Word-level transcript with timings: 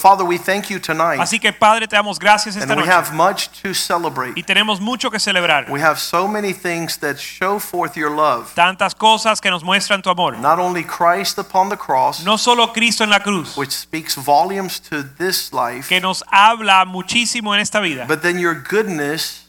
Father, 0.00 0.24
we 0.24 0.38
thank 0.38 0.70
you 0.70 0.78
tonight. 0.78 1.18
Así 1.18 1.40
que 1.40 1.52
Padre, 1.52 1.88
te 1.88 1.96
damos 1.96 2.20
gracias 2.20 2.54
esta 2.54 2.72
And 2.72 2.80
we 2.80 2.86
noche 2.86 2.92
have 2.92 3.12
much 3.12 3.48
to 3.62 3.74
celebrate. 3.74 4.34
y 4.36 4.44
tenemos 4.44 4.80
mucho 4.80 5.10
que 5.10 5.18
celebrar. 5.18 5.68
We 5.68 5.80
have 5.80 5.98
so 5.98 6.28
many 6.28 6.52
things 6.52 6.98
that 6.98 7.16
show 7.18 7.58
forth 7.58 7.96
your 7.96 8.10
love. 8.14 8.54
Tantas 8.54 8.94
cosas 8.94 9.40
que 9.40 9.50
nos 9.50 9.64
muestran 9.64 10.00
tu 10.00 10.08
amor. 10.08 10.38
Not 10.38 10.60
only 10.60 10.84
Christ 10.84 11.36
upon 11.38 11.68
the 11.68 11.76
cross, 11.76 12.22
No 12.24 12.38
solo 12.38 12.72
Cristo 12.72 13.02
en 13.02 13.10
la 13.10 13.18
cruz, 13.18 13.56
which 13.56 13.72
speaks 13.72 14.14
volumes 14.14 14.78
to 14.88 15.02
this 15.02 15.52
life, 15.52 15.88
que 15.88 16.00
nos 16.00 16.22
habla 16.30 16.84
muchísimo 16.84 17.52
en 17.54 17.60
esta 17.60 17.80
vida, 17.80 18.04
but 18.06 18.22
then 18.22 18.38
your 18.38 18.54
goodness 18.54 19.47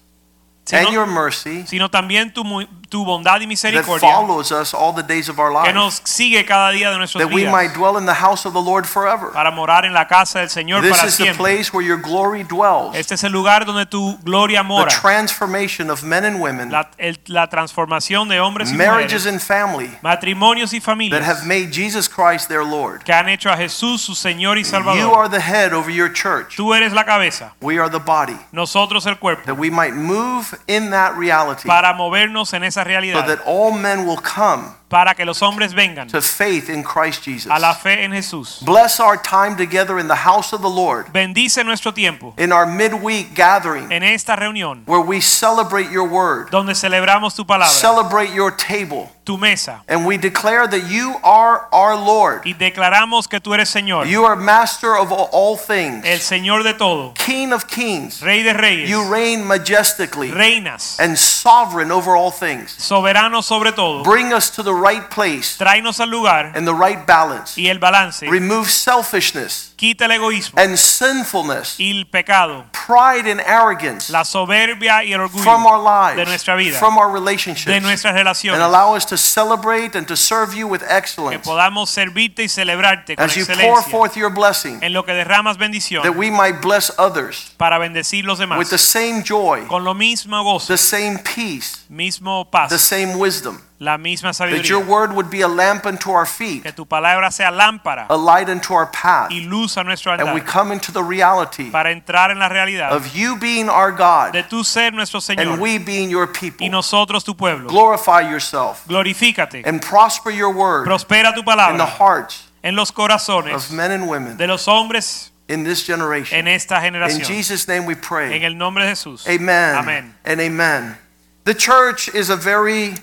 and 0.78 0.90
your 0.92 1.06
mercy 1.08 1.66
sino 1.68 1.90
también 1.90 2.34
tu, 2.34 2.44
tu 2.90 3.06
bondad 3.06 3.40
y 3.42 3.48
that 3.56 3.84
follows 4.00 4.52
us 4.52 4.74
all 4.74 4.94
the 4.94 5.04
days 5.04 5.30
of 5.30 5.40
our 5.40 5.50
que 5.52 5.60
life, 5.72 5.74
nos 5.74 6.02
sigue 6.04 6.44
cada 6.46 6.72
día 6.72 6.90
de 6.92 6.98
nuestros 6.98 7.24
that 7.24 7.32
we 7.34 7.46
might 7.46 7.70
días 7.72 7.74
dwell 7.78 7.98
in 7.98 8.06
the 8.06 8.14
house 8.14 8.46
of 8.46 8.54
the 8.54 8.62
Lord 8.62 8.86
forever. 8.86 9.32
para 9.32 9.52
morar 9.52 9.86
en 9.86 9.94
la 9.94 10.08
casa 10.08 10.40
del 10.40 10.50
Señor 10.50 10.82
This 10.82 10.92
para 10.98 11.08
is 11.08 11.18
the 11.18 11.24
siempre. 11.24 11.44
place 11.44 11.74
where 11.74 11.86
your 11.86 11.98
glory 12.02 12.44
dwells. 12.44 12.96
Este 12.96 13.14
es 13.16 13.24
el 13.24 13.32
lugar 13.32 13.66
donde 13.66 13.86
tu 13.86 14.18
gloria 14.24 14.60
The 14.62 14.68
mora. 14.68 14.90
transformation 14.92 15.90
of 15.90 16.04
men 16.04 16.26
and 16.26 16.40
women, 16.42 16.72
La, 16.72 16.90
el- 16.98 17.20
la 17.28 17.48
transformación 17.48 18.28
de 18.30 18.40
hombres 18.40 18.72
y 18.72 18.76
marriages 18.76 19.26
mujeres, 19.26 19.28
and 19.28 19.42
family 19.42 19.92
matrimonios 20.02 20.74
y 20.74 20.80
that 20.80 21.22
have 21.24 21.40
familias 21.42 21.46
made 21.46 21.72
Jesus 21.72 22.08
Christ 22.10 22.48
their 22.48 22.64
Lord. 22.64 23.04
que 23.04 23.14
han 23.14 23.30
hecho 23.30 23.50
a 23.52 23.58
Jesús 23.58 24.02
su 24.02 24.16
Señor 24.16 24.58
y 24.58 24.62
You 24.64 24.70
Salvador. 24.70 25.16
are 25.18 25.30
the 25.30 25.42
head 25.42 25.74
over 25.74 25.92
your 25.92 26.12
church. 26.12 26.56
Tú 26.56 26.74
eres 26.74 26.94
la 26.94 27.06
cabeza, 27.06 27.54
We 27.62 27.80
are 27.80 27.90
the 27.90 28.00
body. 28.00 28.38
nosotros 28.52 29.06
el 29.06 29.18
cuerpo. 29.20 29.44
That 29.46 29.58
we 29.58 29.70
might 29.70 29.94
move 29.94 30.59
in 30.68 30.92
that 30.92 31.18
reality 31.18 31.68
para 31.68 31.94
movernos 31.94 32.54
en 32.54 32.64
esa 32.64 32.84
realidad. 32.84 33.22
so 33.22 33.36
that 33.36 33.40
all 33.46 33.72
men 33.72 34.06
will 34.06 34.20
come 34.22 34.76
para 34.90 35.14
que 35.14 35.24
los 35.24 35.42
hombres 35.42 35.74
vengan 35.74 36.08
to 36.08 36.20
faith 36.22 36.70
in 36.70 36.84
Christ 36.84 37.24
Jesus. 37.24 37.52
a 37.52 37.60
la 37.60 37.74
fe 37.76 38.04
en 38.04 38.12
Jesús. 38.12 38.60
Bless 38.66 39.00
our 39.00 39.18
time 39.22 39.56
together 39.56 40.00
in 40.00 40.08
the 40.08 40.16
house 40.16 40.52
of 40.54 40.62
the 40.62 40.70
Lord, 40.70 41.14
Bendice 41.14 41.64
nuestro 41.64 41.92
tiempo 41.94 42.34
in 42.38 42.52
our 42.52 42.66
midweek 42.66 43.34
gathering 43.36 43.92
en 43.92 44.04
esta 44.04 44.36
reunión 44.36 44.84
where 44.86 45.00
we 45.02 45.22
celebrate 45.22 45.92
your 45.92 46.08
word, 46.08 46.50
donde 46.50 46.74
celebramos 46.76 47.36
tu 47.36 47.46
palabra, 47.46 47.70
celebrate 47.72 48.34
your 48.34 48.52
table, 48.52 49.10
tu 49.26 49.38
mesa 49.38 49.84
and 49.88 50.06
we 50.08 50.18
declare 50.18 50.68
that 50.68 50.90
you 50.90 51.16
are 51.24 51.68
our 51.72 51.96
Lord. 51.96 52.42
y 52.46 52.54
declaramos 52.54 53.28
que 53.30 53.40
tú 53.40 53.54
eres 53.54 53.70
Señor, 53.70 54.08
You 54.08 54.26
are 54.26 54.36
master 54.36 54.96
of 54.98 55.12
all 55.12 55.56
things, 55.56 56.04
el 56.04 56.20
Señor 56.20 56.64
de 56.64 56.74
todo, 56.74 57.14
King 57.14 57.52
of 57.54 57.68
kings. 57.68 58.22
Rey 58.24 58.42
de 58.42 58.54
reyes, 58.54 58.90
You 58.90 59.04
reign 59.12 59.46
majestically 59.46 60.32
reinas, 60.32 61.00
and 61.00 61.16
sovereign 61.18 61.92
over 61.92 62.16
all 62.16 62.32
things. 62.32 62.72
soberano 62.78 63.44
sobre 63.44 63.72
todo. 63.72 64.04
Bring 64.04 64.34
us 64.34 64.50
to 64.50 64.64
the 64.64 64.74
right 64.80 65.10
place 65.10 65.58
Tráenos 65.58 66.00
al 66.00 66.10
lugar 66.10 66.52
and 66.56 66.66
the 66.68 66.74
right 66.74 67.06
balance. 67.06 67.60
y 67.60 67.68
el 67.68 67.80
balance. 67.80 68.26
Remove 68.28 68.70
selfishness 68.70 69.74
Quita 69.76 70.06
el 70.06 70.12
egoísmo 70.12 70.60
and 70.62 70.78
sinfulness, 70.78 71.80
y 71.80 71.92
el 71.92 72.06
pecado, 72.06 72.66
pride 72.72 73.32
and 73.32 73.40
arrogance 73.42 74.12
la 74.12 74.26
soberbia 74.26 75.04
y 75.06 75.14
el 75.14 75.22
orgullo 75.22 75.44
from 75.44 75.66
our 75.66 75.80
orgullo 75.80 76.18
de 76.18 76.26
nuestra 76.26 76.56
vida, 76.56 76.78
from 76.80 76.98
our 76.98 77.10
relationships, 77.12 77.66
de 77.66 77.80
nuestras 77.80 78.12
and 78.12 78.18
relaciones. 78.18 78.62
allow 78.62 78.94
us 78.96 79.06
to 79.06 79.16
celebrate 79.18 79.96
and 79.96 80.06
to 80.08 80.18
serve 80.18 80.54
you 80.54 80.68
with 80.68 80.82
Que 80.82 80.98
excellence 80.98 81.46
podamos 81.46 81.90
servirte 81.90 82.44
y 82.44 82.50
celebrarte 82.50 83.16
con 83.16 83.26
as 83.26 83.36
you 83.36 83.46
pour 83.46 83.82
forth 83.84 84.16
your 84.18 84.30
blessing, 84.30 84.80
en 84.84 84.92
lo 84.92 85.04
que 85.06 85.14
derramas 85.14 85.58
bendición 85.58 86.04
that 86.04 86.16
we 86.16 86.30
might 86.30 86.60
bless 86.62 86.92
others 87.00 87.54
para 87.58 87.78
bendecir 87.78 88.26
los 88.26 88.40
demás 88.40 88.60
with 88.60 88.70
the 88.70 88.78
same 88.78 89.24
joy, 89.24 89.66
con 89.68 89.84
lo 89.86 89.94
mismo 89.94 90.44
gozo, 90.44 90.68
the 90.68 90.78
same 90.78 91.20
peace, 91.20 91.86
mismo 91.90 92.50
paz, 92.52 92.70
the 92.70 92.78
same 92.78 93.16
wisdom, 93.18 93.62
la 93.80 93.98
misma 93.98 94.34
that 94.34 94.68
your 94.68 94.84
word 94.84 95.14
would 95.14 95.30
be 95.30 95.42
a 95.42 95.48
lamp 95.48 95.86
unto 95.86 96.12
our 96.12 96.26
feet, 96.26 96.64
Que 96.64 96.72
tu 96.72 96.86
palabra 96.86 97.32
sea 97.32 97.50
lámpara 97.50 98.08
a 98.10 98.18
light 98.18 98.50
unto 98.50 98.74
our 98.74 98.88
path, 98.92 99.32
y 99.32 99.40
luz 99.40 99.78
a 99.78 99.84
nuestro 99.84 100.12
and 100.12 100.34
we 100.34 100.42
come 100.42 100.72
into 100.74 100.92
the 100.92 101.02
reality 101.02 101.72
para 101.72 101.92
entrar 101.92 102.30
en 102.30 102.40
la 102.40 102.50
realidad 102.50 102.92
of 102.92 103.16
you 103.16 103.38
being 103.38 103.70
our 103.70 103.92
God 103.92 104.34
de 104.34 104.44
tu 104.44 104.64
ser 104.64 104.92
nuestro 104.92 105.20
Señor, 105.20 105.54
and 105.54 105.62
we 105.62 105.78
being 105.78 106.10
your 106.10 106.28
people. 106.28 106.66
y 106.66 106.70
nosotros 106.70 107.24
tu 107.24 107.36
pueblo. 107.36 107.70
Glorify 107.70 108.22
yourself 108.30 108.86
Glorifícate, 108.88 109.66
and 109.66 109.82
prosper 109.82 110.32
your 110.32 110.54
word 110.54 110.86
prospera 110.86 111.34
tu 111.34 111.44
palabra, 111.44 111.72
in 111.72 111.78
the 111.78 111.86
hearts 111.86 112.50
en 112.64 112.76
los 112.76 112.92
of 112.92 113.72
men 113.72 113.92
and 113.92 114.10
women 114.10 114.36
de 114.36 114.46
los 114.46 114.66
hombres 114.68 115.32
in 115.48 115.64
this 115.64 115.86
generation. 115.86 116.38
en 116.38 116.48
esta 116.48 116.82
generación. 116.82 117.22
In. 117.22 117.26
Jesus' 117.26 117.68
name 117.68 117.86
we 117.86 117.96
pray. 117.96 118.36
En 118.36 118.44
el 118.44 118.56
nombre 118.56 118.84
de 118.84 118.90
Jesús. 118.90 119.26
Amen. 119.28 119.76
Amén. 119.76 120.16
And 120.26 120.42
amen. 120.42 120.98
The 121.46 121.54
church 121.54 122.10
is 122.14 122.30
a 122.30 122.36
very 122.36 122.96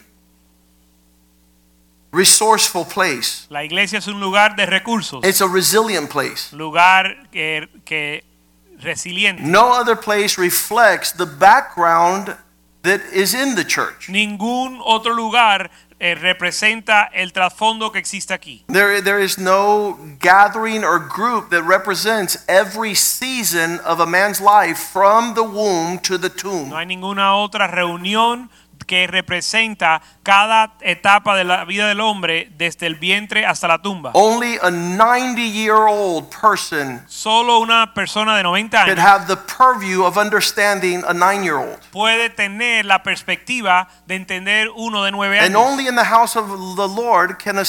resourceful 2.17 2.85
place. 2.85 3.47
La 3.51 3.63
iglesia 3.63 3.99
es 3.99 4.07
un 4.09 4.19
lugar 4.21 4.57
de 4.57 4.67
recursos, 4.67 5.25
It's 5.25 5.41
a 5.41 5.47
resilient 5.47 6.09
place. 6.11 6.53
lugar 6.53 7.29
que, 7.31 7.69
que 7.85 8.25
resiliente. 8.81 9.43
No 9.43 9.73
other 9.73 9.97
place 9.97 10.39
reflects 10.39 11.13
the 11.13 11.27
background 11.27 12.37
that 12.83 13.01
is 13.13 13.35
in 13.35 13.55
the 13.55 13.65
church. 13.65 14.09
Ningún 14.09 14.81
otro 14.85 15.13
lugar 15.15 15.71
eh, 15.99 16.15
representa 16.15 17.09
el 17.13 17.33
trasfondo 17.33 17.91
que 17.91 17.99
existe 17.99 18.33
aquí. 18.35 18.65
There, 18.69 19.01
there 19.03 19.19
is 19.23 19.39
no 19.39 19.99
gathering 20.21 20.85
or 20.85 20.99
group 20.99 21.51
that 21.51 21.63
represents 21.65 22.45
every 22.49 22.95
season 22.95 23.81
of 23.85 23.99
a 24.01 24.07
man's 24.07 24.41
life 24.41 24.79
from 24.79 25.35
the 25.35 25.43
womb 25.43 25.99
to 26.01 26.19
the 26.19 26.29
tomb. 26.31 26.69
No 26.69 26.77
hay 26.77 26.87
ninguna 26.87 27.35
otra 27.37 27.67
reunión 27.67 28.51
que 28.87 29.07
representa 29.07 30.01
cada 30.23 30.75
etapa 30.81 31.37
de 31.37 31.45
la 31.45 31.65
vida 31.65 31.89
del 31.89 32.01
hombre 32.01 32.49
desde 32.57 32.87
el 32.87 32.95
vientre 32.97 33.45
hasta 33.47 33.69
la 33.69 33.79
tumba. 33.83 34.11
Only 34.15 34.59
a 34.63 34.71
90 34.71 35.41
year 35.41 35.77
old 35.89 36.27
person 36.31 37.03
Solo 37.09 37.59
una 37.59 37.93
persona 37.95 38.37
de 38.37 38.43
90 38.43 38.85
could 38.85 38.99
años 38.99 39.05
have 39.05 39.27
the 39.27 39.37
purview 39.37 40.05
of 40.05 40.17
understanding 40.17 41.03
a 41.07 41.13
year 41.35 41.55
old. 41.57 41.79
puede 41.91 42.31
tener 42.31 42.85
la 42.85 43.03
perspectiva 43.03 43.89
de 44.07 44.15
entender 44.17 44.69
uno 44.75 45.03
de 45.05 45.11
9 45.11 45.39
And 45.41 45.55
años. 45.57 45.63
only 45.67 45.89
in 45.89 45.97
the 45.97 46.05
house 46.05 46.37
of 46.37 46.47
the 46.77 46.89
Lord 46.89 47.39
can 47.43 47.59
a 47.59 47.65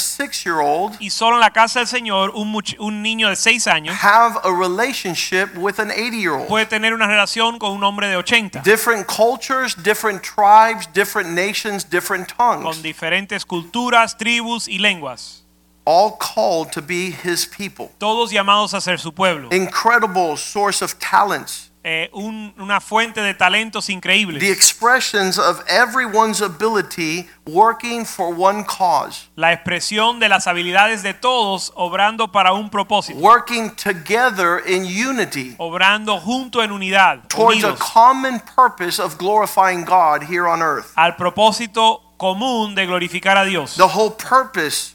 year 0.45 0.59
old 0.61 0.95
Y 0.99 1.09
solo 1.09 1.35
en 1.35 1.41
la 1.41 1.51
casa 1.51 1.79
del 1.79 1.87
Señor 1.87 2.31
un, 2.35 2.55
un 2.79 3.01
niño 3.01 3.29
de 3.29 3.35
6 3.35 3.67
años 3.67 3.95
have 4.03 4.37
a 4.43 4.51
relationship 4.51 5.55
with 5.57 5.79
an 5.79 5.89
80 5.91 6.15
year 6.15 6.33
old. 6.33 6.47
puede 6.47 6.65
tener 6.65 6.93
una 6.93 7.07
relación 7.07 7.57
con 7.59 7.71
un 7.71 7.83
hombre 7.83 8.07
de 8.07 8.15
80. 8.17 8.59
Different 8.63 9.05
cultures, 9.07 9.75
different 9.81 10.21
tribes, 10.21 10.87
different 10.93 11.06
nations, 11.25 11.83
different 11.83 12.27
tongues. 12.27 12.63
con 12.63 12.81
diferentes 12.81 13.45
culturas, 13.45 14.17
tribus 14.17 14.67
y 14.67 14.77
lenguas, 14.79 15.43
all 15.85 16.17
called 16.17 16.71
to 16.71 16.81
be 16.81 17.11
his 17.11 17.45
people. 17.45 17.89
todos 17.97 18.31
llamados 18.31 18.73
a 18.73 18.81
ser 18.81 18.99
su 18.99 19.11
pueblo. 19.11 19.49
Incredible 19.51 20.35
source 20.37 20.81
of 20.81 20.97
talents, 20.99 21.66
Eh, 21.89 22.09
un- 22.11 22.53
una 22.57 22.81
fuente 22.81 23.21
de 23.21 23.33
talentos 23.33 23.87
increíbles. 23.89 24.41
the 24.41 24.51
expressions 24.51 25.37
of 25.39 25.61
everyone's 25.69 26.41
ability 26.41 27.29
working 27.45 28.03
for 28.05 28.35
one 28.37 28.65
cause, 28.65 29.29
la 29.37 29.53
expresión 29.53 30.19
de 30.19 30.27
las 30.27 30.47
habilidades 30.47 31.01
de 31.01 31.13
todos 31.13 31.71
obrando 31.77 32.29
para 32.29 32.51
un 32.51 32.69
propósito, 32.69 33.17
working 33.19 33.73
together 33.77 34.61
in 34.67 34.83
unity 34.83 35.55
obrando 35.59 36.19
junto 36.19 36.61
en 36.61 36.73
unidad, 36.73 37.25
towards 37.29 37.63
a 37.63 37.67
unidos, 37.69 37.79
common 37.79 38.41
purpose 38.53 39.01
of 39.01 39.17
glorifying 39.17 39.85
God 39.85 40.23
here 40.29 40.45
on 40.45 40.61
earth. 40.61 40.91
al 40.95 41.15
propósito 41.15 42.01
común 42.17 42.75
de 42.75 42.85
glorificar 42.85 43.37
a 43.37 43.45
Dios. 43.45 43.75
The 43.77 43.83
whole 43.87 44.11
purpose 44.11 44.93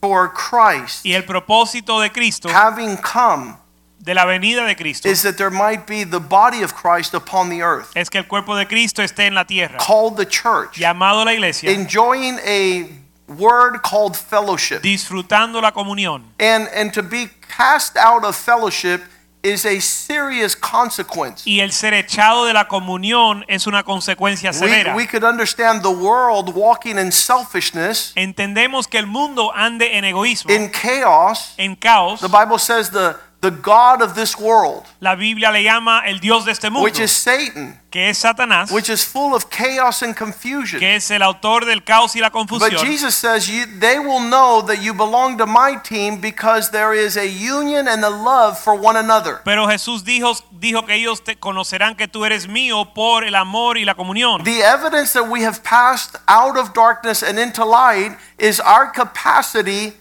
for 0.00 0.32
Christ 0.32 1.04
Y 1.04 1.12
el 1.12 1.24
propósito 1.24 2.00
de 2.00 2.10
Cristo, 2.10 2.48
having 2.48 2.96
come 2.96 3.56
de 4.04 4.14
la 4.14 4.24
venida 4.24 4.66
de 4.66 4.74
Cristo, 4.74 5.08
is 5.08 5.22
that 5.22 5.36
there 5.36 5.50
might 5.50 5.86
be 5.86 6.04
the 6.04 6.18
body 6.18 6.62
of 6.62 6.74
Christ 6.74 7.14
upon 7.14 7.48
the 7.50 7.62
earth, 7.62 7.90
es 7.94 8.10
que 8.10 8.18
el 8.18 8.26
cuerpo 8.26 8.56
de 8.56 8.66
Cristo 8.66 9.02
esté 9.02 9.26
en 9.26 9.34
la 9.34 9.44
tierra, 9.44 9.78
called 9.78 10.16
the 10.16 10.26
church, 10.26 10.76
llamado 10.76 11.24
la 11.24 11.32
iglesia, 11.32 11.70
enjoying 11.70 12.38
a 12.44 12.88
word 13.28 13.80
called 13.82 14.16
fellowship. 14.16 14.82
disfrutando 14.82 15.60
la 15.60 15.70
comunión. 15.72 16.24
And 16.40 16.68
and 16.74 16.92
to 16.94 17.02
be 17.02 17.30
cast 17.56 17.96
out 17.96 18.24
of 18.24 18.34
fellowship 18.36 19.02
is 19.44 19.64
a 19.66 19.80
serious 19.80 20.54
consequence. 20.56 21.42
Y 21.46 21.60
el 21.60 21.72
ser 21.72 21.94
echado 21.94 22.44
de 22.44 22.52
la 22.52 22.68
comunión 22.68 23.44
es 23.48 23.66
una 23.66 23.82
consecuencia 23.82 24.50
We, 24.50 24.56
severa. 24.58 24.94
we 24.94 25.06
could 25.06 25.24
understand 25.24 25.82
the 25.82 25.90
world 25.90 26.54
walking 26.54 26.96
in 26.98 27.10
selfishness, 27.12 28.12
Entendemos 28.16 28.86
que 28.88 28.98
el 28.98 29.06
mundo 29.06 29.52
ande 29.54 29.96
en 29.96 30.04
egoísmo, 30.04 30.50
in 30.52 30.70
chaos. 30.70 31.54
en 31.56 31.74
caos. 31.76 32.20
The 32.20 32.28
Bible 32.28 32.58
says 32.58 32.90
the 32.90 33.16
the 33.42 33.50
God 33.50 34.00
of 34.02 34.14
this 34.14 34.38
world, 34.38 34.84
La 35.00 35.16
Biblia 35.16 35.50
le 35.50 35.64
llama 35.64 36.02
el 36.06 36.20
Dios 36.20 36.44
de 36.44 36.52
este 36.52 36.70
mundo, 36.70 36.84
which 36.84 37.00
is 37.00 37.10
Satan, 37.10 37.76
que 37.90 38.08
es 38.08 38.18
Satanás, 38.18 38.70
which 38.70 38.88
is 38.88 39.04
full 39.04 39.34
of 39.34 39.50
chaos 39.50 40.00
and 40.02 40.16
confusion. 40.16 40.78
que 40.78 40.94
es 40.94 41.10
el 41.10 41.22
autor 41.22 41.64
del 41.64 41.82
caos 41.82 42.14
y 42.14 42.20
la 42.20 42.30
confusión. 42.30 42.70
But. 42.70 42.86
Jesus 42.86 43.16
says 43.16 43.48
you, 43.48 43.66
they 43.80 43.98
will 43.98 44.20
know 44.20 44.62
that 44.62 44.80
you 44.80 44.94
belong 44.94 45.38
to 45.38 45.46
my 45.46 45.74
team 45.82 46.20
because 46.20 46.70
there 46.70 46.94
is 46.94 47.16
a 47.16 47.26
union 47.26 47.88
and 47.88 48.04
a 48.04 48.10
love 48.10 48.56
for 48.56 48.76
one 48.76 48.96
another. 48.96 49.40
Pero 49.44 49.66
Jesús 49.66 50.04
dijo, 50.04 50.34
dijo 50.52 50.86
que 50.86 50.94
ellos 50.94 51.24
te 51.24 51.34
conocerán 51.34 51.96
que 51.96 52.06
tú 52.06 52.24
eres 52.24 52.46
mío 52.46 52.94
por 52.94 53.24
el 53.24 53.34
amor 53.34 53.76
y 53.76 53.84
la 53.84 53.94
comunión. 53.94 54.44
The 54.44 54.62
evidence 54.62 55.12
that 55.14 55.28
we 55.28 55.42
have 55.42 55.64
passed 55.64 56.14
out 56.28 56.56
of 56.56 56.72
darkness 56.72 57.24
and 57.24 57.40
into 57.40 57.64
light 57.64 58.16
is 58.38 58.60
our 58.60 58.92
capacity 58.92 59.94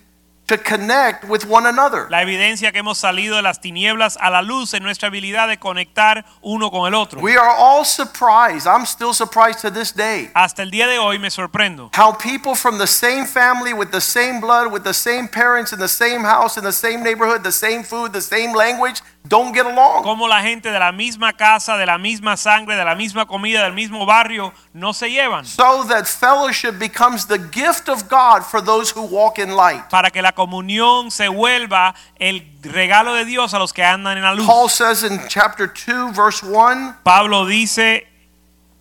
to 0.51 0.57
connect 0.57 1.24
with 1.30 1.45
one 1.45 1.65
another. 1.65 2.07
La 2.09 2.21
evidencia 2.21 2.74
que 2.74 2.80
hemos 2.80 2.98
salido 2.98 3.38
de 3.38 3.42
las 3.42 3.62
tinieblas 3.62 4.18
a 4.19 4.30
la 4.30 4.42
luz 4.42 4.74
en 4.74 4.83
nuestra 4.83 5.07
habilidad 5.07 5.48
de 5.48 5.57
conectar 5.57 6.25
uno 6.42 6.69
con 6.69 6.88
el 6.88 6.94
otro. 6.94 7.21
We 7.21 7.38
are 7.38 7.56
all 7.57 7.86
surprised. 7.86 8.68
I'm 8.68 8.86
still 8.86 9.13
surprised 9.13 9.62
to 9.62 9.71
this 9.71 9.94
day. 9.94 10.30
Hasta 10.33 10.63
el 10.63 10.71
día 10.71 10.88
de 10.88 11.00
hoy 11.00 11.19
me 11.19 11.30
sorprendo. 11.30 11.89
How 11.95 12.12
people 12.18 12.53
from 12.53 12.77
the 12.77 12.88
same 12.88 13.25
family, 13.25 13.74
with 13.74 13.92
the 13.92 14.01
same 14.01 14.42
blood, 14.42 14.71
with 14.74 14.83
the 14.83 14.94
same 14.94 15.30
parents, 15.30 15.71
in 15.71 15.80
the 15.80 15.88
same 15.88 16.21
house, 16.25 16.57
in 16.57 16.63
the 16.65 16.74
same 16.74 17.01
neighborhood, 17.01 17.44
the 17.44 17.51
same 17.51 17.83
food, 17.83 18.12
the 18.12 18.21
same 18.21 18.53
language, 18.53 19.01
don't 19.27 19.53
get 19.53 19.65
along. 19.65 20.03
Como 20.03 20.27
la 20.27 20.41
gente 20.41 20.71
de 20.71 20.79
la 20.79 20.91
misma 20.91 21.33
casa, 21.33 21.77
de 21.77 21.85
la 21.85 21.97
misma 21.97 22.35
sangre, 22.38 22.75
de 22.75 22.83
la 22.83 22.95
misma 22.95 23.25
comida, 23.25 23.63
del 23.63 23.73
mismo 23.73 24.06
barrio, 24.06 24.53
no 24.73 24.94
se 24.94 25.09
llevan. 25.09 25.45
So 25.45 25.83
that 25.85 26.07
fellowship 26.07 26.79
becomes 26.79 27.25
the 27.27 27.38
gift 27.38 27.88
of 27.88 28.09
God 28.09 28.44
for 28.44 28.62
those 28.62 28.91
who 28.91 29.03
walk 29.03 29.39
in 29.39 29.56
light. 29.56 29.89
Para 29.89 30.09
que 30.09 30.21
la 30.21 30.31
comunión 30.31 31.12
se 31.12 31.27
vuelva 31.27 31.94
el 32.19 32.41
regalo 32.62 33.13
de 33.13 33.25
Dios 33.25 33.53
a 33.53 33.59
los 33.59 33.71
que 33.73 33.83
andan 33.83 34.18
en 34.18 34.23
la 34.23 34.33
luz. 34.33 34.45
Paul 34.45 34.69
says 34.69 35.03
in 35.03 35.19
chapter 35.29 35.67
2, 35.67 36.12
verse 36.13 36.44
1 36.44 36.95
Pablo 37.03 37.45
dice, 37.45 38.03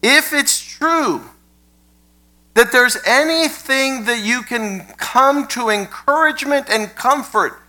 if 0.03 0.33
it's 0.33 0.61
true 0.61 1.21
that 2.55 2.73
there's 2.73 2.97
anything 3.07 4.05
that 4.05 4.21
you 4.25 4.43
can 4.43 4.87
come 4.97 5.47
to 5.49 5.69
encouragement 5.69 6.69
and 6.69 6.95
comfort 6.97 7.61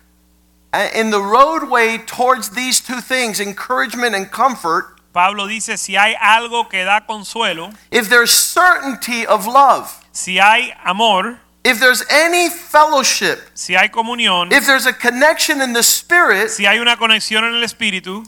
in 0.73 1.09
the 1.09 1.21
roadway 1.21 1.97
towards 1.97 2.51
these 2.51 2.79
two 2.79 3.01
things, 3.01 3.39
encouragement 3.39 4.15
and 4.15 4.31
comfort, 4.31 4.99
Pablo 5.13 5.47
dice, 5.47 5.77
si 5.77 5.93
hay 5.93 6.15
algo 6.15 6.69
que 6.69 6.85
da 6.85 7.01
consuelo, 7.01 7.73
if 7.91 8.09
there's 8.09 8.31
certainty 8.31 9.25
of 9.25 9.45
love, 9.45 10.05
si 10.13 10.37
hay 10.37 10.73
amor, 10.85 11.39
if 11.63 11.79
there's 11.79 12.03
any 12.09 12.49
fellowship, 12.49 13.39
si 13.53 13.73
hay 13.73 13.89
comunión, 13.89 14.51
if 14.51 14.65
there's 14.65 14.85
a 14.85 14.93
connection 14.93 15.61
in 15.61 15.73
the 15.73 15.83
spirit, 15.83 16.49
si 16.49 16.63
hay 16.63 16.79
una 16.79 16.95
conexión 16.95 17.43
en 17.43 17.53
el 17.55 17.63
espíritu, 17.63 18.25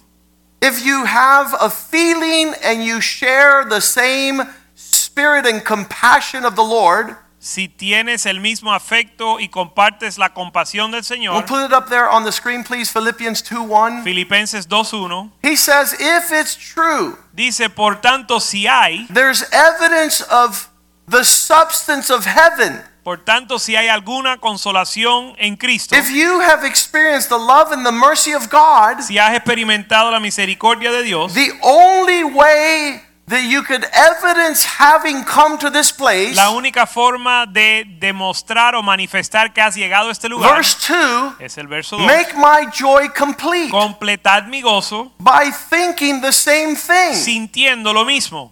if 0.61 0.85
you 0.85 1.05
have 1.05 1.53
a 1.59 1.69
feeling 1.69 2.53
and 2.63 2.83
you 2.83 3.01
share 3.01 3.65
the 3.65 3.81
same 3.81 4.41
spirit 4.75 5.45
and 5.45 5.63
compassion 5.63 6.45
of 6.45 6.55
the 6.55 6.63
Lord, 6.63 7.15
si 7.43 7.67
tienes 7.67 8.25
el 8.25 8.39
mismo 8.39 8.73
afecto 8.73 9.37
y 9.37 9.49
compartes 9.49 10.17
la 10.17 10.33
compasión 10.33 10.91
del 10.91 11.01
we'll 11.01 11.03
Señor, 11.03 11.45
put 11.45 11.59
it 11.65 11.73
up 11.73 11.89
there 11.89 12.07
on 12.09 12.23
the 12.23 12.31
screen, 12.31 12.63
please. 12.63 12.89
Philippians 12.89 13.41
2 13.43 13.61
1. 13.63 14.03
Filipenses 14.03 14.65
2.1, 14.65 15.29
He 15.43 15.57
says, 15.57 15.93
if 15.99 16.31
it's 16.31 16.55
true, 16.55 17.17
dice, 17.35 17.69
por 17.69 17.99
tanto, 17.99 18.39
si 18.39 18.65
hay, 18.65 19.05
there's 19.13 19.43
evidence 19.51 20.21
of 20.31 20.69
the 21.09 21.25
substance 21.25 22.09
of 22.09 22.25
heaven. 22.25 22.81
por 23.03 23.17
tanto, 23.17 23.59
si 23.59 23.75
hay 23.75 23.89
alguna 23.89 24.37
consolación 24.37 25.35
en 25.37 25.57
Cristo, 25.57 25.97
If 25.97 26.09
you 26.09 26.39
have 26.39 26.63
experienced 26.63 27.27
the 27.27 27.37
love 27.37 27.73
and 27.73 27.85
the 27.85 27.91
mercy 27.91 28.31
of 28.33 28.49
God, 28.49 29.01
si 29.01 29.17
has 29.17 29.35
experimentado 29.35 30.09
la 30.11 30.21
misericordia 30.21 30.93
de 30.93 31.03
Dios, 31.03 31.33
the 31.33 31.51
only 31.61 32.23
way 32.23 33.01
that 33.27 33.43
you 33.49 33.63
could 33.63 33.85
evidence 33.93 34.65
having 34.65 35.23
come 35.23 35.57
to 35.57 35.69
this 35.69 35.91
place, 35.91 36.35
la 36.35 36.49
única 36.51 36.85
forma 36.85 37.45
de 37.45 37.85
demostrar 37.99 38.75
o 38.75 38.83
manifestar 38.83 39.53
que 39.53 39.61
has 39.61 39.75
llegado 39.75 40.09
a 40.09 40.11
este 40.11 40.27
lugar 40.27 40.55
verse 40.55 40.75
2, 40.87 41.35
es 41.39 41.57
el 41.57 41.67
verso 41.67 41.97
2. 41.97 42.05
make 42.05 42.35
my 42.35 42.65
joy 42.73 43.07
complete 43.09 43.71
Completad 43.71 44.47
mi 44.47 44.61
gozo 44.61 45.11
by 45.19 45.49
thinking 45.69 46.21
the 46.21 46.33
same 46.33 46.75
thing, 46.75 47.13
sintiendo 47.13 47.93
lo 47.93 48.03
mismo, 48.03 48.51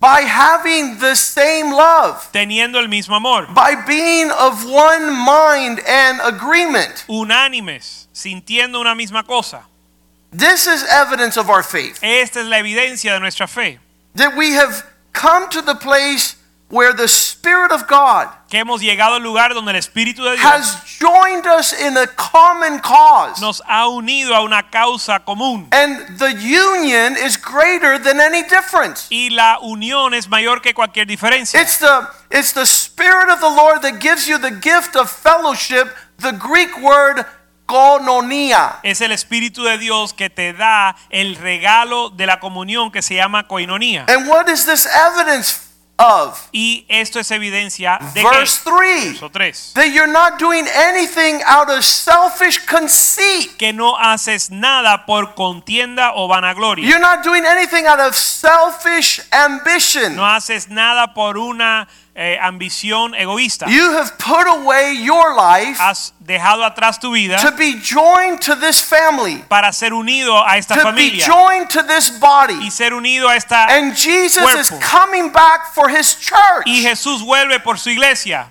by 0.00 0.20
having 0.22 0.96
the 1.00 1.16
same 1.16 1.72
love, 1.72 2.30
teniendo 2.32 2.78
el 2.78 2.86
mismo 2.88 3.16
amor, 3.16 3.48
by 3.52 3.74
being 3.84 4.30
of 4.30 4.64
one 4.64 5.10
mind 5.12 5.80
and 5.88 6.20
agreement. 6.22 7.04
unánimes, 7.08 8.08
sintiendo 8.12 8.80
una 8.80 8.94
misma 8.94 9.24
cosa. 9.26 9.62
This 10.30 10.66
is 10.66 10.84
evidence 10.84 11.36
of 11.36 11.48
our 11.48 11.64
faith. 11.64 11.98
Esta 12.02 12.40
es 12.40 12.46
la 12.46 12.58
evidencia 12.58 13.14
de 13.14 13.18
nuestra 13.20 13.48
fe, 13.48 13.80
that 14.14 14.36
we 14.36 14.52
have 14.52 14.86
come 15.12 15.48
to 15.50 15.62
the 15.62 15.74
place 15.74 16.36
where 16.68 16.92
the 16.92 17.08
Spirit 17.08 17.72
of 17.72 17.86
God 17.86 18.28
que 18.50 18.58
hemos 18.58 18.80
llegado 18.80 19.14
al 19.14 19.22
lugar 19.22 19.54
donde 19.54 19.70
el 19.72 19.76
Espíritu 19.76 20.24
de 20.24 20.36
Dios 20.36 20.40
has 20.40 20.84
joined 20.84 21.46
us 21.46 21.72
in 21.72 21.96
a 21.96 22.06
common 22.06 22.78
cause. 22.80 23.40
nos 23.40 23.60
ha 23.66 23.88
unido 23.88 24.34
a 24.34 24.42
una 24.42 24.62
causa 24.70 25.20
común. 25.24 25.68
And 25.72 26.18
the 26.18 26.32
union 26.32 27.16
is 27.16 27.36
greater 27.36 27.98
than 27.98 28.20
any 28.20 28.42
difference. 28.42 29.06
Y 29.10 29.28
la 29.30 29.58
unión 29.60 30.14
es 30.14 30.28
mayor 30.28 30.60
que 30.60 30.72
cualquier 30.72 31.06
diferencia. 31.06 31.60
It's 31.60 31.78
the, 31.78 32.08
it's 32.30 32.52
the 32.52 32.66
Spirit 32.66 33.30
of 33.30 33.40
the 33.40 33.50
Lord 33.50 33.82
that 33.82 34.00
gives 34.00 34.26
you 34.26 34.38
the 34.38 34.50
gift 34.50 34.96
of 34.96 35.10
fellowship, 35.10 35.88
the 36.18 36.32
Greek 36.32 36.80
word 36.82 37.24
koinonia. 37.68 38.78
Es 38.82 39.02
el 39.02 39.12
Espíritu 39.12 39.62
de 39.62 39.76
Dios 39.76 40.14
que 40.14 40.30
te 40.30 40.54
da 40.54 40.96
el 41.10 41.36
regalo 41.36 42.08
de 42.08 42.26
la 42.26 42.40
comunión 42.40 42.90
que 42.90 43.02
se 43.02 43.14
llama 43.14 43.46
coinonía. 43.46 44.06
And 44.08 44.26
what 44.26 44.48
is 44.48 44.64
this 44.64 44.86
evidence 44.86 45.68
of? 45.98 46.40
Y 46.50 46.86
esto 46.88 47.20
es 47.20 47.30
evidencia 47.30 47.98
de 48.14 48.22
Verse 48.22 48.62
que, 48.64 48.70
3 48.70 49.04
verso 49.10 49.30
3, 49.30 49.72
that 49.74 49.86
you're 49.88 50.10
not 50.10 50.38
doing 50.38 50.64
anything 50.74 51.42
out 51.44 51.68
of 51.68 51.84
selfish 51.84 52.58
conceit. 52.64 53.54
que 53.58 53.74
no 53.74 53.98
haces 53.98 54.50
nada 54.50 55.04
por 55.04 55.34
contienda 55.34 56.12
o 56.14 56.26
vanagloria. 56.26 56.88
You're 56.88 57.00
not 57.00 57.22
doing 57.22 57.44
anything 57.44 57.86
out 57.86 58.00
of 58.00 58.14
selfish 58.16 59.20
ambition. 59.30 60.16
No 60.16 60.24
haces 60.24 60.68
nada 60.68 61.12
por 61.12 61.36
una 61.36 61.86
eh, 62.20 62.36
ambición 62.42 63.14
egoísta. 63.14 63.66
You 63.68 63.92
have 63.92 64.10
put 64.18 64.48
away 64.48 65.00
your 65.04 65.36
life 65.36 65.78
Has 65.80 66.12
dejado 66.18 66.64
atrás 66.64 66.98
tu 66.98 67.12
vida 67.12 67.38
to 67.40 67.52
be 67.52 67.74
joined 67.80 68.40
to 68.40 68.56
this 68.56 68.82
family, 68.82 69.44
para 69.48 69.72
ser 69.72 69.92
unido 69.92 70.44
a 70.44 70.58
esta 70.58 70.74
to 70.74 70.92
be 70.92 71.20
joined 71.20 71.68
to 71.70 71.82
this 71.84 72.10
body. 72.18 72.54
y 72.60 72.70
ser 72.72 72.92
unido 72.92 73.28
a 73.28 73.36
esta 73.36 73.66
And 73.70 73.94
Jesus 73.94 74.52
is 74.56 74.70
coming 74.80 75.30
back 75.30 75.72
for 75.72 75.88
his 75.88 76.18
church. 76.18 76.66
y. 76.66 76.82
Jesús 76.82 77.22
vuelve 77.22 77.60
por 77.60 77.78
su 77.78 77.90
iglesia. 77.90 78.50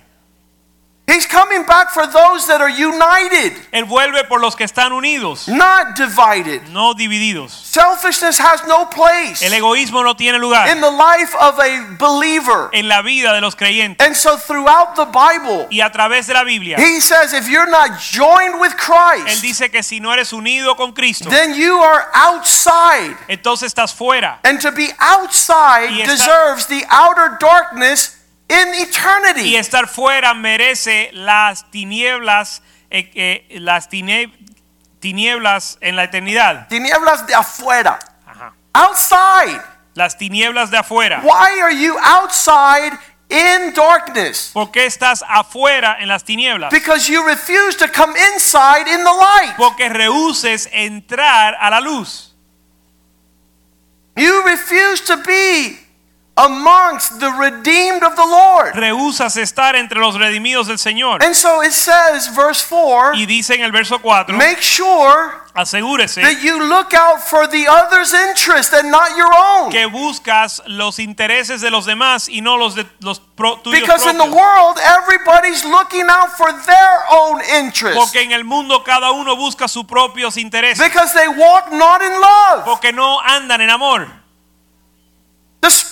He's 1.08 1.26
coming 1.26 1.64
back 1.64 1.90
for 1.90 2.06
those 2.06 2.46
that 2.48 2.60
are 2.60 2.68
united, 2.68 3.54
Él 3.72 3.84
vuelve 3.86 4.24
por 4.28 4.40
los 4.40 4.54
que 4.54 4.64
están 4.66 4.92
unidos, 4.92 5.48
not 5.48 5.96
divided. 5.96 6.62
no 6.68 6.92
divididos. 6.94 7.50
Selfishness 7.50 8.38
has 8.38 8.62
no 8.66 8.90
place 8.90 9.42
El 9.42 9.52
egoísmo 9.54 10.02
no 10.04 10.14
tiene 10.14 10.38
lugar 10.38 10.68
in 10.68 10.80
the 10.82 10.90
life 10.90 11.34
of 11.40 11.58
a 11.58 11.96
believer. 11.98 12.68
en 12.72 12.88
la 12.88 13.00
vida 13.02 13.32
de 13.32 13.40
los 13.40 13.54
creyentes. 13.56 14.06
And 14.06 14.14
so 14.14 14.36
throughout 14.36 14.96
the 14.96 15.06
Bible, 15.06 15.66
Y 15.70 15.80
a 15.80 15.90
través 15.90 16.26
de 16.26 16.34
la 16.34 16.44
Biblia, 16.44 16.76
he 16.78 17.00
says 17.00 17.32
if 17.32 17.48
you're 17.48 17.70
not 17.70 17.98
joined 17.98 18.60
with 18.60 18.76
Christ. 18.76 19.28
Él 19.28 19.40
dice 19.40 19.70
que 19.70 19.82
si 19.82 20.00
no 20.00 20.12
eres 20.12 20.32
unido 20.32 20.76
con 20.76 20.92
Cristo, 20.92 21.30
then 21.30 21.54
you 21.54 21.78
are 21.78 22.06
outside. 22.14 23.16
entonces 23.28 23.72
estás 23.72 23.94
fuera. 23.94 24.40
And 24.44 24.60
to 24.60 24.70
be 24.72 24.90
outside 24.98 25.90
esta- 26.00 26.10
deserves 26.12 26.66
the 26.66 26.84
outer 26.90 27.36
darkness 27.40 28.16
in 28.48 28.74
eternity. 28.74 29.42
Y 29.50 29.56
estar 29.56 29.86
fuera 29.88 30.34
merece 30.34 31.10
las 31.12 31.70
tinieblas, 31.70 32.62
eh, 32.90 33.10
eh, 33.14 33.58
las 33.60 33.88
tine- 33.88 34.32
tinieblas 35.00 35.78
en 35.80 35.96
la 35.96 36.04
eternidad. 36.04 36.66
Tinieblas 36.68 37.26
de 37.26 37.34
afuera. 37.34 37.98
Ajá. 38.26 38.54
Outside. 38.72 39.60
Las 39.94 40.16
tinieblas 40.16 40.70
de 40.70 40.78
afuera. 40.78 41.20
Why 41.22 41.60
are 41.60 41.74
you 41.74 41.96
outside 41.98 42.96
in 43.28 43.74
darkness? 43.74 44.50
¿Por 44.54 44.70
qué 44.70 44.86
estás 44.86 45.24
afuera 45.28 45.96
en 46.00 46.08
las 46.08 46.24
tinieblas? 46.24 46.70
Because 46.70 47.10
you 47.12 47.22
refuse 47.26 47.76
to 47.76 47.88
come 47.92 48.14
inside 48.34 48.88
in 48.88 49.02
the 49.04 49.12
light. 49.12 49.56
Porque 49.56 49.88
rehuses 49.88 50.68
entrar 50.72 51.56
a 51.60 51.68
la 51.70 51.80
luz. 51.80 52.32
You 54.16 54.42
refuse 54.44 55.00
to 55.06 55.16
be 55.18 55.78
amongst 56.38 57.18
the 57.20 57.30
redeemed 57.32 58.02
of 58.02 58.14
the 58.16 58.24
Lord. 58.24 58.74
Rehusas 58.74 59.36
estar 59.36 59.74
entre 59.76 59.98
los 59.98 60.14
redimidos 60.16 60.68
del 60.68 60.78
Señor. 60.78 61.22
And 61.22 61.34
so 61.34 61.62
it 61.62 61.72
says, 61.72 62.28
verse 62.34 62.62
4 62.62 63.14
Y 63.14 63.26
dice 63.26 63.54
en 63.54 63.62
el 63.62 63.72
verso 63.72 63.98
4, 63.98 64.36
make 64.36 64.60
sure 64.62 65.32
asegúrese 65.54 66.22
that 66.22 66.40
you 66.40 66.62
look 66.68 66.94
out 66.94 67.20
for 67.20 67.48
the 67.48 67.66
other's 67.66 68.14
interest 68.14 68.72
and 68.72 68.90
not 68.90 69.16
your 69.16 69.32
own. 69.34 69.70
que 69.70 69.86
buscas 69.86 70.62
los 70.66 70.98
intereses 71.00 71.60
de 71.60 71.70
los 71.70 71.84
demás 71.84 72.28
y 72.28 72.40
no 72.40 72.56
los 72.56 72.74
de 72.76 72.86
los 73.00 73.18
pro- 73.18 73.56
tuyos 73.56 73.80
Because 73.80 74.06
in 74.06 74.16
the 74.18 74.24
world, 74.24 74.78
everybody's 74.78 75.64
looking 75.64 76.06
out 76.08 76.30
for 76.36 76.52
their 76.52 77.04
own 77.10 77.40
interest. 77.42 77.98
Porque 77.98 78.22
en 78.22 78.32
el 78.32 78.44
mundo 78.44 78.84
cada 78.84 79.10
uno 79.10 79.34
busca 79.36 79.66
sus 79.66 79.84
propios 79.84 80.36
intereses. 80.36 80.78
Because 80.78 81.12
they 81.14 81.28
walk 81.28 81.72
not 81.72 82.00
in 82.02 82.12
love. 82.20 82.64
Porque 82.64 82.92
no 82.92 83.20
andan 83.20 83.60
en 83.60 83.70
amor. 83.70 84.06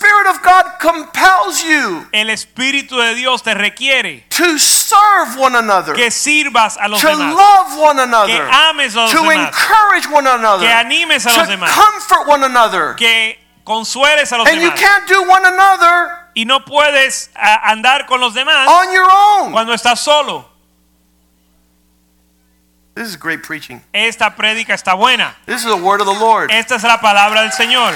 Spirit 0.06 0.26
of 0.30 0.42
God 0.42 0.78
compels 0.78 1.62
you 1.64 2.06
El 2.12 2.30
Espíritu 2.30 2.96
de 2.96 3.14
Dios 3.14 3.42
te 3.42 3.54
requiere 3.54 4.24
to 4.30 4.58
serve 4.58 5.36
one 5.36 5.56
another, 5.56 5.94
que 5.94 6.10
sirvas 6.10 6.76
a 6.80 6.88
los 6.88 7.00
to 7.00 7.08
demás, 7.08 7.34
love 7.34 7.78
one 7.78 7.98
another, 7.98 8.32
que 8.32 8.40
ames 8.40 8.94
a 8.94 9.02
los 9.02 9.10
to 9.10 9.18
demás, 9.18 9.48
encourage 9.48 10.06
one 10.08 10.26
another, 10.26 10.66
que 10.66 10.72
animes 10.72 11.26
a 11.26 11.36
los 11.36 11.46
to 11.46 11.52
demás, 11.52 11.70
comfort 11.70 12.28
one 12.28 12.44
another. 12.44 12.94
que 12.94 13.36
consueles 13.64 14.30
a 14.32 14.38
los 14.38 14.48
And 14.48 14.60
you 14.60 14.70
can't 14.70 15.08
do 15.08 15.22
one 15.22 15.44
another 15.44 16.22
Y 16.34 16.44
no 16.44 16.60
puedes 16.64 17.30
a, 17.34 17.72
andar 17.72 18.06
con 18.06 18.20
los 18.20 18.34
demás 18.34 18.68
on 18.68 18.92
your 18.92 19.08
own. 19.10 19.52
cuando 19.52 19.72
estás 19.72 19.98
solo. 19.98 20.44
This 22.94 23.08
is 23.08 23.16
great 23.16 23.42
preaching. 23.42 23.82
Esta 23.92 24.36
prédica 24.36 24.72
está 24.72 24.94
buena. 24.94 25.34
This 25.46 25.64
is 25.64 25.66
the 25.66 25.76
word 25.76 26.00
of 26.00 26.06
the 26.06 26.18
Lord. 26.18 26.50
Esta 26.50 26.76
es 26.76 26.82
la 26.82 26.98
palabra 26.98 27.42
del 27.42 27.52
Señor. 27.52 27.94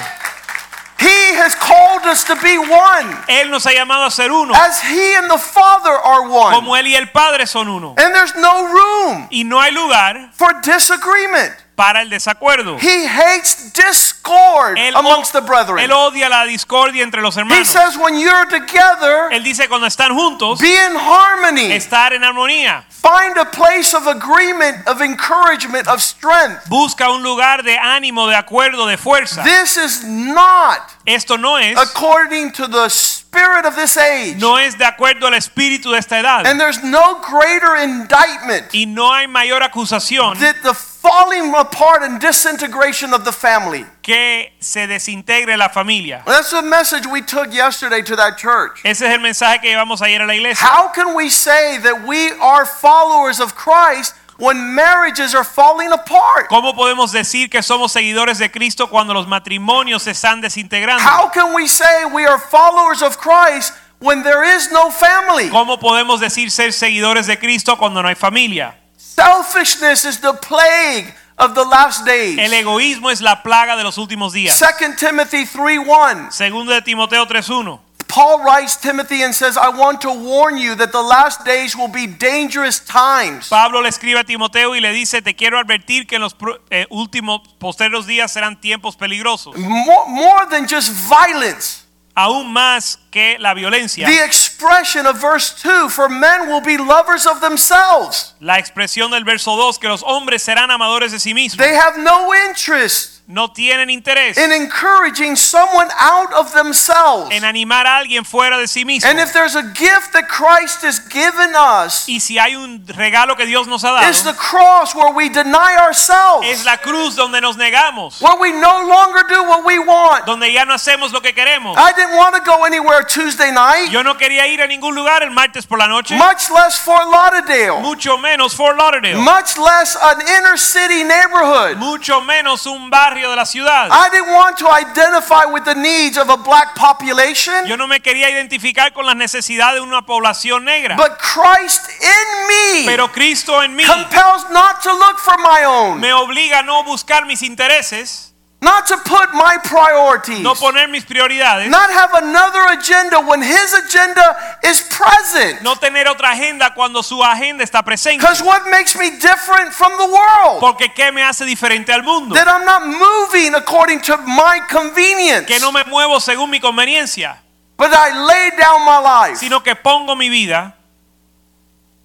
He 1.00 1.34
has 1.36 1.54
called 1.54 2.04
us 2.04 2.24
to 2.24 2.36
be 2.36 2.58
one, 2.58 3.16
Él 3.28 3.50
nos 3.50 3.64
ha 3.64 3.70
llamado 3.72 4.06
a 4.06 4.10
ser 4.10 4.30
uno, 4.30 4.52
as 4.54 4.80
He 4.82 5.14
and 5.16 5.30
the 5.30 5.38
Father 5.38 5.90
are 5.90 6.28
one. 6.28 6.54
como 6.54 6.76
Él 6.76 6.86
y 6.88 6.94
el 6.94 7.06
Padre 7.08 7.46
son 7.46 7.68
uno. 7.68 7.94
And 7.96 8.14
there's 8.14 8.34
no 8.36 8.66
room 8.70 9.28
Y 9.30 9.44
no 9.44 9.58
hay 9.60 9.70
lugar 9.72 10.30
for 10.34 10.52
disagreement. 10.60 11.54
Para 11.80 12.02
el 12.02 12.10
desacuerdo. 12.10 12.76
He 12.78 13.06
hates 13.06 13.72
discord 13.72 14.76
Él, 14.76 14.94
amongst 14.94 15.32
the 15.32 15.38
él 15.38 15.46
brethren. 15.46 15.90
odia 15.90 16.28
la 16.28 16.44
discordia 16.44 17.02
entre 17.02 17.22
los 17.22 17.34
He 17.38 17.64
says 17.64 17.96
when 17.96 18.20
you're 18.20 18.44
together, 18.50 19.30
Él 19.32 19.42
dice 19.42 19.66
cuando 19.66 19.86
están 19.86 20.14
juntos, 20.14 20.60
be 20.60 20.68
in 20.68 20.94
harmony. 20.94 21.72
estar 21.72 22.12
en 22.12 22.22
armonía. 22.22 22.84
Find 22.90 23.38
a 23.38 23.46
place 23.50 23.94
of 23.94 24.06
agreement, 24.06 24.86
of 24.86 25.00
encouragement, 25.00 25.88
of 25.88 26.02
strength. 26.02 26.68
Busca 26.68 27.08
un 27.08 27.22
lugar 27.22 27.62
de 27.62 27.78
ánimo, 27.78 28.28
de 28.28 28.36
acuerdo, 28.36 28.86
de 28.86 28.98
fuerza. 28.98 29.42
This 29.42 29.78
is 29.78 30.04
not 30.04 30.80
Esto 31.06 31.38
no 31.38 31.56
es, 31.56 31.78
according 31.78 32.52
to 32.52 32.68
the 32.68 32.90
spirit 33.32 33.64
of 33.64 33.76
this 33.76 33.96
age. 33.96 34.36
no 34.40 34.56
es 34.58 34.76
de 34.76 34.84
acuerdo 34.84 35.26
al 35.26 35.34
espíritu 35.34 35.92
de 35.92 35.98
esta 35.98 36.18
edad. 36.18 36.46
And 36.46 36.58
there's 36.60 36.82
no 36.82 37.20
greater 37.20 37.76
indictment 37.76 38.74
Y 38.74 38.86
no 38.86 39.12
hay 39.12 39.26
mayor 39.26 39.62
acusación 39.62 40.38
than 40.38 40.56
the 40.62 40.74
falling 40.74 41.54
apart 41.54 42.02
and 42.02 42.20
disintegration 42.20 43.14
of 43.14 43.24
the 43.24 43.32
family. 43.32 43.86
que 44.02 44.52
se 44.58 44.86
desintegre 44.86 45.56
la 45.56 45.68
familia. 45.68 46.22
That's 46.26 46.50
the 46.50 46.62
message 46.62 47.06
we 47.06 47.22
took 47.22 47.52
yesterday 47.54 48.02
to 48.02 48.16
that 48.16 48.36
church. 48.36 48.80
Ese 48.84 49.02
es 49.02 49.12
el 49.12 49.20
mensaje 49.20 49.60
que 49.60 49.70
llevamos 49.70 50.02
ayer 50.02 50.20
a 50.22 50.26
la 50.26 50.34
iglesia. 50.34 50.66
How 50.66 50.88
can 50.88 51.14
we 51.14 51.30
say 51.30 51.78
that 51.78 52.04
we 52.06 52.32
are 52.40 52.66
followers 52.66 53.38
of 53.40 53.54
Christ 53.54 54.14
when 54.40 54.74
marriages 54.74 55.34
are 55.34 55.44
falling 55.44 55.92
apart? 55.92 56.48
¿Cómo 56.48 56.74
podemos 56.74 57.12
decir 57.12 57.50
que 57.50 57.62
somos 57.62 57.92
seguidores 57.92 58.38
de 58.38 58.50
Cristo 58.50 58.88
cuando 58.88 59.14
los 59.14 59.28
matrimonios 59.28 60.02
se 60.02 60.12
están 60.12 60.40
desintegrando? 60.40 61.02
How 61.04 61.30
can 61.30 61.54
we 61.54 61.68
say 61.68 62.04
we 62.06 62.26
are 62.26 62.38
followers 62.38 63.02
of 63.02 63.18
Christ 63.18 63.74
when 64.00 64.22
there 64.22 64.42
is 64.42 64.72
no 64.72 64.90
family? 64.90 65.50
¿Cómo 65.50 65.78
podemos 65.78 66.20
decir 66.20 66.50
ser 66.50 66.72
seguidores 66.72 67.26
de 67.26 67.38
Cristo 67.38 67.76
cuando 67.76 68.02
no 68.02 68.08
hay 68.08 68.14
familia? 68.14 68.74
Selfishness 68.96 70.04
is 70.04 70.20
the 70.20 70.32
plague 70.32 71.14
of 71.36 71.54
the 71.54 71.64
last 71.64 72.00
El 72.00 72.06
days. 72.06 72.52
egoísmo 72.52 73.10
es 73.10 73.20
la 73.20 73.42
plaga 73.42 73.76
de 73.76 73.82
los 73.82 73.98
últimos 73.98 74.32
días. 74.32 74.58
2 74.58 74.96
Timothy 74.96 75.44
3:1. 75.46 76.30
Segundo 76.30 76.72
de 76.72 76.82
Timoteo 76.82 77.26
3:1. 77.26 77.80
Paul 78.10 78.42
writes 78.44 78.76
Timothy 78.76 79.22
and 79.22 79.34
says, 79.34 79.56
I 79.56 79.68
want 79.70 80.00
to 80.02 80.10
warn 80.10 80.58
you 80.58 80.74
that 80.76 80.92
the 80.92 81.02
last 81.02 81.44
days 81.44 81.76
will 81.76 81.88
be 81.88 82.06
dangerous 82.06 82.80
times. 82.80 83.48
Pablo 83.48 83.80
le 83.80 83.88
escribe 83.88 84.18
a 84.18 84.24
Timoteo 84.24 84.74
y 84.74 84.80
le 84.80 84.92
dice, 84.92 85.22
te 85.22 85.34
quiero 85.34 85.58
advertir 85.58 86.06
que 86.06 86.16
en 86.16 86.22
los 86.22 86.34
eh, 86.70 86.86
últimos 86.90 87.40
postreros 87.58 88.06
días 88.06 88.32
serán 88.32 88.60
tiempos 88.60 88.96
peligrosos, 88.96 89.56
More, 89.56 90.08
more 90.08 90.46
than 90.50 90.66
just 90.66 90.90
violence. 91.08 91.84
aún 92.14 92.52
más 92.52 92.98
que 93.10 93.38
la 93.38 93.54
violencia. 93.54 94.06
The 94.06 94.24
expression 94.24 95.06
of 95.06 95.20
verse 95.20 95.54
2 95.62 95.88
for 95.88 96.08
men 96.08 96.48
will 96.48 96.60
be 96.60 96.76
lovers 96.76 97.26
of 97.26 97.40
themselves. 97.40 98.34
La 98.40 98.58
expresión 98.58 99.10
del 99.10 99.24
verso 99.24 99.56
2, 99.56 99.78
que 99.78 99.88
los 99.88 100.02
hombres 100.02 100.42
serán 100.42 100.70
amadores 100.70 101.12
de 101.12 101.18
sí 101.18 101.34
mismos, 101.34 101.58
They 101.64 101.74
have 101.74 101.98
no 101.98 102.34
interest 102.34 103.19
no 103.30 103.48
tienen 103.52 103.90
interés 103.90 104.36
in 104.36 104.50
encouraging 104.52 105.36
someone 105.36 105.88
out 105.98 106.32
of 106.34 106.52
themselves. 106.52 107.30
en 107.30 107.44
animar 107.44 107.86
a 107.86 107.96
alguien 107.98 108.24
fuera 108.24 108.58
de 108.58 108.66
sí 108.66 108.84
mismo. 108.84 109.08
And 109.08 109.20
if 109.20 109.32
there's 109.32 109.54
a 109.56 109.62
gift 109.62 110.12
that 110.12 110.26
Christ 110.28 110.82
has 110.84 110.98
given 111.08 111.54
us, 111.54 112.08
Y 112.08 112.18
si 112.20 112.38
hay 112.38 112.56
un 112.56 112.84
regalo 112.86 113.36
que 113.36 113.46
Dios 113.46 113.66
nos 113.68 113.84
ha 113.84 113.92
dado, 113.92 114.08
it's 114.08 114.22
the 114.22 114.34
cross 114.34 114.94
where 114.94 115.12
we 115.12 115.28
deny 115.28 115.76
ourselves, 115.78 116.46
es 116.48 116.64
la 116.64 116.78
cruz 116.78 117.14
donde 117.14 117.40
nos 117.40 117.56
negamos, 117.56 118.20
where 118.20 118.36
we 118.40 118.50
no 118.52 118.86
longer 118.88 119.22
do 119.28 119.42
what 119.44 119.64
we 119.64 119.78
want. 119.78 120.26
donde 120.26 120.52
ya 120.52 120.64
no 120.64 120.74
hacemos 120.74 121.12
lo 121.12 121.20
que 121.20 121.32
queremos. 121.32 121.76
I 121.78 121.92
didn't 121.92 122.16
want 122.16 122.34
to 122.34 122.42
go 122.42 122.64
anywhere 122.64 123.04
Tuesday 123.04 123.52
night, 123.52 123.90
Yo 123.90 124.02
no 124.02 124.14
quería 124.16 124.46
ir 124.48 124.60
a 124.60 124.66
ningún 124.66 124.94
lugar 124.94 125.22
el 125.22 125.30
martes 125.30 125.66
por 125.66 125.78
la 125.78 125.86
noche, 125.86 126.16
much 126.16 126.50
less 126.50 126.78
Fort 126.78 127.06
Lauderdale, 127.10 127.80
mucho 127.80 128.18
menos 128.18 128.54
Fort 128.54 128.76
Lauderdale, 128.76 129.16
much 129.20 129.56
less 129.56 129.96
an 130.02 130.20
inner 130.20 130.56
city 130.56 131.04
neighborhood. 131.04 131.76
mucho 131.76 132.20
menos 132.22 132.66
un 132.66 132.90
barrio 132.90 133.19
de 133.28 133.36
la 133.36 133.44
ciudad. 133.44 133.90
I 133.90 134.08
didn't 134.10 134.32
want 134.32 134.56
to 134.58 134.68
identify 134.70 135.44
with 135.44 135.64
the 135.64 135.74
needs 135.74 136.16
of 136.16 136.30
a 136.30 136.36
black 136.36 136.74
population, 136.74 137.66
Yo 137.66 137.76
no 137.76 137.86
me 137.86 138.00
quería 138.00 138.30
identificar 138.30 138.92
con 138.92 139.04
las 139.04 139.16
necesidades 139.16 139.74
de 139.74 139.80
una 139.80 140.02
población 140.02 140.64
negra, 140.64 140.96
but 140.96 141.18
Christ 141.18 141.90
in 142.00 142.46
me 142.46 142.86
pero 142.86 143.10
Cristo 143.12 143.62
en 143.62 143.74
mí 143.76 143.84
compels 143.84 144.48
not 144.50 144.80
to 144.82 144.92
look 144.92 145.18
for 145.18 145.36
my 145.38 145.64
own, 145.64 146.00
me 146.00 146.12
obliga 146.12 146.60
a 146.60 146.62
no 146.62 146.84
buscar 146.84 147.26
mis 147.26 147.42
intereses, 147.42 148.29
not 148.62 148.86
to 148.86 148.96
put 148.98 149.32
my 149.32 149.56
priorities, 149.64 150.40
no 150.40 150.54
poner 150.54 150.86
mis 150.90 151.04
prioridades, 151.04 151.70
not 151.70 151.88
have 151.90 152.12
another 152.14 152.60
agenda 152.78 153.18
when 153.20 153.40
His 153.40 153.72
agenda 153.72 154.36
is 154.62 154.82
present. 154.82 155.62
no 155.62 155.74
tener 155.76 156.06
otra 156.08 156.32
agenda 156.32 156.70
cuando 156.74 157.02
su 157.02 157.22
agenda 157.22 157.64
está 157.64 157.82
presente. 157.82 158.18
Because 158.20 158.42
what 158.42 158.68
makes 158.70 158.94
me 158.96 159.10
different 159.18 159.72
from 159.72 159.92
the 159.96 160.04
world? 160.06 160.60
Porque 160.60 160.92
¿qué 160.94 161.10
me 161.12 161.22
hace 161.22 161.44
diferente 161.46 161.90
al 161.90 162.02
mundo? 162.02 162.34
That 162.34 162.48
I'm 162.48 162.66
not 162.66 162.82
moving 162.86 163.54
according 163.54 164.02
to 164.02 164.18
my 164.18 164.60
convenience, 164.68 165.46
Que 165.46 165.58
no 165.58 165.72
me 165.72 165.82
muevo 165.84 166.20
según 166.20 166.50
mi 166.50 166.60
conveniencia, 166.60 167.38
but 167.78 167.88
I 167.92 168.10
lay 168.26 168.50
down 168.58 168.84
my 168.84 168.98
life 169.00 169.38
sino 169.38 169.60
que 169.60 169.74
pongo 169.74 170.14
mi 170.14 170.28
vida 170.28 170.74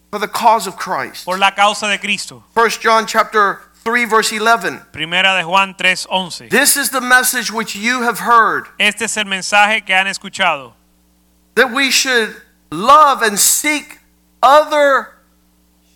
for 0.10 0.20
the 0.20 0.28
cause 0.30 0.68
of 0.68 0.78
Christ. 0.78 1.26
por 1.26 1.38
la 1.38 1.52
causa 1.52 1.88
de 1.90 1.98
Cristo. 2.00 2.44
1 2.56 2.80
John 2.82 3.06
chapter 3.06 3.60
3 3.86 4.06
verse 4.06 4.32
11. 4.32 4.82
Primera 4.92 5.38
de 5.38 5.44
Juan 5.44 5.76
3:11. 5.76 6.50
This 6.50 6.76
is 6.76 6.90
the 6.90 7.02
message 7.02 7.52
which 7.52 7.76
you 7.76 8.02
have 8.02 8.20
heard 8.20 8.68
Este 8.80 9.04
es 9.04 9.16
el 9.16 9.26
mensaje 9.26 9.86
que 9.86 9.94
han 9.94 10.08
escuchado, 10.08 10.74
that 11.54 11.72
we 11.72 11.92
should 11.92 12.36
love 12.72 13.22
and 13.22 13.38
seek 13.40 14.00
other 14.42 15.10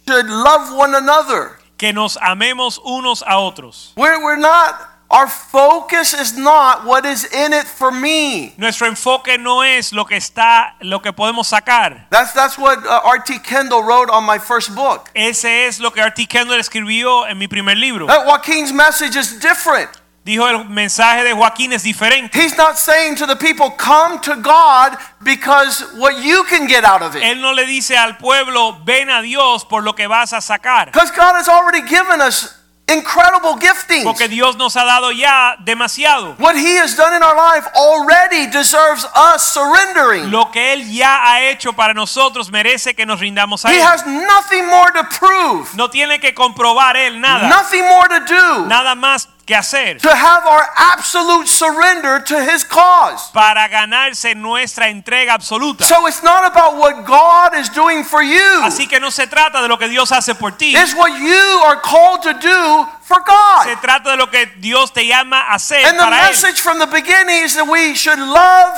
should 0.07 0.27
love 0.27 0.71
one 0.75 0.93
another. 0.93 1.57
que 1.79 1.91
nos 1.91 2.15
amemos 2.17 2.77
unos 2.85 3.23
a 3.25 3.39
otros. 3.39 3.93
We're, 3.95 4.23
we're 4.23 4.35
not 4.35 4.88
our 5.11 5.27
focus 5.27 6.13
is 6.13 6.37
not 6.37 6.85
what 6.85 7.05
is 7.05 7.25
in 7.25 7.53
it 7.53 7.65
for 7.65 7.91
me. 7.91 8.53
Nuestro 8.57 8.87
enfoque 8.87 9.37
no 9.39 9.61
es 9.61 9.91
lo 9.91 10.05
que 10.05 10.17
está, 10.17 10.75
lo 10.81 10.99
que 10.99 11.11
podemos 11.11 11.47
sacar. 11.47 12.07
That's 12.09 12.33
that's 12.33 12.57
what 12.57 12.85
uh, 12.85 13.01
R.T. 13.05 13.39
Kendall 13.39 13.83
wrote 13.83 14.09
on 14.09 14.23
my 14.23 14.37
first 14.37 14.75
book. 14.75 15.09
Ese 15.15 15.67
es 15.67 15.79
lo 15.79 15.91
que 15.91 16.01
R.T. 16.01 16.27
Kendall 16.27 16.59
escribió 16.59 17.27
en 17.27 17.37
mi 17.37 17.47
primer 17.47 17.75
libro. 17.75 18.05
That 18.07 18.25
Joaquin's 18.25 18.71
message 18.71 19.15
is 19.15 19.39
different. 19.39 19.89
Dijo 20.25 20.47
el 20.47 20.65
mensaje 20.65 21.23
de 21.23 21.33
Joaquín 21.33 21.73
es 21.73 21.81
diferente. 21.81 22.35
He's 22.35 22.55
not 22.55 22.77
saying 22.77 23.15
to 23.15 23.25
the 23.25 23.35
people, 23.35 23.71
come 23.71 24.19
to 24.21 24.35
God 24.35 24.95
because 25.23 25.81
what 25.97 26.23
you 26.23 26.43
can 26.43 26.67
get 26.67 26.83
out 26.83 27.01
of 27.01 27.15
it. 27.15 27.23
Él 27.23 27.41
no 27.41 27.51
le 27.51 27.65
dice 27.65 27.97
al 27.97 28.17
pueblo, 28.17 28.77
ven 28.85 29.09
a 29.09 29.23
Dios 29.23 29.65
por 29.65 29.81
lo 29.81 29.93
que 29.93 30.07
vas 30.07 30.33
a 30.33 30.41
sacar. 30.41 30.91
Because 30.91 31.09
God 31.11 31.33
has 31.35 31.47
already 31.47 31.81
given 31.81 32.21
us 32.21 32.58
incredible 32.89 33.55
giftings. 33.59 34.03
Porque 34.03 34.27
Dios 34.27 34.55
nos 34.57 34.75
ha 34.75 34.83
dado 34.83 35.11
ya 35.11 35.55
demasiado. 35.59 36.35
What 36.39 36.55
He 36.55 36.77
has 36.79 36.95
done 36.95 37.15
in 37.15 37.23
our 37.23 37.35
life 37.35 37.67
already 37.75 38.47
deserves 38.47 39.05
us 39.15 39.53
surrendering. 39.53 40.29
Lo 40.31 40.51
que 40.51 40.73
Él 40.73 40.91
ya 40.91 41.23
ha 41.23 41.41
hecho 41.43 41.73
para 41.73 41.93
nosotros 41.93 42.51
merece 42.51 42.95
que 42.95 43.05
nos 43.05 43.19
rindamos 43.19 43.65
a 43.65 43.71
He 43.71 43.81
has 43.81 44.05
nothing 44.05 44.65
more 44.67 44.91
to 44.93 45.03
prove, 45.19 45.75
No 45.75 45.89
tiene 45.89 46.19
que 46.19 46.33
comprobar 46.33 46.97
Él 46.97 47.19
nada. 47.19 47.47
nothing 47.47 47.83
more 47.83 48.07
to 48.09 48.19
do 48.25 48.65
Nada 48.67 48.95
más 48.95 49.29
que 49.49 49.55
hacer 49.55 49.97
to 49.99 50.13
have 50.13 50.45
our 50.45 50.69
absolute 50.77 51.47
surrender 51.47 52.19
to 52.23 52.37
His 52.39 52.63
cause. 52.63 53.31
para 53.33 53.67
ganarse 53.67 54.35
nuestra 54.35 54.89
entrega 54.89 55.33
absoluta. 55.33 55.83
So 55.83 56.05
it's 56.07 56.21
not 56.21 56.45
about 56.45 56.77
what 56.77 57.03
God 57.05 57.55
is 57.55 57.67
doing 57.69 58.03
for 58.03 58.21
you. 58.21 58.61
Así 58.63 58.87
que 58.87 58.99
no 58.99 59.09
se 59.09 59.25
trata 59.25 59.61
de 59.61 59.67
lo 59.67 59.77
que 59.77 59.87
Dios 59.89 60.11
hace 60.11 60.35
por 60.35 60.51
ti. 60.51 60.75
It's 60.77 60.93
what 60.93 61.11
you 61.19 61.61
are 61.65 61.77
called 61.81 62.21
to 62.21 62.33
do 62.33 62.87
for 63.01 63.19
God. 63.25 63.63
Se 63.65 63.75
trata 63.77 64.11
de 64.11 64.17
lo 64.17 64.27
que 64.27 64.45
Dios 64.59 64.91
te 64.93 65.07
llama 65.07 65.41
a 65.49 65.55
hacer 65.55 65.83
And 65.83 65.97
the 65.97 66.03
para 66.03 66.15
Él. 66.17 66.29
message 66.29 66.61
from 66.61 66.77
the 66.77 66.85
beginning 66.87 67.43
is 67.43 67.55
that 67.55 67.67
we 67.67 67.95
should 67.95 68.19
love 68.19 68.77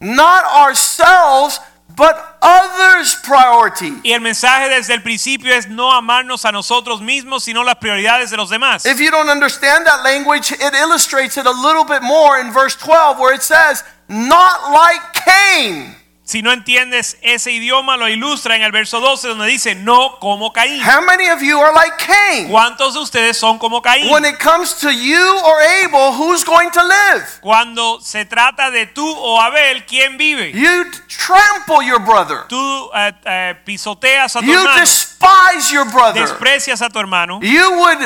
not 0.00 0.44
ourselves, 0.44 1.58
but 1.96 2.38
others' 2.42 3.14
priority. 3.22 4.00
Y 4.02 4.12
el 4.12 4.20
mensaje 4.20 4.68
desde 4.68 4.94
el 4.94 5.02
principio 5.02 5.54
es 5.54 5.68
no 5.68 5.92
amarnos 5.92 6.44
a 6.44 6.52
nosotros 6.52 7.00
mismos, 7.00 7.44
sino 7.44 7.62
las 7.62 7.76
prioridades 7.76 8.30
de 8.30 8.36
los 8.36 8.50
demás. 8.50 8.84
If 8.86 8.98
you 9.00 9.10
don't 9.10 9.28
understand 9.28 9.86
that 9.86 10.02
language, 10.02 10.52
it 10.52 10.74
illustrates 10.74 11.36
it 11.36 11.46
a 11.46 11.50
little 11.50 11.84
bit 11.84 12.02
more 12.02 12.38
in 12.40 12.52
verse 12.52 12.76
12 12.76 13.18
where 13.18 13.34
it 13.34 13.42
says, 13.42 13.84
not 14.08 14.72
like 14.72 15.00
Cain. 15.12 15.94
Si 16.26 16.40
no 16.40 16.52
entiendes 16.52 17.18
ese 17.20 17.52
idioma, 17.52 17.98
lo 17.98 18.08
ilustra 18.08 18.56
en 18.56 18.62
el 18.62 18.72
verso 18.72 18.98
12 18.98 19.28
donde 19.28 19.46
dice 19.46 19.74
no 19.74 20.18
como 20.20 20.54
Caín. 20.54 20.80
How 20.82 21.02
many 21.02 21.28
of 21.28 21.42
you 21.42 21.60
are 21.60 21.74
like 21.74 21.96
Cain? 21.98 22.48
¿Cuántos 22.48 22.94
de 22.94 23.00
ustedes 23.00 23.36
son 23.36 23.58
como 23.58 23.82
Caín? 23.82 24.10
When 24.10 24.24
it 24.24 24.38
comes 24.42 24.74
to 24.80 24.90
you 24.90 25.20
or 25.44 25.60
Abel, 25.84 26.12
who's 26.14 26.42
going 26.42 26.70
to 26.70 26.82
live? 26.82 27.26
Cuando 27.42 28.00
se 28.00 28.24
trata 28.24 28.70
de 28.70 28.86
tú 28.86 29.06
o 29.06 29.38
Abel, 29.38 29.84
¿quién 29.84 30.16
vive? 30.16 30.50
You 30.52 30.90
trample 31.08 31.84
your 31.86 32.00
brother. 32.00 32.46
Tú 32.48 32.90
eh, 32.94 33.12
eh, 33.26 33.54
pisoteas 33.62 34.34
a 34.36 34.40
tu 34.40 34.46
You 34.46 34.54
hermano, 34.60 34.80
despise 34.80 35.70
your 35.74 35.84
brother. 35.92 36.22
desprecias 36.22 36.80
a 36.80 36.88
tu 36.88 36.98
hermano, 37.00 37.38
You 37.42 37.70
would 37.80 37.98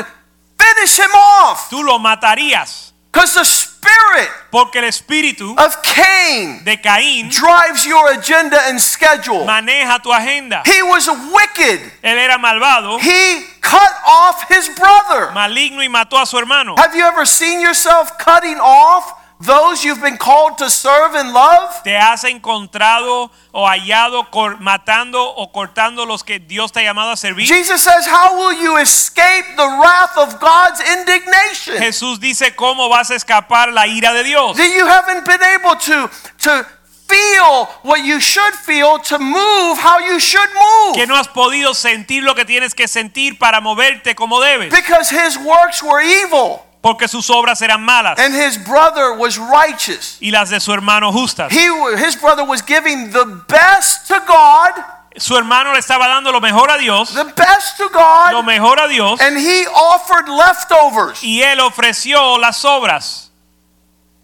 finish 0.57 0.99
him 0.99 1.11
off. 1.15 1.69
tú 1.69 1.83
lo 1.83 1.97
matarías. 1.99 2.91
Because 3.13 3.33
the 3.33 3.45
spirit 3.89 4.29
Porque 4.51 4.79
el 4.79 4.85
espíritu 4.85 5.55
of 5.57 5.75
Cain 5.83 6.63
de 6.63 6.77
Caín 6.81 7.29
drives 7.29 7.85
your 7.85 8.09
agenda 8.11 8.57
and 8.67 8.79
schedule. 8.79 9.45
maneja 9.45 9.99
tu 10.01 10.11
agenda. 10.11 10.63
He 10.65 10.81
was 10.81 11.07
wicked. 11.07 11.79
Él 12.03 12.17
era 12.17 12.37
malvado, 12.37 12.99
He 12.99 13.45
cut 13.61 13.91
off 14.07 14.43
his 14.49 14.69
brother. 14.69 15.31
maligno 15.33 15.83
y 15.83 15.87
mató 15.89 16.17
a 16.19 16.25
su 16.25 16.37
hermano. 16.37 16.75
Have 16.77 16.95
you 16.95 17.03
ever 17.05 17.25
seen 17.27 17.61
yourself 17.61 18.17
cutting 18.17 18.57
off 18.59 19.13
those 19.39 19.85
you've 19.85 20.01
been 20.01 20.17
called 20.17 20.57
to 20.57 20.69
serve 20.69 21.15
and 21.15 21.33
love? 21.33 21.81
¿Te 21.83 21.95
has 21.95 22.23
encontrado 22.25 23.31
o 23.53 23.65
hallado 23.65 24.27
matando 24.59 25.23
o 25.23 25.51
cortando 25.51 26.05
los 26.05 26.23
que 26.23 26.39
Dios 26.39 26.71
te 26.71 26.81
ha 26.81 26.83
llamado 26.83 27.11
a 27.11 27.17
servir? 27.17 27.47
Jesus 27.47 27.81
says, 27.81 28.05
How 28.07 28.37
will 28.37 28.61
you 28.61 28.77
escape 28.77 29.45
the 29.55 29.67
wrath 29.81 30.17
of 30.17 30.39
God's 30.39 30.81
indignation? 30.81 31.77
Jesús 31.77 32.19
dice 32.19 32.55
cómo 32.55 32.89
vas 32.89 33.11
a 33.11 33.15
escapar 33.15 33.71
la 33.71 33.87
ira 33.87 34.13
de 34.13 34.23
Dios. 34.23 34.57
That 34.57 34.73
you 34.75 34.85
haven't 34.85 35.25
been 35.25 35.41
able 35.41 35.75
to, 35.75 36.09
to 36.39 36.65
feel 37.07 37.65
what 37.83 38.03
you 38.03 38.19
should 38.19 38.53
feel 38.53 38.99
to 38.99 39.17
move 39.19 39.79
how 39.79 39.99
you 39.99 40.19
should 40.19 40.49
move. 40.53 40.95
Que 40.95 41.07
no 41.07 41.15
has 41.15 41.29
podido 41.29 41.73
sentir 41.73 42.23
lo 42.23 42.35
que 42.35 42.45
tienes 42.45 42.75
que 42.75 42.87
sentir 42.87 43.39
para 43.39 43.61
moverte 43.61 44.15
como 44.15 44.41
debes. 44.41 44.69
Because 44.69 45.09
his 45.09 45.37
works 45.37 45.81
were 45.81 46.01
evil 46.01 46.65
Porque 46.81 47.07
sus 47.09 47.29
obras 47.29 47.61
eran 47.61 47.81
malas 47.83 48.17
and 48.19 48.33
his 48.33 48.57
brother 48.57 49.11
was 49.13 49.37
righteous. 49.37 50.17
y 50.21 50.31
las 50.31 50.49
de 50.49 50.59
su 50.59 50.71
hermano 50.71 51.11
justas. 51.11 51.51
He, 51.51 51.67
his 51.97 52.15
brother 52.15 52.43
was 52.45 52.61
giving 52.65 53.11
the 53.11 53.25
best 53.47 54.07
to 54.07 54.19
God, 54.25 54.71
Su 55.17 55.35
hermano 55.35 55.73
le 55.73 55.79
estaba 55.79 56.07
dando 56.07 56.31
lo 56.31 56.39
mejor 56.39 56.69
a 56.71 56.77
Dios, 56.77 57.13
the 57.13 57.25
best 57.25 57.75
to 57.77 57.89
God. 57.89 58.31
lo 58.31 58.43
mejor 58.43 58.79
a 58.79 58.87
Dios, 58.87 59.19
and 59.19 59.37
he 59.37 59.65
offered 59.67 60.29
leftovers. 60.29 61.21
y 61.21 61.41
él 61.41 61.59
ofreció 61.59 62.37
las 62.39 62.63
obras. 62.63 63.25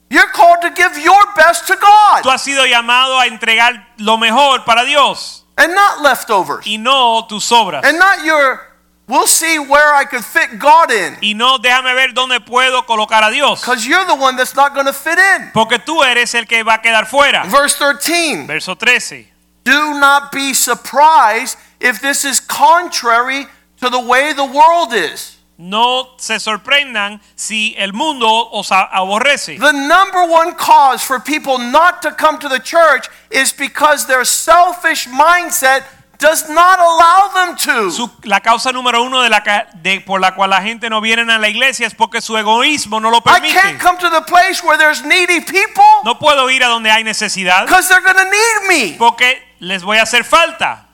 You're 0.10 0.32
called 0.32 0.62
to 0.62 0.70
give 0.70 0.98
your 1.04 1.20
best 1.36 1.68
to 1.68 1.76
God. 1.76 2.22
Tú 2.24 2.30
has 2.30 2.42
sido 2.44 2.66
llamado 2.66 3.20
a 3.20 3.26
entregar 3.28 3.88
lo 3.98 4.18
mejor 4.18 4.64
para 4.64 4.86
Dios 4.86 5.44
and 5.58 5.74
not 5.74 6.02
leftovers. 6.02 6.66
y 6.66 6.78
no 6.78 7.26
tus 7.28 7.52
obras. 7.52 7.84
And 7.84 7.98
not 8.00 8.24
your, 8.24 8.62
we'll 9.08 9.28
see 9.28 9.60
where 9.60 9.94
I 9.94 10.06
could 10.06 10.24
fit 10.24 10.60
God 10.60 10.92
in. 10.92 11.18
Y 11.22 11.34
no 11.36 11.58
déjame 11.58 11.94
ver 11.94 12.14
dónde 12.14 12.40
puedo 12.40 12.86
colocar 12.86 13.24
a 13.24 13.32
Dios. 13.32 13.62
Because 13.62 13.86
you're 13.86 14.06
the 14.06 14.16
one 14.16 14.36
that's 14.36 14.56
not 14.56 14.74
going 14.74 14.86
to 14.86 14.94
fit 14.94 15.18
in. 15.18 15.52
Porque 15.54 15.80
tú 15.80 16.04
eres 16.04 16.34
el 16.36 16.46
que 16.46 16.64
va 16.64 16.76
a 16.76 16.82
quedar 16.82 17.06
fuera. 17.06 17.46
Verse 17.48 17.76
13 17.76 18.48
Verso 18.48 18.76
13. 18.76 19.28
Do 19.64 20.00
not 20.00 20.32
be 20.32 20.54
surprised 20.54 21.58
if 21.80 22.02
this 22.02 22.24
is 22.24 22.40
contrary 22.40 23.46
to 23.78 23.90
the 23.90 24.00
way 24.00 24.34
the 24.34 24.46
world 24.46 24.94
is. 24.94 25.38
No 25.58 26.16
se 26.18 26.38
sorprendan 26.38 27.22
si 27.36 27.76
el 27.78 27.94
mundo 27.94 28.28
os 28.52 28.70
aborrece. 28.72 29.58
The 29.58 29.72
number 29.72 30.26
one 30.26 30.54
cause 30.56 31.02
for 31.02 31.20
people 31.20 31.58
not 31.58 32.02
to 32.02 32.12
come 32.12 32.38
to 32.40 32.50
the 32.50 32.60
church 32.60 33.08
is 33.32 33.54
because 33.54 34.06
their 34.06 34.26
selfish 34.26 35.08
mindset 35.08 35.84
does 36.26 36.50
not 36.50 36.80
allow 36.80 37.30
them 37.34 37.56
to. 37.56 37.92
Su- 37.92 38.10
la 38.24 38.40
causa 38.40 38.72
número 38.72 39.04
uno 39.04 39.22
de 39.22 39.30
la, 39.30 39.44
de- 39.76 40.02
por 40.02 40.20
la 40.20 40.34
cual 40.34 40.50
la 40.50 40.62
gente 40.62 40.90
no 40.90 41.02
viene 41.02 41.32
a 41.32 41.38
la 41.38 41.48
iglesia 41.50 41.86
es 41.88 41.94
porque 41.94 42.22
su 42.22 42.36
egoísmo 42.38 43.00
no 43.00 43.10
lo 43.12 43.18
I 43.18 43.22
can't 43.54 43.80
come 43.82 43.98
to 44.00 44.10
the 44.10 44.22
place 44.22 44.62
where 44.64 44.78
there's 44.78 45.04
needy 45.04 45.42
people 45.42 45.84
No 46.04 46.18
puedo 46.18 46.50
ir 46.50 46.64
a 46.64 46.68
donde 46.68 46.90
hay 46.90 47.04
necesidad 47.04 47.66
because 47.66 47.88
they're 47.88 48.02
going 48.04 48.18
to 48.18 48.24
need 48.26 48.68
me. 48.92 48.96
porque 48.98 49.42
les 49.60 49.84
voy 49.84 49.98
a 49.98 50.04
hacer 50.04 50.24
falta. 50.24 50.85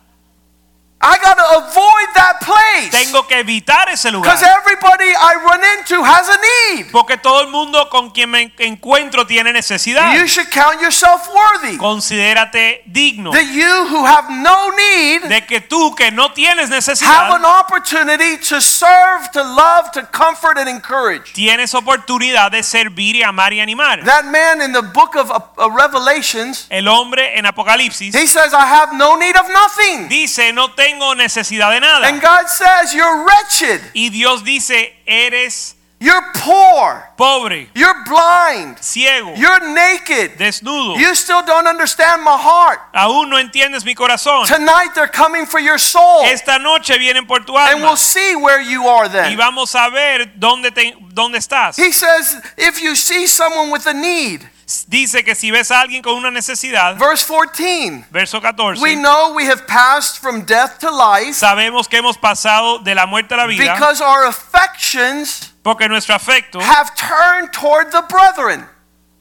I 1.04 1.18
got 1.24 1.36
to 1.36 1.58
avoid 1.58 2.08
that 2.16 2.40
place 2.42 2.92
Tengo 2.92 3.26
que 3.28 3.38
evitar 3.40 3.90
ese 3.90 4.12
lugar. 4.12 4.32
because 4.32 4.44
everybody 4.44 5.06
I 5.06 5.36
run 5.44 5.62
into 5.80 6.04
has 6.04 6.30
a 6.30 6.38
need. 6.78 6.92
Porque 6.92 7.18
todo 7.18 7.42
el 7.42 7.48
mundo 7.50 7.90
con 7.90 8.12
quien 8.12 8.30
me 8.30 8.54
encuentro 8.60 9.26
tiene 9.26 9.52
necesidad. 9.52 10.14
You 10.16 10.28
should 10.28 10.50
count 10.52 10.80
yourself 10.82 11.28
worthy. 11.34 11.78
Considérate 11.78 12.84
digno 12.86 13.32
That 13.32 13.48
you 13.52 13.88
who 13.90 14.06
have 14.06 14.30
no 14.30 14.70
need 14.72 15.24
de 15.28 15.42
que 15.46 15.62
tú 15.62 15.96
que 15.96 16.12
no 16.12 16.32
tienes 16.34 16.70
necesidad. 16.70 17.10
have 17.30 17.36
an 17.36 17.46
opportunity 17.46 18.38
to 18.38 18.62
serve, 18.62 19.30
to 19.34 19.42
love, 19.44 19.92
to 19.94 20.04
comfort, 20.12 20.58
and 20.58 20.70
encourage. 20.70 21.34
tienes 21.34 21.74
oportunidad 21.74 22.52
de 22.52 22.62
servir 22.64 23.16
y 23.16 23.24
amar 23.24 23.54
y 23.54 23.60
animar. 23.60 24.04
That 24.06 24.26
man 24.26 24.62
in 24.62 24.72
the 24.74 24.82
book 24.84 25.16
of 25.16 25.32
uh, 25.32 25.40
uh, 25.58 25.70
Revelations, 25.72 26.68
El 26.70 26.88
hombre 26.88 27.38
en 27.38 27.46
Apocalipsis 27.46 28.14
he 28.14 28.28
says, 28.28 28.54
I 28.54 28.66
have 28.68 28.94
no 28.94 29.16
need 29.18 29.36
of 29.36 29.48
nothing. 29.50 30.08
dice 30.10 30.54
no 30.54 30.72
tengo 30.74 30.91
necesidad 31.16 31.72
de 31.72 31.80
nada. 31.80 32.08
And 32.08 32.22
God 32.22 32.48
says, 32.48 32.94
You're 32.94 33.26
wretched, 33.26 33.82
Y 33.94 34.10
Dios 34.10 34.44
dice 34.44 34.94
eres 35.06 35.76
you're 36.04 36.32
poor, 36.34 37.04
pobre, 37.16 37.70
you're 37.76 38.04
blind, 38.06 38.80
ciego, 38.80 39.36
you're 39.36 39.60
naked. 39.72 40.32
desnudo. 40.40 40.98
You 40.98 41.14
still 41.14 41.44
don't 41.46 41.68
understand 41.68 42.24
my 42.24 42.36
heart. 42.36 42.80
Aún 42.96 43.30
no 43.30 43.38
entiendes 43.38 43.86
mi 43.86 43.94
corazón. 43.94 44.48
Tonight 44.48 44.96
they're 44.96 45.08
coming 45.08 45.46
for 45.46 45.60
your 45.60 45.78
soul. 45.78 46.24
Esta 46.26 46.58
noche 46.58 46.98
vienen 46.98 47.28
por 47.28 47.42
tu 47.46 47.56
And 47.56 47.82
we'll 47.84 47.96
see 47.98 48.36
where 48.36 48.60
you 48.60 48.88
are 48.88 49.08
then. 49.10 49.32
y 49.32 49.36
vamos 49.36 49.76
a 49.76 49.92
ver 49.92 50.26
dónde, 50.40 50.72
te- 50.74 50.96
dónde 51.14 51.38
estás. 51.38 51.76
He 51.78 51.92
says, 51.92 52.36
If 52.58 52.82
you 52.82 52.96
see 52.96 53.28
someone 53.28 53.70
with 53.70 53.86
a 53.86 53.94
need, 53.94 54.50
Dice 54.88 55.24
que 55.24 55.36
si 55.36 55.52
ves 55.52 55.72
a 55.72 55.82
alguien 55.82 56.02
con 56.02 56.16
una 56.16 56.32
necesidad, 56.32 56.98
verse 56.98 57.26
14. 57.26 58.06
verso 58.12 58.42
14, 58.42 58.82
We 58.82 58.96
know 58.96 59.34
we 59.34 59.46
have 59.46 59.66
passed 59.68 60.20
from 60.20 60.44
death 60.46 60.80
to 60.80 60.90
life 60.90 61.34
sabemos 61.34 61.88
que 61.88 61.98
hemos 61.98 62.18
pasado 62.18 62.80
de 62.80 62.96
la 62.96 63.06
muerte 63.06 63.34
a 63.34 63.38
la 63.38 63.46
vida 63.48 63.74
because 63.74 64.02
our 64.02 64.26
affections 64.26 65.52
porque 65.64 65.88
nuestro 65.88 66.16
afecto 66.16 66.60
have 66.60 66.96
turned 66.96 67.52
toward 67.54 67.92
the 67.92 68.02
brethren. 68.10 68.66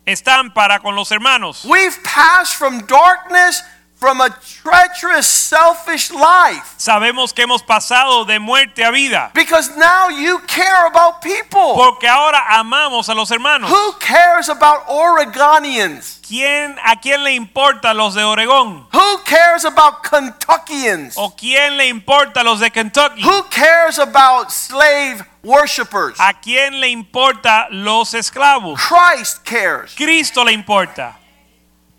están 0.06 0.52
para 0.52 0.80
con 0.80 0.94
los 0.94 1.10
hermanos. 1.10 1.64
We've 1.64 2.02
passed 2.02 2.56
from 2.56 2.86
darkness, 2.86 3.62
from 4.00 4.20
a 4.22 4.30
treacherous, 4.62 5.26
selfish 5.28 6.10
life. 6.10 6.64
Sabemos 6.78 7.34
que 7.34 7.42
hemos 7.44 7.62
pasado 7.62 8.24
de 8.24 8.38
muerte 8.38 8.82
a 8.82 8.90
vida 8.90 9.30
Because 9.34 9.70
now 9.76 10.08
you 10.08 10.38
care 10.46 10.86
about 10.86 11.20
people. 11.20 11.74
porque 11.74 12.08
ahora 12.08 12.42
amamos 12.58 13.10
a 13.10 13.14
los 13.14 13.30
hermanos. 13.30 13.70
Who 13.70 13.92
cares 14.00 14.48
about 14.48 14.86
Oregonians? 14.88 16.18
¿Quién, 16.26 16.76
¿A 16.82 16.96
quién 17.00 17.22
le 17.24 17.34
importa 17.34 17.92
los 17.92 18.14
de 18.14 18.22
Oregón? 18.24 18.86
Who 18.92 19.18
cares 19.24 19.64
about 19.64 20.02
Kentuckians? 20.02 21.14
¿O 21.16 21.34
quién 21.36 21.76
le 21.76 21.88
importa 21.88 22.42
los 22.42 22.60
de 22.60 22.70
Kentucky? 22.70 23.22
Who 23.22 23.44
cares 23.50 23.98
about 23.98 24.50
slave 24.50 25.24
worshipers? 25.42 26.18
¿A 26.18 26.32
quién 26.40 26.80
le 26.80 26.88
importa 26.88 27.66
los 27.70 28.14
esclavos? 28.14 28.80
Christ 28.80 29.44
cares. 29.44 29.94
Cristo 29.94 30.42
le 30.44 30.52
importa. 30.52 31.19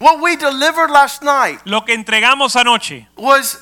What 0.02 0.20
we 0.20 0.36
delivered 0.36 0.90
last 0.90 1.22
night 1.22 1.60
Lo 1.66 1.82
que 1.82 1.94
entregamos 1.96 2.56
anoche 2.56 3.06
was 3.16 3.58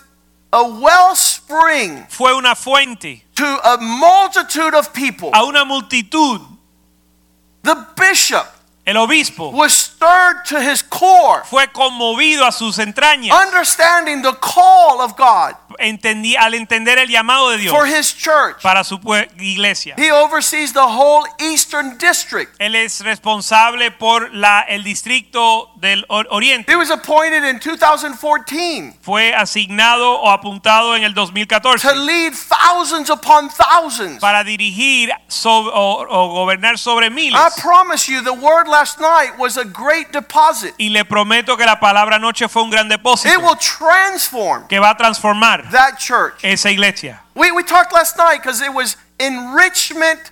a 0.54 0.64
wellspring 0.64 2.08
fue 2.10 2.34
una 2.34 2.56
fuente 2.56 3.26
to 3.36 3.44
a 3.44 3.78
multitude 3.78 4.74
of 4.74 4.94
people. 4.94 5.32
a 5.34 5.44
una 5.44 5.66
multitud. 5.66 6.40
The 7.64 7.76
bishop, 7.98 8.48
El 8.90 8.98
obispo 8.98 9.50
was 9.52 9.72
stirred 9.74 10.44
to 10.46 10.60
his 10.60 10.82
core, 10.84 11.44
fue 11.46 11.68
conmovido 11.72 12.46
a 12.46 12.52
sus 12.52 12.80
entrañas 12.80 13.36
understanding 13.46 14.22
the 14.24 14.34
call 14.42 15.00
of 15.02 15.16
God 15.16 15.56
entendí, 15.78 16.36
al 16.36 16.54
entender 16.56 16.98
el 17.00 17.08
llamado 17.08 17.52
de 17.52 17.58
Dios 17.58 17.74
for 17.74 17.86
his 17.86 18.14
church. 18.16 18.62
para 18.62 18.84
su 18.84 19.00
iglesia. 19.40 19.96
He 19.98 20.12
oversees 20.12 20.74
the 20.74 20.80
whole 20.86 21.26
Eastern 21.40 21.98
District. 21.98 22.54
Él 22.60 22.76
es 22.76 23.02
responsable 23.02 23.92
por 23.92 24.34
la, 24.34 24.62
el 24.68 24.84
distrito 24.84 25.70
del 25.78 26.06
or- 26.10 26.28
oriente. 26.32 26.70
He 26.72 26.76
was 26.76 26.90
appointed 26.90 27.44
in 27.46 27.60
2014 27.60 28.98
Fue 29.02 29.34
asignado 29.34 30.20
o 30.20 30.30
apuntado 30.32 30.96
en 30.96 31.04
el 31.04 31.14
2014 31.14 31.88
to 31.88 31.96
lead 31.96 32.34
thousands 32.34 33.10
upon 33.10 33.50
thousands. 33.50 34.20
para 34.20 34.44
dirigir 34.44 35.12
sobre- 35.28 35.72
o, 35.74 36.06
o 36.10 36.28
gobernar 36.34 36.78
sobre 36.78 37.10
miles. 37.10 37.40
I 37.40 37.62
promise 37.62 38.08
you, 38.12 38.22
the 38.22 38.34
word 38.34 38.68
last 38.80 39.00
night 39.00 39.38
was 39.38 39.58
a 39.58 39.66
great 39.66 40.12
deposit. 40.12 40.74
Y 40.78 40.90
le 40.90 41.04
prometo 41.04 41.58
que 41.58 41.66
la 41.66 41.80
palabra 41.80 42.16
anoche 42.16 42.48
fue 42.48 42.62
un 42.64 42.70
gran 42.70 42.88
depósito 42.88 43.34
It 43.34 43.42
will 43.42 43.58
transform 43.58 44.68
que 44.68 44.80
va 44.80 44.92
a 44.92 44.96
transformar 44.98 45.70
that 45.72 45.98
church. 45.98 46.36
esa 46.44 46.70
iglesia. 46.72 47.22
We, 47.36 47.52
we 47.52 47.64
talked 47.64 47.92
last 47.94 48.18
night 48.18 48.42
because 48.42 48.62
it 48.62 48.74
was 48.74 48.96
enrichment 49.20 50.32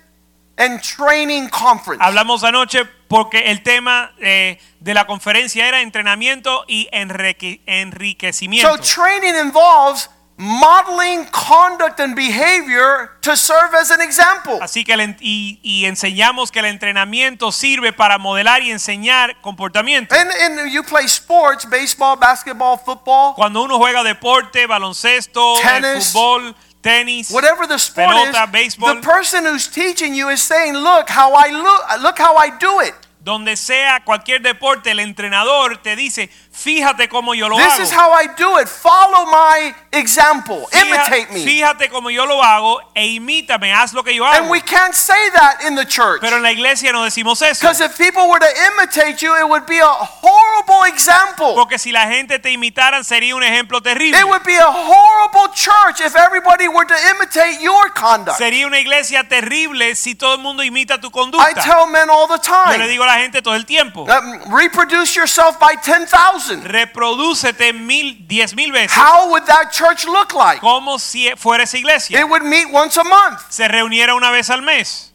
and 0.56 0.80
training 0.82 1.48
conference. 1.50 2.02
Hablamos 2.02 2.42
anoche 2.42 2.84
porque 3.08 3.50
el 3.50 3.62
tema 3.62 4.12
eh, 4.18 4.58
de 4.80 4.94
la 4.94 5.06
conferencia 5.06 5.66
era 5.68 5.80
entrenamiento 5.82 6.64
y 6.66 6.88
enrique- 6.92 7.60
enriquecimiento. 7.66 8.68
So 8.68 8.78
training 8.82 9.34
involves 9.36 10.08
modeling 10.38 11.26
conduct 11.32 11.98
and 11.98 12.14
behavior 12.14 13.10
to 13.22 13.36
serve 13.36 13.74
as 13.74 13.90
an 13.90 14.00
example. 14.00 14.58
Así 14.62 14.84
que 14.84 14.94
el 14.94 15.16
y, 15.20 15.58
y 15.62 15.84
enseñamos 15.86 16.52
que 16.52 16.60
el 16.60 16.66
entrenamiento 16.66 17.50
sirve 17.50 17.92
para 17.92 18.18
modelar 18.18 18.62
y 18.62 18.70
enseñar 18.70 19.40
comportamiento. 19.40 20.14
And, 20.14 20.30
and 20.30 20.70
you 20.70 20.84
play 20.84 21.06
sports, 21.06 21.68
baseball, 21.68 22.16
basketball, 22.16 22.78
football, 22.78 23.34
Cuando 23.34 23.62
uno 23.62 23.78
juega 23.78 24.04
deporte, 24.04 24.66
baloncesto, 24.66 25.58
eh, 25.58 25.62
Tennis, 25.62 26.12
fútbol, 26.12 26.54
tenis, 26.80 27.30
whatever 27.32 27.66
the 27.66 27.78
sport 27.78 28.08
pelota, 28.08 28.44
is, 28.44 28.50
béisbol. 28.52 28.94
the 28.94 29.06
person 29.06 29.44
who's 29.44 29.66
teaching 29.66 30.14
you 30.14 30.30
is 30.30 30.40
saying, 30.40 30.74
"Look 30.74 31.10
how 31.10 31.34
I 31.34 31.50
look. 31.50 32.00
Look 32.00 32.18
how 32.18 32.36
I 32.36 32.50
do 32.58 32.80
it. 32.80 32.94
donde 33.28 33.56
sea 33.56 34.00
cualquier 34.06 34.40
deporte, 34.40 34.90
el 34.90 35.00
entrenador 35.00 35.82
te 35.82 35.96
dice, 35.96 36.30
fíjate 36.62 37.08
cómo 37.08 37.34
yo 37.34 37.48
lo 37.48 37.56
This 37.56 37.66
hago. 37.74 37.82
is 37.82 37.90
how 37.92 38.12
I 38.12 38.26
do 38.36 38.58
it. 38.58 38.68
Follow 38.68 39.26
my 39.26 39.74
example. 39.92 40.66
Fija- 40.72 40.86
Imitate 40.86 41.30
me." 41.32 41.44
Fíjate 41.44 41.88
cómo 41.88 42.10
yo 42.10 42.24
lo 42.26 42.42
hago 42.42 42.80
e 42.94 43.06
imítame, 43.06 43.72
haz 43.72 43.92
lo 43.92 44.02
que 44.02 44.14
yo 44.14 44.24
hago. 44.24 44.36
And 44.42 44.50
we 44.50 44.60
can't 44.60 44.94
say 44.94 45.30
that 45.34 45.62
in 45.66 45.74
the 45.76 45.84
church. 45.86 46.20
Pero 46.20 46.36
en 46.36 46.42
la 46.42 46.50
iglesia 46.52 46.92
no 46.92 47.02
decimos 47.04 47.40
eso. 47.42 47.60
Because 47.60 47.80
if 47.80 47.96
people 47.96 48.28
were 48.28 48.40
to 48.40 48.50
imitate 48.72 49.22
you, 49.22 49.34
it 49.36 49.48
would 49.48 49.66
be 49.66 49.78
a 49.78 49.86
horrible 49.88 50.84
example. 50.92 51.54
Porque 51.54 51.78
si 51.78 51.92
la 51.92 52.06
gente 52.06 52.38
te 52.38 52.50
imitaran 52.50 53.04
sería 53.04 53.34
un 53.34 53.42
ejemplo 53.42 53.80
terrible. 53.82 54.18
It 54.18 54.26
would 54.26 54.42
be 54.44 54.56
a 54.56 54.66
horrible 54.70 55.52
church 55.54 56.00
if 56.00 56.16
everybody 56.16 56.68
were 56.68 56.84
to 56.86 56.94
imitate 57.10 57.60
your 57.62 57.90
conduct. 57.94 58.38
Sería 58.38 58.66
una 58.66 58.78
iglesia 58.78 59.24
terrible 59.28 59.94
si 59.94 60.14
todo 60.14 60.34
el 60.34 60.40
mundo 60.42 60.62
imita 60.62 61.00
tu 61.00 61.08
I 61.08 61.10
conducta. 61.10 61.62
tell 61.62 61.86
men 61.86 62.08
all 62.10 62.26
the 62.26 62.38
time. 62.38 62.72
Yo 62.72 62.78
le 62.78 62.88
digo 62.88 63.04
a 63.04 63.06
la 63.06 63.16
gente 63.18 63.42
todo 63.42 63.54
el 63.54 63.64
tiempo, 63.64 64.02
um, 64.04 64.54
reproduce 64.54 65.14
yourself 65.14 65.58
by 65.58 65.74
10,000. 65.76 66.47
Reprodúcete 66.64 67.72
mil, 67.72 68.26
diez 68.26 68.54
mil 68.54 68.72
veces 68.72 68.96
How 68.96 69.28
would 69.30 69.44
that 69.46 69.70
church 69.72 70.04
look 70.06 70.32
like? 70.34 70.60
como 70.60 70.98
si 70.98 71.30
fuera 71.36 71.64
esa 71.64 71.78
iglesia. 71.78 72.18
It 72.20 72.28
would 72.28 72.42
meet 72.42 72.66
once 72.72 72.96
a 72.98 73.04
month. 73.04 73.40
Se 73.48 73.66
reuniera 73.68 74.14
una 74.14 74.30
vez 74.30 74.50
al 74.50 74.62
mes. 74.62 75.07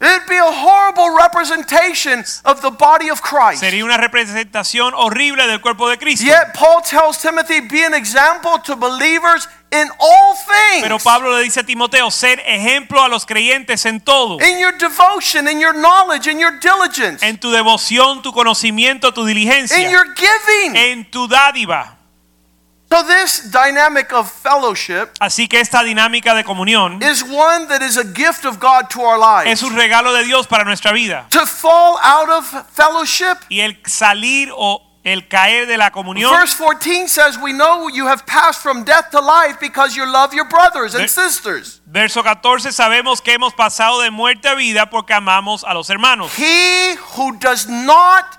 It'd 0.00 0.28
be 0.28 0.36
a 0.36 0.44
horrible 0.52 1.10
representation 1.16 2.22
of 2.44 2.62
the 2.62 2.70
body 2.70 3.10
of 3.10 3.20
Christ. 3.20 3.60
Sería 3.64 3.84
una 3.84 3.96
representación 3.96 4.92
horrible 4.94 5.44
del 5.48 5.60
cuerpo 5.60 5.88
de 5.88 5.96
Cristo. 5.98 6.24
Yet 6.24 6.54
Paul 6.54 6.82
tells 6.82 7.18
Timothy, 7.18 7.60
be 7.60 7.82
an 7.84 7.94
example 7.94 8.60
to 8.64 8.76
believers 8.76 9.48
in 9.72 9.88
all 9.98 10.34
things. 10.36 10.82
Pero. 10.84 10.98
Pablo 11.00 11.32
le 11.36 11.42
dice 11.42 11.58
a 11.58 11.64
Timoteo, 11.64 12.12
ser 12.12 12.38
ejemplo 12.46 13.02
a 13.02 13.08
los 13.08 13.26
creyentes 13.26 13.84
en 13.86 14.00
todo. 14.00 14.38
In 14.40 14.60
your 14.60 14.72
devotion, 14.78 15.48
in 15.48 15.58
your 15.58 15.74
knowledge, 15.74 16.28
in 16.28 16.38
your 16.38 16.52
diligence, 16.60 17.20
En 17.24 17.36
tu 17.38 17.50
devoción, 17.50 18.22
tu 18.22 18.30
conocimiento, 18.32 19.12
tu 19.12 19.24
diligencia. 19.24 19.76
in 19.78 19.90
your 19.90 20.06
giving. 20.14 20.76
En 20.76 21.10
tu 21.10 21.26
dádiva. 21.26 21.97
So 22.90 23.02
this 23.02 23.50
dynamic 23.50 24.12
of 24.12 24.30
fellowship 24.30 25.10
Así 25.20 25.46
que 25.46 25.60
esta 25.60 25.82
dinámica 25.82 26.34
de 26.34 26.42
comunión 26.42 27.02
is 27.02 27.22
one 27.22 27.66
that 27.68 27.82
is 27.82 27.98
a 27.98 28.04
gift 28.04 28.44
of 28.46 28.58
God 28.58 28.88
to 28.90 29.02
our 29.02 29.18
lives. 29.18 29.50
es 29.50 29.62
un 29.62 29.76
regalo 29.76 30.12
de 30.14 30.24
Dios 30.24 30.46
para 30.46 30.64
nuestra 30.64 30.92
vida. 30.92 31.26
To 31.30 31.44
fall 31.46 31.98
out 32.02 32.30
of 32.30 32.46
fellowship, 32.72 33.36
Y 33.50 33.60
el 33.60 33.76
salir 33.84 34.50
o 34.56 34.82
el 35.04 35.28
caer 35.28 35.66
de 35.66 35.76
la 35.76 35.90
comunión, 35.90 36.30
verse 36.32 36.54
14 36.54 37.08
says, 37.08 37.38
We 37.38 37.52
know 37.52 37.88
you 37.88 38.06
have 38.06 38.24
passed 38.26 38.62
from 38.62 38.84
death 38.84 39.10
to 39.10 39.20
life 39.20 39.58
because 39.60 39.94
you 39.94 40.04
love 40.10 40.32
your 40.34 40.48
brothers 40.48 40.94
and 40.94 41.08
sisters. 41.08 41.80
verso 41.86 42.22
14, 42.22 42.72
sabemos 42.72 43.20
que 43.22 43.34
hemos 43.34 43.52
pasado 43.54 44.00
de 44.00 44.10
muerte 44.10 44.48
a 44.48 44.54
vida 44.54 44.86
porque 44.90 45.12
amamos 45.12 45.62
a 45.62 45.74
los 45.74 45.88
hermanos. 45.90 46.32
He 46.38 46.96
who 47.16 47.36
does 47.38 47.68
not 47.68 48.38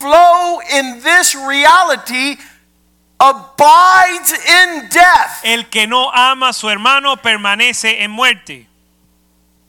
flow 0.00 0.60
in 0.72 1.00
this 1.02 1.34
reality 1.34 2.38
abides 3.20 4.32
in 4.32 4.88
death. 4.88 5.40
El 5.44 5.64
que 5.68 5.86
no 5.86 6.10
ama 6.12 6.48
a 6.48 6.52
su 6.52 6.68
hermano 6.68 7.16
permanece 7.16 8.02
en 8.02 8.10
muerte. 8.10 8.66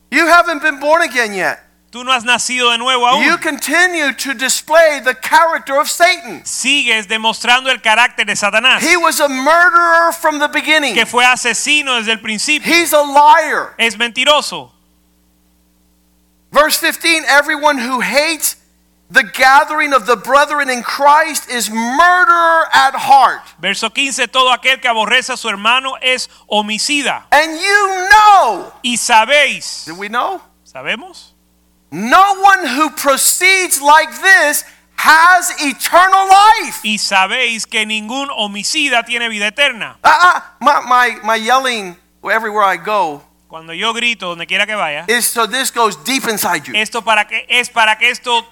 You 0.10 0.28
haven't 0.28 0.62
been 0.62 0.80
born 0.80 1.02
again 1.02 1.34
yet. 1.34 1.60
Tú 1.92 2.06
no 2.06 2.14
has 2.14 2.24
nacido 2.24 2.72
de 2.72 2.78
nuevo 2.78 3.06
aún. 3.06 3.24
You 3.26 3.38
continue 3.38 4.14
to 4.14 4.34
display 4.34 5.02
the 5.04 5.14
character 5.14 5.76
of 5.78 5.90
Satan. 5.90 6.46
Sigues 6.46 7.08
demostrando 7.10 7.70
el 7.70 7.82
carácter 7.82 8.26
de 8.26 8.34
Satanás, 8.36 8.82
He 8.82 8.96
was 8.96 9.20
a 9.20 9.28
murderer 9.28 10.14
from 10.14 10.40
the 10.40 10.48
beginning. 10.48 10.94
que 10.94 11.06
fue 11.06 11.26
asesino 11.26 11.96
desde 11.98 12.14
el 12.14 12.20
principio. 12.22 12.72
He's 12.74 12.94
a 12.94 13.02
liar. 13.02 13.74
Es 13.78 13.98
mentiroso. 13.98 14.72
Verse 16.54 16.78
15 16.80 17.26
Everyone 17.28 17.78
who 17.78 18.00
hates 18.00 18.56
the 19.12 19.24
gathering 19.24 19.94
of 19.94 20.06
the 20.06 20.16
brethren 20.16 20.70
in 20.70 20.84
Christ 20.84 21.50
is 21.50 21.70
murderer 21.70 22.64
at 22.74 22.96
heart. 22.96 23.42
Verso 23.60 23.90
15, 23.90 24.28
todo 24.28 24.52
aquel 24.52 24.80
que 24.80 24.90
aborrece 24.90 25.34
a 25.34 25.38
su 25.38 25.50
hermano 25.50 25.98
es 26.02 26.30
homicida. 26.50 27.26
And 27.32 27.60
you 27.60 28.08
know, 28.10 28.74
Y 28.84 28.96
sabéis, 28.98 29.86
did 29.86 29.98
we 29.98 30.08
know? 30.08 30.42
¿sabemos? 30.66 31.34
No 31.92 32.40
one 32.42 32.66
who 32.68 32.90
proceeds 32.92 33.82
like 33.82 34.10
this 34.22 34.64
has 34.96 35.52
eternal 35.62 36.28
life. 36.30 36.80
Y 36.86 36.98
sabéis 36.98 37.66
que 37.70 37.86
ningún 37.86 38.30
homicida 38.30 39.04
tiene 39.04 39.28
vida 39.28 39.48
eterna. 39.48 39.98
Uh, 40.04 40.10
uh, 40.10 40.40
my, 40.62 40.80
my, 40.88 41.20
my 41.26 41.36
yelling 41.36 41.98
everywhere 42.24 42.64
I 42.64 42.78
go 42.78 43.24
Cuando 43.50 43.74
yo 43.74 43.92
grito 43.92 44.30
donde 44.30 44.48
quiera 44.48 44.66
que 44.66 44.76
vaya, 44.76 45.04
is 45.10 45.26
so 45.26 45.46
this 45.46 45.72
goes 45.72 45.98
deep 46.06 46.24
inside 46.30 46.66
you. 46.66 46.74
esto 46.74 47.02
para 47.02 47.26
que 47.28 47.46
es 47.50 47.70
para 47.70 47.98
que 47.98 48.10
esto 48.10 48.46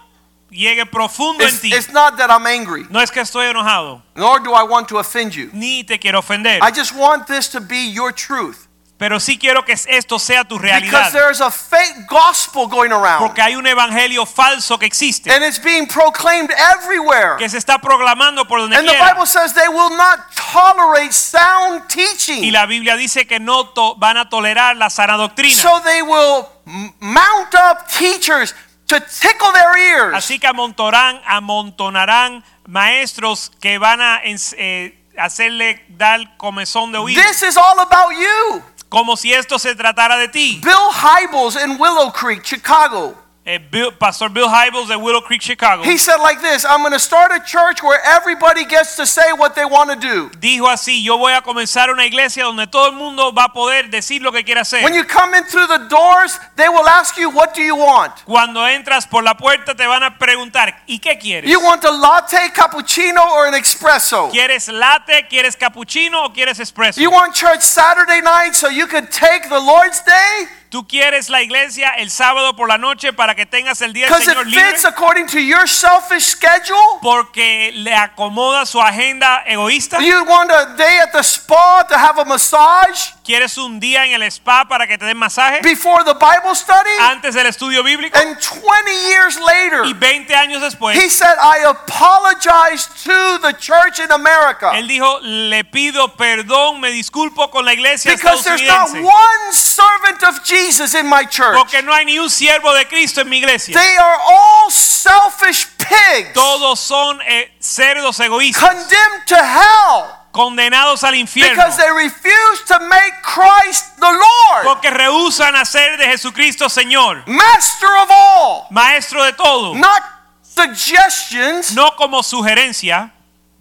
llegue 0.50 0.86
profundo 0.86 1.44
en 1.44 1.50
It's, 1.50 1.62
ti. 1.62 1.74
it's 1.74 1.90
not 1.92 2.18
that 2.18 2.30
I'm 2.30 2.46
angry, 2.48 2.86
No 2.90 3.00
es 3.02 3.12
que 3.12 3.22
estoy 3.22 3.48
enojado, 3.48 4.02
nor 4.16 4.42
do 4.44 4.54
I 4.56 4.64
want 4.64 4.88
to 4.90 4.98
offend 5.00 5.34
you. 5.34 5.50
ni 5.54 5.84
te 5.84 6.00
quiero 6.00 6.20
ofender, 6.20 6.60
I 6.64 6.72
just 6.72 6.94
want 6.94 7.28
this 7.28 7.50
to 7.50 7.60
be 7.62 7.92
your 7.92 8.12
truth. 8.14 8.68
pero 8.98 9.18
sí 9.22 9.38
quiero 9.40 9.64
que 9.64 9.72
esto 9.74 10.20
sea 10.20 10.44
tu 10.44 10.58
Because 10.60 10.82
realidad, 10.82 11.12
there's 11.14 11.40
a 11.40 11.50
fake 11.50 12.06
gospel 12.10 12.68
going 12.68 12.92
around. 12.92 13.20
porque 13.20 13.42
hay 13.42 13.56
un 13.56 13.66
evangelio 13.66 14.26
falso 14.26 14.78
que 14.78 14.86
existe, 14.88 15.32
And 15.32 15.42
it's 15.46 15.58
being 15.58 15.88
proclaimed 15.88 16.52
everywhere. 16.76 17.38
que 17.38 17.48
se 17.48 17.58
está 17.58 17.80
proclamando 17.80 18.46
por 18.46 18.60
donde 18.60 18.76
And 18.76 18.86
the 18.86 18.94
quiera. 18.94 19.14
Bible 19.14 19.26
says 19.26 19.54
they 19.54 19.70
will 19.70 19.96
not 19.96 20.20
tolerate 20.36 21.14
sound 21.14 21.88
teaching. 21.88 22.44
Y 22.44 22.52
la 22.52 22.66
Biblia 22.66 22.98
dice 22.98 23.26
que 23.26 23.40
no 23.40 23.70
to- 23.70 23.96
van 23.98 24.18
a 24.18 24.28
tolerar 24.30 24.76
la 24.76 24.90
sana 24.90 25.16
doctrina. 25.16 25.62
So 25.62 25.80
they 25.86 26.02
will 26.02 26.50
m- 26.68 26.94
mount 27.00 27.54
up 27.56 27.88
teachers 27.88 28.54
to 28.90 29.00
tickle 29.00 29.52
their 29.54 29.78
ears. 29.78 30.16
Así 30.16 30.40
que 30.40 30.48
amontonarán, 30.48 31.22
amontonarán 31.26 32.44
maestros 32.68 33.52
que 33.62 33.78
van 33.78 34.02
a 34.02 34.22
eh, 34.24 35.00
hacerle 35.18 35.86
dar 35.90 36.36
comezón 36.38 36.92
de. 36.92 37.00
This 37.14 37.44
is 37.44 37.56
all 37.56 37.80
about 37.80 38.12
you. 38.12 38.64
Como 38.90 39.16
si 39.16 39.32
esto 39.32 39.60
se 39.60 39.76
tratara 39.76 40.18
de 40.18 40.28
ti. 40.28 40.60
Bill 40.64 40.92
Hybels 40.92 41.56
in 41.56 41.80
Willow 41.80 42.12
Creek, 42.12 42.44
Chicago. 42.44 43.16
Eh, 43.50 43.58
Bill- 43.58 43.92
Pastor 43.92 44.30
Bill 44.30 44.48
Hybels 44.48 44.92
at 44.92 45.02
Willow 45.02 45.22
Creek, 45.22 45.42
Chicago, 45.42 45.82
He 45.82 45.98
said 45.98 46.18
like 46.18 46.40
this, 46.40 46.66
I'm 46.66 46.82
going 46.82 46.94
to 46.94 47.00
start 47.00 47.32
a 47.32 47.40
church 47.40 47.82
where 47.82 48.00
everybody 48.06 48.64
gets 48.64 48.96
to 48.98 49.08
say 49.08 49.34
what 49.34 49.56
they 49.56 49.66
want 49.66 49.90
to 49.90 49.96
do. 49.96 50.30
dijo 50.40 50.68
así, 50.70 51.04
yo 51.04 51.18
voy 51.18 51.34
a 51.34 51.42
comenzar 51.42 51.90
una 51.90 52.06
iglesia 52.06 52.44
donde 52.44 52.68
todo 52.68 52.92
el 52.92 52.96
mundo 52.96 53.32
va 53.32 53.46
a 53.46 53.50
poder 53.52 53.90
decir 53.90 54.22
lo 54.22 54.32
que 54.32 54.44
quiera 54.44 54.62
hacer. 54.62 54.84
When 54.84 54.94
you 54.94 55.04
come 55.04 55.34
in 55.34 55.46
through 55.46 55.66
the 55.66 55.88
doors, 55.90 56.38
they 56.58 56.70
will 56.70 56.88
ask 56.88 57.18
you, 57.18 57.32
what 57.32 57.56
do 57.56 57.64
you 57.64 57.76
want? 57.76 58.14
Cuando 58.26 58.68
entras 58.68 59.10
por 59.10 59.24
la 59.24 59.34
puerta 59.34 59.74
te 59.74 59.88
van 59.88 60.04
a 60.04 60.20
preguntar, 60.20 60.84
¿y 60.86 61.00
qué 61.00 61.18
quieres? 61.18 61.50
You 61.50 61.60
want 61.60 61.84
a 61.86 61.92
latte, 61.92 62.54
cappuccino, 62.54 63.32
or 63.32 63.48
an 63.48 63.56
espresso? 63.56 64.30
¿Quieres 64.32 64.68
latte, 64.72 65.28
quieres 65.28 65.56
cappuccino 65.58 66.26
o 66.26 66.30
quieres 66.30 66.60
espresso? 66.60 67.02
You 67.02 67.10
want 67.10 67.34
church 67.34 67.62
Saturday 67.62 68.22
night 68.22 68.54
so 68.54 68.70
you 68.70 68.86
could 68.86 69.10
take 69.10 69.50
the 69.50 69.60
Lord's 69.60 70.02
Day? 70.02 70.46
Tú 70.70 70.88
quieres 70.88 71.30
la 71.30 71.42
iglesia 71.42 71.96
el 71.98 72.12
sábado 72.12 72.56
por 72.56 72.68
la 72.68 72.78
noche 72.78 73.12
para 73.12 73.34
que 73.34 73.48
tengas 73.48 73.82
el 73.82 73.92
día 73.92 74.06
del 74.06 74.14
because 74.14 74.30
it 74.30 74.38
Señor 74.38 74.46
libre 74.46 74.72
fits 74.72 74.86
according 74.86 75.26
to 75.26 75.40
your 75.40 75.68
selfish 75.68 76.36
schedule. 76.36 77.00
porque 77.02 77.72
le 77.74 77.96
acomoda 77.96 78.68
su 78.68 78.80
agenda 78.80 79.44
egoísta. 79.48 80.00
You 80.00 80.24
want 80.26 80.52
a 80.52 80.76
day 80.78 81.00
at 81.00 81.12
the 81.12 81.24
spa 81.24 81.84
to 81.90 81.98
have 81.98 82.20
a 82.22 82.26
massage 82.26 83.14
¿Quieres 83.26 83.58
un 83.58 83.80
día 83.80 84.06
en 84.06 84.14
el 84.14 84.24
spa 84.24 84.66
para 84.68 84.86
que 84.86 84.98
te 84.98 85.06
den 85.06 85.18
masaje 85.18 85.62
before 85.64 86.04
the 86.04 86.14
Bible 86.14 86.54
study? 86.56 86.90
antes 87.00 87.34
del 87.34 87.48
estudio 87.48 87.84
bíblico? 87.84 88.16
And 88.20 88.38
20 88.40 88.92
years 89.10 89.38
Y 89.38 89.46
later, 89.46 89.96
20 89.96 90.36
años 90.36 90.62
después, 90.62 90.96
he 90.96 91.10
said, 91.10 91.36
I 91.42 91.66
apologize 91.66 92.88
to 93.06 93.40
the 93.40 93.54
church 93.54 94.00
in 94.00 94.12
America 94.12 94.72
él 94.76 94.88
dijo, 94.88 95.20
le 95.22 95.64
pido 95.64 96.16
perdón, 96.16 96.80
me 96.80 96.92
disculpo 96.92 97.50
con 97.50 97.66
la 97.66 97.74
iglesia 97.74 98.12
because 98.12 98.44
there's 98.44 98.62
not 98.68 98.90
one 98.92 99.52
servant 99.52 100.22
of 100.24 100.44
Jesus 100.44 100.59
in 100.96 101.08
my 101.08 101.24
church. 101.26 101.56
porque 101.56 101.82
no 101.84 101.94
hay 101.94 102.06
ni 102.06 102.18
un 102.20 102.30
siervo 102.30 102.74
de 102.74 102.86
Cristo 102.88 103.22
en 103.22 103.30
mi 103.30 103.38
iglesia. 103.40 103.74
They 103.74 103.98
are 103.98 104.18
all 104.28 104.70
selfish 104.72 105.68
pigs 105.78 106.34
Todos 106.34 106.80
son 106.80 107.20
eh, 107.28 107.52
cerdos 107.60 108.20
egoístas, 108.20 108.62
condemned 108.62 109.28
to 109.28 109.36
hell 109.36 110.16
condenados 110.32 111.04
al 111.04 111.16
infierno. 111.16 111.56
because 111.56 111.78
they 111.78 111.90
refuse 111.92 112.62
to 112.68 112.80
make 112.88 113.14
Christ 113.24 113.96
the 114.00 114.12
Lord, 114.12 114.64
Porque 114.64 114.90
rehusan 114.92 115.56
hacer 115.56 115.98
de 115.98 116.06
Jesucristo 116.06 116.70
Señor, 116.70 117.24
master 117.28 117.90
of 117.98 118.10
all, 118.12 118.68
maestro 118.70 119.24
de 119.24 119.34
todo, 119.34 119.74
not 119.76 120.04
suggestions. 120.44 121.74
no 121.74 121.96
como 121.96 122.22
sugerencia, 122.24 123.12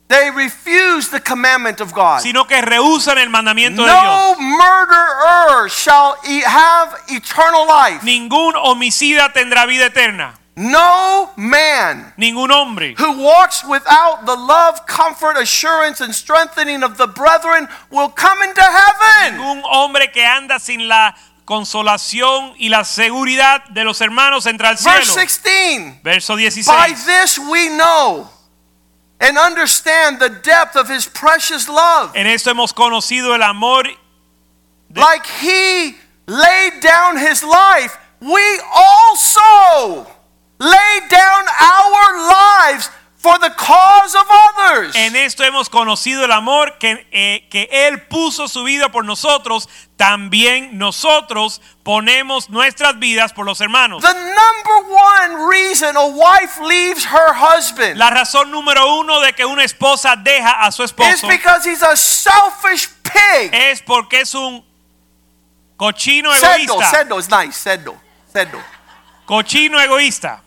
They 0.08 0.30
refuse 0.30 1.10
the 1.10 1.20
commandment 1.20 1.80
of 1.80 1.92
God. 1.92 2.20
sino 2.20 2.46
que 2.46 2.60
rehusan 2.62 3.18
el 3.18 3.28
mandamiento 3.28 3.84
de 3.84 3.90
Dios. 3.90 4.02
No 4.02 4.36
murderer 4.40 5.68
shall 5.68 6.16
have 6.46 6.94
eternal 7.08 7.66
life. 7.66 8.02
Ningún 8.02 8.54
homicida 8.56 9.32
tendrá 9.34 9.66
vida 9.66 9.86
eterna. 9.86 10.34
No 10.56 11.30
man 11.36 12.12
Ningún 12.16 12.50
hombre 12.50 12.94
who 12.98 13.22
walks 13.22 13.62
without 13.62 14.26
the 14.26 14.34
love, 14.34 14.86
comfort, 14.86 15.36
assurance, 15.36 16.00
and 16.00 16.12
strengthening 16.12 16.82
of 16.82 16.96
the 16.96 17.06
brethren 17.06 17.68
will 17.90 18.08
come 18.08 18.42
into 18.42 18.62
heaven. 18.62 19.38
ningún 19.38 19.62
hombre 19.64 20.10
que 20.10 20.24
anda 20.24 20.58
sin 20.58 20.88
la 20.88 21.14
consolación 21.44 22.54
y 22.58 22.70
la 22.70 22.84
seguridad 22.84 23.64
de 23.68 23.84
los 23.84 24.00
hermanos 24.00 24.46
entra 24.46 24.70
al 24.70 24.78
cielo. 24.78 24.98
Verse 24.98 25.20
16. 25.20 26.00
Verso 26.02 26.36
By 26.36 26.92
this 27.06 27.38
we 27.38 27.68
know 27.68 28.28
and 29.20 29.36
understand 29.38 30.20
the 30.20 30.28
depth 30.28 30.76
of 30.76 30.88
his 30.88 31.06
precious 31.08 31.68
love. 31.68 32.12
En 32.14 32.26
esto 32.26 32.50
hemos 32.50 32.72
conocido 32.72 33.34
el 33.34 33.42
amor 33.42 33.84
de- 33.84 33.96
Like 35.00 35.26
he 35.26 35.96
laid 36.26 36.80
down 36.80 37.16
his 37.18 37.42
life, 37.42 37.96
we 38.20 38.60
also 38.74 40.06
lay 40.58 41.00
down 41.08 41.44
our 41.60 42.28
lives 42.28 42.90
for 43.20 43.36
the 43.40 43.50
cause 43.50 44.14
of 44.14 44.26
others. 44.30 44.94
En 44.94 45.16
esto 45.16 45.42
hemos 45.42 45.68
conocido 45.68 46.24
el 46.24 46.30
amor 46.32 46.78
que, 46.78 47.06
eh, 47.10 47.48
que 47.50 47.68
Él 47.70 48.06
puso 48.06 48.46
su 48.48 48.62
vida 48.62 48.90
por 48.90 49.04
nosotros. 49.04 49.68
También 49.96 50.78
nosotros 50.78 51.60
ponemos 51.82 52.48
nuestras 52.48 52.96
vidas 53.00 53.32
por 53.32 53.44
los 53.44 53.60
hermanos. 53.60 54.02
The 54.02 54.14
number 54.14 54.94
one 54.94 55.48
reason 55.50 55.96
a 55.96 56.06
wife 56.06 56.60
leaves 56.62 57.04
her 57.04 57.34
husband 57.34 57.96
La 57.96 58.10
razón 58.10 58.52
número 58.52 58.94
uno 58.94 59.20
de 59.20 59.32
que 59.32 59.44
una 59.44 59.64
esposa 59.64 60.14
deja 60.14 60.52
a 60.62 60.70
su 60.70 60.84
is 60.84 60.90
esposo 60.92 61.26
because 61.26 61.68
he's 61.68 61.82
a 61.82 61.96
selfish 61.96 62.88
pig. 63.02 63.52
es 63.52 63.82
porque 63.82 64.20
es 64.20 64.34
un 64.36 64.64
cochino 65.76 66.32
Sendo, 66.34 66.74
egoísta. 66.74 66.90
sendo 66.90 67.18
is 67.18 67.28
nice. 67.28 67.58
Sendo, 67.58 68.00
sendo. 68.32 68.62
Cochino 69.26 69.80
egoísta. 69.80 70.42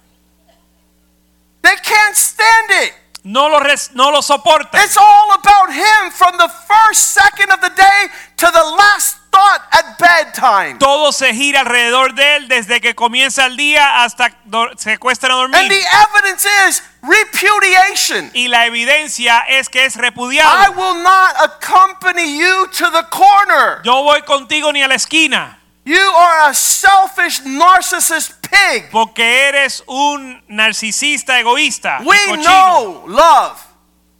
They 1.61 1.75
can't 1.83 2.15
stand 2.15 2.71
it. 2.83 2.93
No 3.23 3.49
lo, 3.49 3.59
res- 3.59 3.91
no 3.93 4.09
lo 4.09 4.21
soporta. 4.21 4.83
It's 4.83 4.97
all 4.97 5.31
about 5.33 5.71
him 5.71 6.11
from 6.11 6.37
the 6.37 6.49
first 6.49 7.13
second 7.13 7.51
of 7.51 7.61
the 7.61 7.69
day 7.69 8.07
to 8.37 8.47
the 8.51 8.63
last 8.63 9.17
thought 9.31 9.61
at 9.71 9.97
bedtime. 9.99 10.79
Todo 10.79 11.11
se 11.11 11.31
gira 11.31 11.59
alrededor 11.59 12.15
de 12.15 12.37
él 12.37 12.47
desde 12.47 12.81
que 12.81 12.95
comienza 12.95 13.45
el 13.45 13.57
día 13.57 14.03
hasta 14.03 14.31
se 14.75 14.93
acuestan 14.93 15.31
a 15.31 15.35
dormir. 15.35 15.55
And 15.59 15.69
the 15.69 15.83
evidence 16.09 16.47
is 16.67 16.81
repudiation. 17.03 18.31
Y 18.33 18.47
la 18.47 18.65
evidencia 18.65 19.41
es 19.47 19.69
que 19.69 19.85
es 19.85 19.95
repudiado. 19.97 20.49
I 20.51 20.69
will 20.69 21.03
not 21.03 21.35
accompany 21.43 22.39
you 22.39 22.67
to 22.71 22.89
the 22.89 23.03
corner. 23.11 23.81
Yo 23.83 24.01
voy 24.01 24.23
contigo 24.23 24.73
ni 24.73 24.81
a 24.81 24.87
la 24.87 24.95
esquina. 24.95 25.59
You 25.85 25.99
are 25.99 26.49
a 26.49 26.53
selfish 26.53 27.41
narcissist 27.41 28.40
pig. 28.51 28.89
Porque 28.91 29.47
eres 29.47 29.83
un 29.87 30.43
narcisista 30.47 31.39
egoísta. 31.39 31.99
We 32.03 32.37
know 32.37 33.05
love 33.07 33.57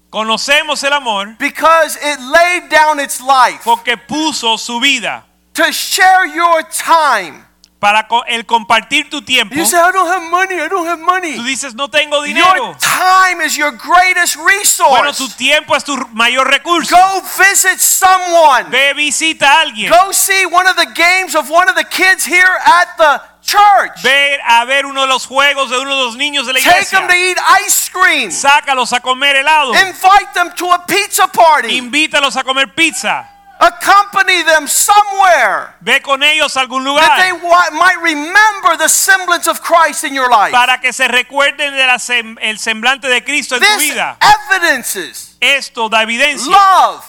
Conocemos 0.10 0.84
el 0.84 0.92
amor 0.92 1.38
because 1.40 1.96
it 1.96 2.20
laid 2.20 2.70
down 2.70 3.00
its 3.00 3.22
life 3.22 3.62
porque 3.64 3.96
puso 3.96 4.58
su 4.58 4.80
vida 4.82 5.24
to 5.54 5.72
share 5.72 6.26
your 6.26 6.64
time. 6.64 7.46
para 7.82 8.08
el 8.28 8.46
compartir 8.46 9.10
tu 9.10 9.24
tiempo. 9.24 9.56
You 9.56 9.66
say, 9.66 9.80
I 9.80 9.92
don't 9.92 10.08
have 10.08 10.22
money, 10.30 10.56
I 10.60 10.68
don't 10.68 10.86
have 10.86 11.00
Tú 11.00 11.06
money. 11.06 11.40
dices, 11.44 11.74
no 11.74 11.88
tengo 11.88 12.22
dinero. 12.22 12.56
Your 12.56 12.76
time 12.76 13.42
is 13.42 13.58
your 13.58 13.72
greatest 13.72 14.36
resource. 14.36 14.92
Bueno, 14.92 15.14
tu 15.14 15.28
tiempo 15.30 15.76
es 15.76 15.84
tu 15.84 15.98
mayor 16.14 16.46
recurso. 16.46 16.96
Go 16.96 17.22
visit 17.40 17.80
someone. 17.80 18.70
Ve, 18.70 18.94
visita 18.94 19.48
a 19.48 19.62
alguien. 19.62 19.90
Go 19.90 20.12
see 20.12 20.46
one 20.46 20.68
of 20.68 20.76
the 20.76 20.86
games 20.94 21.36
of 21.36 21.50
one 21.50 21.68
of 21.70 21.76
the 21.76 21.86
kids 21.86 22.24
here 22.24 22.60
at 22.66 22.98
the 22.98 23.20
church. 23.42 24.02
Ve 24.04 24.40
a 24.48 24.64
ver 24.66 24.86
uno 24.86 25.02
de 25.02 25.08
los 25.08 25.26
juegos 25.26 25.70
de 25.70 25.78
uno 25.80 25.96
de 25.96 26.04
los 26.06 26.16
niños 26.16 26.46
de 26.48 26.54
la 26.54 26.60
Take 26.60 26.70
iglesia. 26.72 27.00
them 27.00 27.08
to 27.08 27.14
eat 27.16 27.38
ice 27.66 27.90
cream. 27.90 28.30
Sácalos 28.32 28.94
a 28.94 29.00
comer 29.00 29.36
helado. 29.36 29.74
Invite 29.74 30.34
them 30.34 30.52
to 30.56 30.72
a 30.72 30.86
pizza 30.86 31.28
party. 31.28 31.78
Invítalos 31.78 32.36
a 32.38 32.44
comer 32.44 32.68
pizza. 32.74 33.28
Accompany 33.64 34.42
them 34.44 34.68
somewhere 34.68 35.76
Ve 35.82 36.02
con 36.02 36.24
ellos 36.24 36.58
a 36.58 36.62
algún 36.62 36.84
that 36.84 37.18
they 37.20 37.32
lugar 37.32 37.72
might 37.72 38.00
remember 38.02 38.76
the 38.76 38.90
semblance 38.90 39.48
of 39.48 39.62
Christ 39.62 40.04
in 40.04 40.16
your 40.16 40.30
life. 40.32 40.52
para 40.52 40.80
que 40.82 40.92
se 40.92 41.08
recuerden 41.08 41.76
del 41.76 42.38
el 42.42 42.58
semblante 42.58 43.08
de 43.08 43.24
Cristo 43.24 43.58
en 43.58 43.62
tu 43.62 43.68
This 43.78 43.92
vida. 43.92 44.18
evidences 44.50 45.38
Esto 45.40 45.90
da 45.90 46.02
evidencia 46.02 46.50
love. 46.52 47.04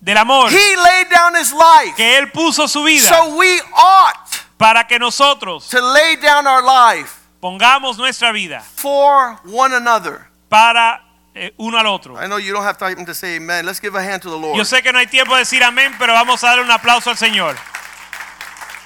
del 0.00 0.16
amor 0.16 0.50
He 0.50 0.76
laid 0.76 1.10
down 1.10 1.34
his 1.36 1.52
life. 1.52 1.94
que 1.96 2.16
Él 2.16 2.32
puso 2.32 2.66
su 2.68 2.82
vida 2.84 3.06
So 3.08 3.34
we 3.36 3.60
ought 3.74 4.16
para 4.58 4.86
que 4.86 4.98
nosotros 4.98 5.68
to 5.68 5.80
lay 5.80 6.16
down 6.16 6.46
our 6.46 6.62
life 6.62 7.14
pongamos 7.40 7.96
nuestra 7.96 8.32
vida 8.32 8.60
for 8.60 9.38
one 9.44 9.74
another. 9.74 10.26
para 10.50 11.02
eh, 11.34 11.52
uno 11.58 11.78
al 11.78 11.86
otro. 11.86 12.16
I 12.16 12.26
know 12.26 12.38
you 12.38 12.52
don't 12.52 12.64
have 12.64 12.78
time 12.78 13.06
to 13.06 13.14
say 13.14 13.36
amen. 13.36 13.64
Let's 13.64 13.80
give 13.80 13.94
a 13.94 14.02
hand 14.02 14.22
to 14.22 14.30
the 14.30 14.36
Lord. 14.36 14.56
Yo 14.56 14.64
sé 14.64 14.82
que 14.82 14.92
no 14.92 14.98
hay 14.98 15.06
tiempo 15.06 15.34
de 15.34 15.40
decir 15.40 15.62
amén, 15.62 15.94
pero 15.98 16.12
vamos 16.12 16.42
a 16.42 16.48
darle 16.48 16.64
un 16.64 16.70
aplauso 16.70 17.10
al 17.10 17.16
Señor. 17.16 17.56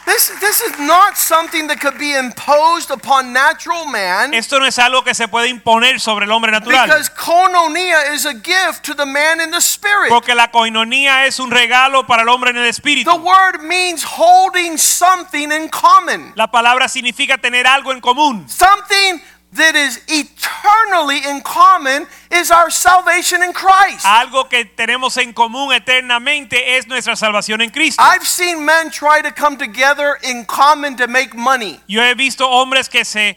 This, 0.04 0.32
this 0.40 0.60
is 0.60 0.78
not 0.80 1.16
something 1.16 1.68
that 1.68 1.80
could 1.80 1.96
be 1.96 2.12
imposed 2.14 2.90
upon 2.90 3.32
natural 3.32 3.86
man 3.86 4.34
Esto 4.34 4.58
no 4.58 4.66
es 4.66 4.78
algo 4.78 5.04
que 5.04 5.14
se 5.14 5.28
puede 5.28 5.48
imponer 5.48 6.00
sobre 6.00 6.24
el 6.26 6.32
hombre 6.32 6.50
natural, 6.50 6.86
because 6.86 7.08
koinonia 7.08 8.12
is 8.12 8.26
a 8.26 8.34
gift 8.34 8.82
to 8.84 8.94
the 8.94 9.06
man 9.06 9.40
in 9.40 9.50
the 9.52 9.60
spirit. 9.60 10.08
porque 10.10 10.34
la 10.34 10.50
coinonía 10.50 11.26
es 11.26 11.38
un 11.38 11.50
regalo 11.50 12.04
para 12.06 12.22
el 12.22 12.28
hombre 12.28 12.50
en 12.50 12.56
el 12.56 12.66
espíritu. 12.66 13.10
The 13.10 13.16
word 13.16 13.62
means 13.62 14.02
holding 14.04 14.76
something 14.76 15.52
in 15.52 15.68
common, 15.68 16.32
La 16.34 16.50
palabra 16.50 16.88
significa 16.88 17.38
tener 17.38 17.66
algo 17.66 17.92
en 17.92 18.00
común. 18.00 18.44
something 18.48 19.20
that 19.52 19.76
is 19.76 20.00
eternally 20.08 21.18
in 21.28 21.42
common 21.42 22.06
is 22.30 22.50
our 22.50 22.70
salvation 22.70 23.42
in 23.42 23.52
Christ. 23.52 24.04
Algo 24.04 24.48
que 24.48 24.64
tenemos 24.64 25.16
en 25.18 25.32
común 25.32 25.72
eternamente 25.72 26.76
es 26.76 26.86
nuestra 26.86 27.16
salvación 27.16 27.60
en 27.60 27.70
Cristo. 27.70 28.02
I've 28.02 28.26
seen 28.26 28.64
men 28.64 28.90
try 28.90 29.20
to 29.20 29.30
come 29.30 29.56
together 29.58 30.18
in 30.22 30.44
common 30.46 30.96
to 30.96 31.06
make 31.06 31.34
money. 31.34 31.80
Yo 31.86 32.00
he 32.02 32.14
visto 32.14 32.46
hombres 32.46 32.88
que 32.88 33.04
se, 33.04 33.36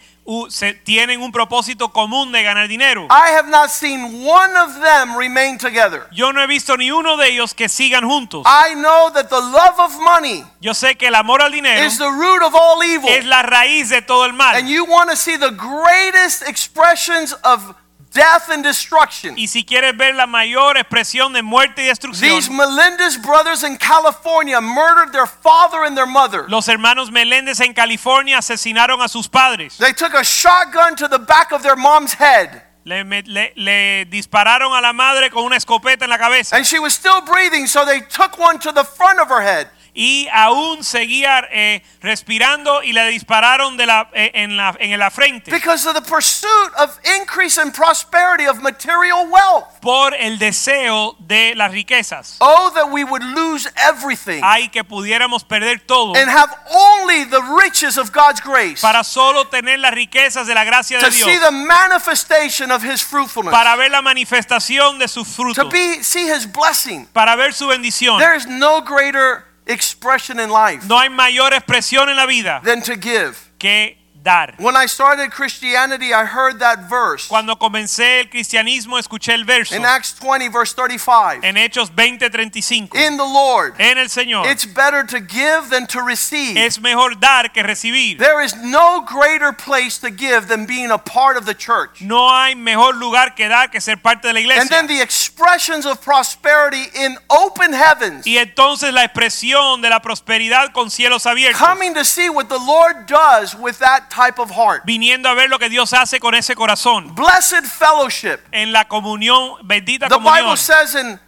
tienen 0.84 1.22
un 1.22 1.32
propósito 1.32 1.90
común 1.90 2.32
de 2.32 2.42
ganar 2.44 2.68
dinero. 2.68 3.08
I 3.12 3.32
have 3.38 3.50
not 3.50 3.70
seen 3.70 4.26
one 4.26 4.58
of 4.58 4.74
them 4.82 5.16
remain 5.18 5.58
together. 5.58 6.08
Yo 6.12 6.32
no 6.32 6.42
he 6.42 6.48
visto 6.48 6.76
ni 6.78 6.92
uno 6.92 7.16
de 7.18 7.30
ellos 7.30 7.54
que 7.54 7.70
sigan 7.70 8.04
juntos. 8.04 8.46
I 8.46 8.74
know 8.76 9.12
that 9.12 9.30
the 9.30 9.40
love 9.40 9.80
of 9.80 10.00
money 10.00 10.44
Yo 10.60 10.74
sé 10.74 10.98
que 10.98 11.08
el 11.08 11.16
amor 11.16 11.42
al 11.42 11.52
dinero 11.52 11.86
is 11.86 11.98
the 11.98 12.10
root 12.10 12.42
of 12.42 12.56
all 12.56 12.84
evil. 12.84 13.10
es 13.10 13.26
la 13.26 13.44
raíz 13.44 13.90
de 13.90 14.02
todo 14.02 14.26
el 14.26 14.34
mal. 14.34 14.56
And 14.56 14.68
you 14.68 14.86
want 14.86 15.10
to 15.12 15.16
see 15.16 15.38
the 15.38 15.52
greatest 15.52 16.48
expressions 16.48 17.34
of 17.44 17.76
death 18.16 18.50
and 18.50 18.64
destruction. 18.64 19.36
Y 19.38 19.48
si 19.48 19.64
quieres 19.64 19.96
ver 19.96 20.16
la 20.16 20.26
mayor 20.26 20.78
expresión 20.78 21.34
de 21.34 21.44
muerte 21.44 21.84
y 21.84 21.86
destrucción. 21.86 22.30
These 22.32 22.50
Melendez 22.50 23.18
brothers 23.22 23.64
in 23.64 23.78
California 23.78 24.60
murdered 24.62 25.12
their 25.12 25.28
father 25.28 25.84
and 25.86 25.96
their 25.96 26.08
mother. 26.08 26.46
los 26.50 26.68
hermanos 26.68 27.12
Meléndez 27.12 27.60
en 27.60 27.74
California 27.74 28.38
asesinaron 28.40 29.02
a 29.02 29.08
sus 29.08 29.28
padres. 29.28 29.78
They 29.78 29.94
took 29.94 30.14
a 30.16 30.24
shotgun 30.24 30.96
to 30.96 31.08
the 31.08 31.20
back 31.20 31.52
of 31.52 31.62
their 31.62 31.76
mom's 31.76 32.14
head, 32.14 32.64
Le, 32.86 33.04
le- 33.04 33.52
le 33.56 34.06
dispararon 34.06 34.76
a 34.78 34.82
la 34.82 34.94
madre 34.94 35.30
con 35.32 35.44
una 35.44 35.58
escopeta 35.58 36.06
en 36.06 36.10
la 36.12 36.18
cabeza 36.20 36.56
and 36.56 36.66
she 36.66 36.78
was 36.80 36.94
still 36.94 37.20
breathing, 37.22 37.68
so 37.68 37.84
they 37.86 38.00
took 38.02 38.38
one 38.38 38.60
to 38.60 38.72
the 38.72 38.84
front 38.84 39.20
of 39.20 39.28
her 39.28 39.42
head. 39.42 39.68
Y 39.96 40.28
aún 40.34 40.84
seguía 40.84 41.48
eh, 41.52 41.82
respirando 42.02 42.84
y 42.84 42.92
le 42.92 43.08
dispararon 43.08 43.78
de 43.78 43.86
la, 43.86 44.10
eh, 44.14 44.32
en, 44.36 44.58
la, 44.58 44.76
en 44.78 45.00
la 45.00 45.10
frente 45.10 45.50
because 45.50 45.88
of 45.88 45.96
the 45.96 46.02
pursuit 46.02 46.72
of 46.78 47.00
increase 47.22 47.58
and 47.58 47.74
prosperity 47.74 48.46
of 48.46 48.62
material 48.62 49.26
wealth. 49.32 49.80
por 49.82 50.14
el 50.14 50.38
deseo 50.38 51.16
de 51.20 51.56
las 51.56 51.72
riquezas. 51.72 52.38
Oh, 52.42 52.72
that 52.76 52.92
we 52.92 53.06
would 53.06 53.24
lose 53.24 53.70
everything 53.78 54.42
Ay, 54.44 54.68
que 54.68 54.84
pudiéramos 54.84 55.46
perder 55.48 55.80
todo 55.80 56.14
and 56.16 56.30
have 56.30 56.54
only 56.70 57.24
the 57.24 57.42
riches 57.64 57.98
of 57.98 58.12
God's 58.12 58.42
grace 58.42 58.82
para 58.82 59.04
solo 59.06 59.46
tener 59.46 59.80
las 59.80 59.94
riquezas 59.94 60.46
de 60.46 60.54
la 60.54 60.66
gracia 60.66 61.00
de 61.00 61.06
to 61.06 61.12
see 61.12 61.24
Dios, 61.24 61.42
the 61.42 61.52
manifestation 61.52 62.70
of 62.70 62.84
His 62.84 63.02
fruitfulness, 63.02 63.52
para 63.54 63.78
ver 63.78 63.92
la 63.92 64.02
manifestación 64.02 65.00
de 65.00 65.08
sus 65.08 65.26
to 65.28 65.44
frutos, 65.44 65.72
be 65.72 66.04
see 66.04 66.28
His 66.28 66.46
blessing. 66.46 67.08
para 67.14 67.38
ver 67.38 67.54
su 67.54 67.68
bendición. 67.68 68.20
There 68.20 68.36
is 68.36 68.46
no 68.46 68.82
greater 68.82 69.46
expression 69.66 70.40
in 70.40 70.50
life 70.50 70.86
No 70.88 71.00
hay 71.00 71.10
mayor 71.10 71.54
expresión 71.54 72.10
en 72.10 72.16
la 72.16 72.26
vida 72.26 72.62
than 72.64 72.82
to 72.84 72.94
give. 72.96 73.36
que 73.58 73.98
dar. 74.26 74.56
When 74.58 74.76
I 74.76 74.88
started 74.88 75.32
Christianity, 75.32 76.14
I 76.14 76.26
heard 76.26 76.60
that 76.60 76.90
verse 76.90 77.28
Cuando 77.30 77.56
comencé 77.56 78.20
el 78.22 78.30
cristianismo 78.30 78.98
escuché 79.00 79.34
el 79.34 79.46
verso 79.46 79.76
in 79.76 79.86
Acts 79.86 80.12
20, 80.20 80.50
verse 80.50 80.74
35. 80.74 81.40
en 81.44 81.56
Hechos 81.56 81.92
20:35. 81.96 82.96
In 82.96 83.16
the 83.18 83.24
Lord, 83.24 83.76
En 83.80 83.98
el 83.98 84.10
Señor 84.10 84.46
it's 84.48 84.66
better 84.66 85.06
to 85.06 85.20
give 85.20 85.70
than 85.70 85.88
to 85.88 86.02
receive. 86.02 86.58
es 86.58 86.80
mejor 86.80 87.18
dar 87.20 87.52
que 87.54 87.64
recibir. 87.64 88.18
There 88.18 88.44
is 88.44 88.56
no 88.56 89.02
greater 89.02 89.54
place 89.54 90.00
to 90.00 90.10
give 90.10 90.48
than 90.48 90.66
being 90.66 90.92
a 90.92 90.98
part 90.98 91.38
of 91.38 91.46
the 91.46 91.56
church. 91.56 92.02
No 92.02 92.30
hay 92.30 92.56
mejor 92.56 92.96
lugar 92.96 93.36
que 93.36 93.48
dar 93.48 93.70
que 93.70 93.80
ser 93.80 93.98
parte 93.98 94.28
de 94.28 94.34
la 94.34 94.40
iglesia. 94.40 94.62
And 94.62 94.70
then 94.70 94.88
the 94.88 95.02
expressions 95.02 95.86
of 95.86 96.02
prosperity 96.02 96.90
in 96.96 97.18
open 97.30 97.74
heavens, 97.74 98.26
Y 98.26 98.38
entonces 98.38 98.92
la 98.92 99.04
expresión 99.04 99.82
de 99.82 99.90
la 99.90 100.02
prosperidad 100.02 100.72
con 100.74 100.90
cielos 100.90 101.26
abiertos, 101.28 101.62
coming 101.62 101.94
to 101.94 102.04
see 102.04 102.30
what 102.30 102.48
the 102.48 102.58
Lord 102.58 103.06
does 103.06 103.54
with 103.56 103.78
that 103.80 104.10
type 104.16 104.40
of 104.40 104.50
heart. 104.52 104.84
viniendo 104.86 105.28
a 105.30 105.34
ver 105.34 105.50
lo 105.50 105.60
que 105.60 105.70
Dios 105.70 105.92
hace 105.94 106.20
con 106.20 106.34
ese 106.36 106.56
corazón 106.56 107.14
Blessed 107.16 107.64
fellowship. 107.66 108.40
en 108.52 108.72
la 108.72 108.86
comunión, 108.88 109.56
bendita 109.64 110.08
The 110.08 110.16
comunión. 110.16 110.44
Bible 110.46 110.58
says 110.58 110.96
in 110.96 111.20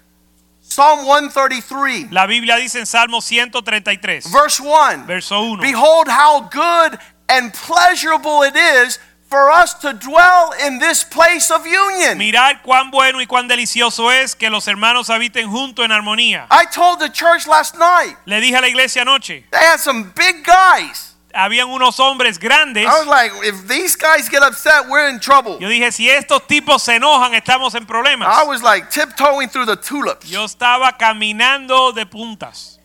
Psalm 0.61 1.05
133, 1.05 2.11
La 2.11 2.25
Biblia 2.25 2.55
dice 2.57 2.79
en 2.79 2.85
Salmo 2.85 3.21
133, 3.21 4.31
verse 4.31 4.59
1 4.61 5.05
verso 5.07 5.41
1. 5.41 5.61
Behold, 5.61 6.07
how 6.09 6.41
good 6.51 6.99
and 7.29 7.53
pleasurable 7.53 8.43
it 8.43 8.55
is 8.55 8.99
for 9.29 9.49
us 9.51 9.73
to 9.73 9.91
dwell 9.93 10.53
in 10.65 10.79
this 10.79 11.03
place 11.03 11.51
of 11.51 11.65
union. 11.65 12.17
Mirad 12.17 12.61
cuán 12.63 12.91
bueno 12.91 13.19
y 13.21 13.25
cuán 13.25 13.47
delicioso 13.47 14.11
es 14.11 14.35
que 14.35 14.49
los 14.49 14.67
hermanos 14.67 15.09
habiten 15.09 15.49
juntos 15.49 15.83
en 15.85 15.91
armonía. 15.91 16.47
I 16.51 16.65
told 16.65 16.99
the 16.99 17.09
church 17.09 17.45
last 17.47 17.75
night, 17.77 18.15
Le 18.25 18.39
dije 18.41 18.57
a 18.57 18.61
la 18.61 18.67
iglesia 18.67 19.01
anoche, 19.03 19.43
they 19.51 19.59
had 19.59 19.79
some 19.79 20.11
big 20.15 20.43
guys. 20.45 21.06
Habían 21.37 21.69
unos 21.69 21.99
hombres 21.99 22.39
grandes. 22.39 22.85
I 22.85 22.99
was 22.99 23.07
like, 23.07 23.31
if 23.43 23.67
these 23.67 23.95
guys 23.95 24.27
get 24.27 24.41
upset, 24.41 24.89
we're 24.89 25.07
in 25.09 25.19
trouble. 25.19 25.59
Yo 25.59 25.69
dije, 25.69 25.91
si 25.91 26.09
estos 26.09 26.47
tipos 26.47 26.81
se 26.81 26.95
enojan, 26.95 27.33
estamos 27.35 27.75
en 27.75 27.85
problemas. 27.85 28.27
I 28.27 28.43
was 28.43 28.63
like 28.63 28.89
tiptoeing 28.89 29.49
through 29.49 29.67
the 29.67 29.77
tulips. 29.77 30.29
Yo 30.29 30.45
estaba 30.45 30.97
caminando 30.97 31.93
de 31.93 32.05
puntas. 32.05 32.77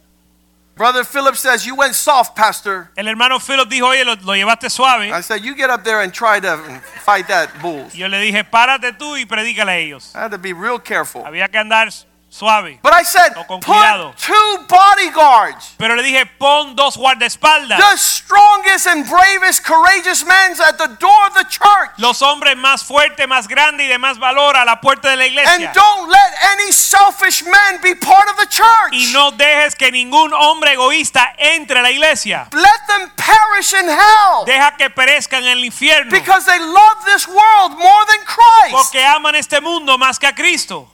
Brother 0.74 1.04
Philip 1.04 1.36
says, 1.36 1.66
You 1.66 1.74
went 1.76 1.94
soft, 1.94 2.34
Pastor. 2.34 2.90
El 2.96 3.06
hermano 3.06 3.38
Philip 3.38 3.68
dijo, 3.68 3.88
oye, 3.88 4.04
lo, 4.04 4.14
lo 4.14 4.34
llevaste 4.34 4.70
suave. 4.70 5.12
I 5.12 5.20
said, 5.20 5.42
You 5.44 5.54
get 5.54 5.70
up 5.70 5.84
there 5.84 6.00
and 6.00 6.12
try 6.12 6.40
to 6.40 6.56
fight 7.04 7.28
that 7.28 7.50
bull. 7.60 7.88
Yo 7.92 8.08
le 8.08 8.18
dije, 8.18 8.44
párate 8.44 8.92
tú 8.92 9.16
y 9.16 9.26
predícale 9.26 9.72
a 9.72 9.76
ellos. 9.78 10.12
I 10.14 10.20
had 10.20 10.30
to 10.30 10.38
be 10.38 10.52
real 10.52 10.78
careful. 10.78 11.24
Había 11.24 11.48
que 11.48 11.58
andar 11.58 11.88
suave. 12.32 12.78
But 12.82 12.94
I 12.94 13.02
said, 13.04 13.34
No, 13.36 13.44
con 13.44 13.60
cuidado. 13.60 14.12
Put 14.12 14.18
two 14.18 14.58
bodyguards. 14.68 15.74
Pero 15.78 15.94
le 15.94 16.02
dije, 16.02 16.26
pon 16.38 16.74
dos 16.74 16.96
guardaespaldas. 16.96 17.78
the 17.78 17.96
strongest 17.96 18.86
and 18.86 19.06
bravest, 19.08 19.62
courageous 19.64 20.24
men 20.24 20.52
at 20.66 20.78
the 20.78 20.96
door 20.98 21.26
of 21.28 21.34
the 21.34 21.44
church. 21.44 21.90
Los 21.98 22.22
hombres 22.22 22.56
más 22.56 22.84
fuertes, 22.84 23.28
más 23.28 23.46
grandes 23.46 23.86
y 23.86 23.88
de 23.88 23.98
más 23.98 24.18
valor 24.18 24.56
a 24.56 24.64
la 24.64 24.80
puerta 24.80 25.10
de 25.10 25.16
la 25.16 25.26
iglesia. 25.26 25.52
And 25.52 25.74
don't 25.74 26.08
let 26.08 26.32
any 26.52 26.72
selfish 26.72 27.44
men 27.44 27.80
be 27.82 27.94
part 27.94 28.28
of 28.28 28.36
the 28.36 28.46
church. 28.46 28.92
Y 28.92 29.12
no 29.12 29.30
dejes 29.32 29.74
que 29.76 29.90
ningún 29.92 30.32
hombre 30.32 30.72
egoísta 30.72 31.34
entre 31.38 31.80
a 31.80 31.82
la 31.82 31.90
iglesia. 31.90 32.48
Let 32.52 32.86
them 32.88 33.10
perish 33.16 33.74
in 33.74 33.88
hell 33.88 34.44
Deja 34.46 34.76
que 34.76 34.88
perezcan 34.90 35.44
en 35.44 35.58
el 35.58 35.64
infierno. 35.64 36.10
because 36.10 36.46
they 36.46 36.58
love 36.58 37.04
this 37.04 37.28
world 37.28 37.78
more 37.78 38.04
than 38.06 38.24
Christ. 38.24 38.72
Porque 38.72 39.04
aman 39.04 39.34
este 39.34 39.60
mundo 39.60 39.98
más 39.98 40.18
que 40.18 40.26
a 40.26 40.34
Cristo. 40.34 40.91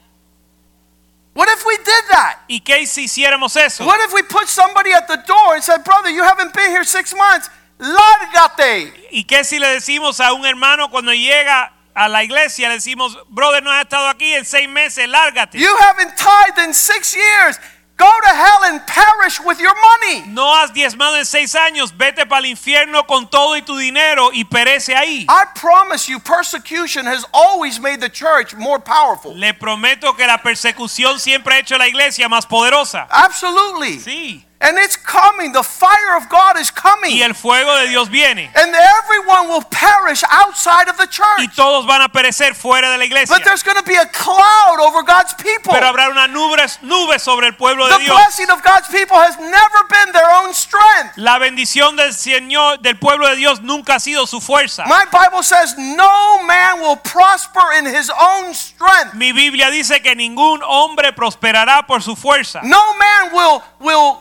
What 1.39 1.49
if 1.51 1.65
we 1.65 1.77
did 1.77 2.05
that? 2.11 2.41
¿Y 2.49 2.59
qué 2.59 2.85
si 2.85 3.05
hiciéramos 3.05 3.55
eso? 3.55 3.87
What 3.87 4.01
if 4.01 4.13
we 4.13 4.23
put 4.25 4.49
somebody 4.49 4.93
at 4.93 5.07
the 5.07 5.23
door 5.25 5.55
and 5.55 5.63
said, 5.63 5.85
Brother, 5.85 6.11
you 6.11 6.25
haven't 6.25 6.53
been 6.53 6.69
here 6.69 6.83
six 6.83 7.15
months? 7.15 7.49
Lárgate. 7.79 8.93
¿Y 9.13 9.23
qué 9.23 9.45
si 9.45 9.61
le 9.61 9.69
decimos 9.69 10.19
a 10.19 10.33
un 10.33 10.45
hermano 10.45 10.91
cuando 10.91 11.13
llega 11.13 11.73
a 11.95 12.09
la 12.09 12.25
iglesia, 12.25 12.69
le 12.69 12.75
decimos, 12.75 13.17
brother, 13.29 13.63
no 13.63 13.71
has 13.71 13.85
estado 13.85 14.09
aquí 14.09 14.35
en 14.35 14.45
seis 14.45 14.69
meses, 14.69 15.09
lárgate? 15.09 15.61
You 15.61 15.73
haven't 15.79 16.17
tithed 16.17 16.59
in 16.59 16.75
six 16.75 17.15
years. 17.15 17.61
Go 17.99 18.07
to 18.07 18.29
hell 18.29 18.63
and 18.63 18.81
perish 18.87 19.41
with 19.45 19.59
your 19.59 19.75
money. 19.75 20.23
No 20.29 20.55
has 20.55 20.73
diezmado 20.73 21.17
en 21.17 21.25
seis 21.25 21.57
años, 21.57 21.93
vete 21.97 22.27
para 22.27 22.39
el 22.39 22.47
infierno 22.47 23.05
con 23.09 23.29
todo 23.29 23.57
y 23.57 23.63
tu 23.63 23.77
dinero 23.77 24.31
y 24.33 24.45
perece 24.45 24.95
ahí. 24.95 25.27
I 25.29 25.47
promise 25.57 26.09
you, 26.09 26.21
persecution 26.21 27.07
has 27.07 27.27
always 27.33 27.81
made 27.81 28.01
the 28.01 28.09
church 28.09 28.55
more 28.55 28.79
powerful. 28.79 29.35
Le 29.35 29.53
prometo 29.53 30.15
que 30.15 30.29
la 30.29 30.39
persecución 30.39 31.19
siempre 31.19 31.57
ha 31.57 31.59
hecho 31.59 31.77
la 31.77 31.89
iglesia 31.89 32.29
más 32.29 32.47
poderosa. 32.47 33.09
Absolutely. 33.11 33.99
Sí. 33.99 34.48
And 34.61 34.77
it's 34.77 34.97
coming. 34.97 35.53
The 35.53 35.63
fire 35.63 36.17
of 36.17 36.29
God 36.29 36.59
is 36.59 36.73
Y 36.75 36.81
coming. 36.83 37.23
el 37.23 37.33
fuego 37.35 37.77
de 37.79 37.89
Dios 37.89 38.09
viene. 38.09 38.51
And 38.57 38.75
everyone 38.75 39.49
will 39.49 39.63
perish 39.63 40.25
outside 40.29 40.89
of 40.89 40.97
the 40.97 41.05
Y 41.07 41.47
church. 41.47 41.55
todos 41.55 41.87
van 41.87 42.03
a 42.03 42.09
perecer 42.09 42.57
fuera 42.57 42.91
de 42.91 42.99
la 42.99 43.05
iglesia. 43.05 43.37
But 43.37 43.45
there's 43.45 43.63
going 43.63 43.77
to 43.77 43.85
be 43.85 43.95
a 43.95 44.07
cloud 44.07 44.81
over 44.81 45.05
God's 45.05 45.33
people. 45.35 45.73
Pero 45.73 45.87
habrá 45.87 46.11
una 46.11 46.27
nube, 46.27 46.59
nube 46.83 47.21
sobre 47.21 47.47
el 47.47 47.55
pueblo 47.55 47.87
de 47.87 47.99
The 47.99 48.05
Dios. 48.05 48.17
blessing 48.17 48.51
of 48.51 48.61
God's 48.65 48.89
people 48.89 49.17
has 49.17 49.39
never 49.39 49.85
been 49.91 50.13
their 50.13 50.29
own 50.43 50.53
strength. 50.53 51.17
La 51.17 51.39
bendición 51.39 51.95
del 51.97 52.13
Señor, 52.13 52.81
del 52.83 52.99
pueblo 52.99 53.29
de 53.29 53.37
Dios, 53.37 53.61
nunca 53.61 53.95
ha 53.95 54.01
sido 54.01 54.27
su 54.27 54.41
fuerza. 54.41 54.85
My 54.89 55.05
Bible 55.13 55.45
says 55.45 55.77
no 55.79 56.43
man 56.43 56.81
will 56.81 56.97
prosper 56.97 57.75
in 57.79 57.87
his 57.87 58.11
own 58.11 58.53
strength. 58.55 59.15
Mi 59.15 59.31
Biblia 59.31 59.71
dice 59.71 60.03
que 60.03 60.17
ningún 60.17 60.63
hombre 60.65 61.13
prosperará 61.13 61.87
por 61.87 62.03
su 62.03 62.17
fuerza. 62.17 62.61
No 62.65 62.95
man 62.97 63.33
will 63.33 63.63
will 63.79 64.19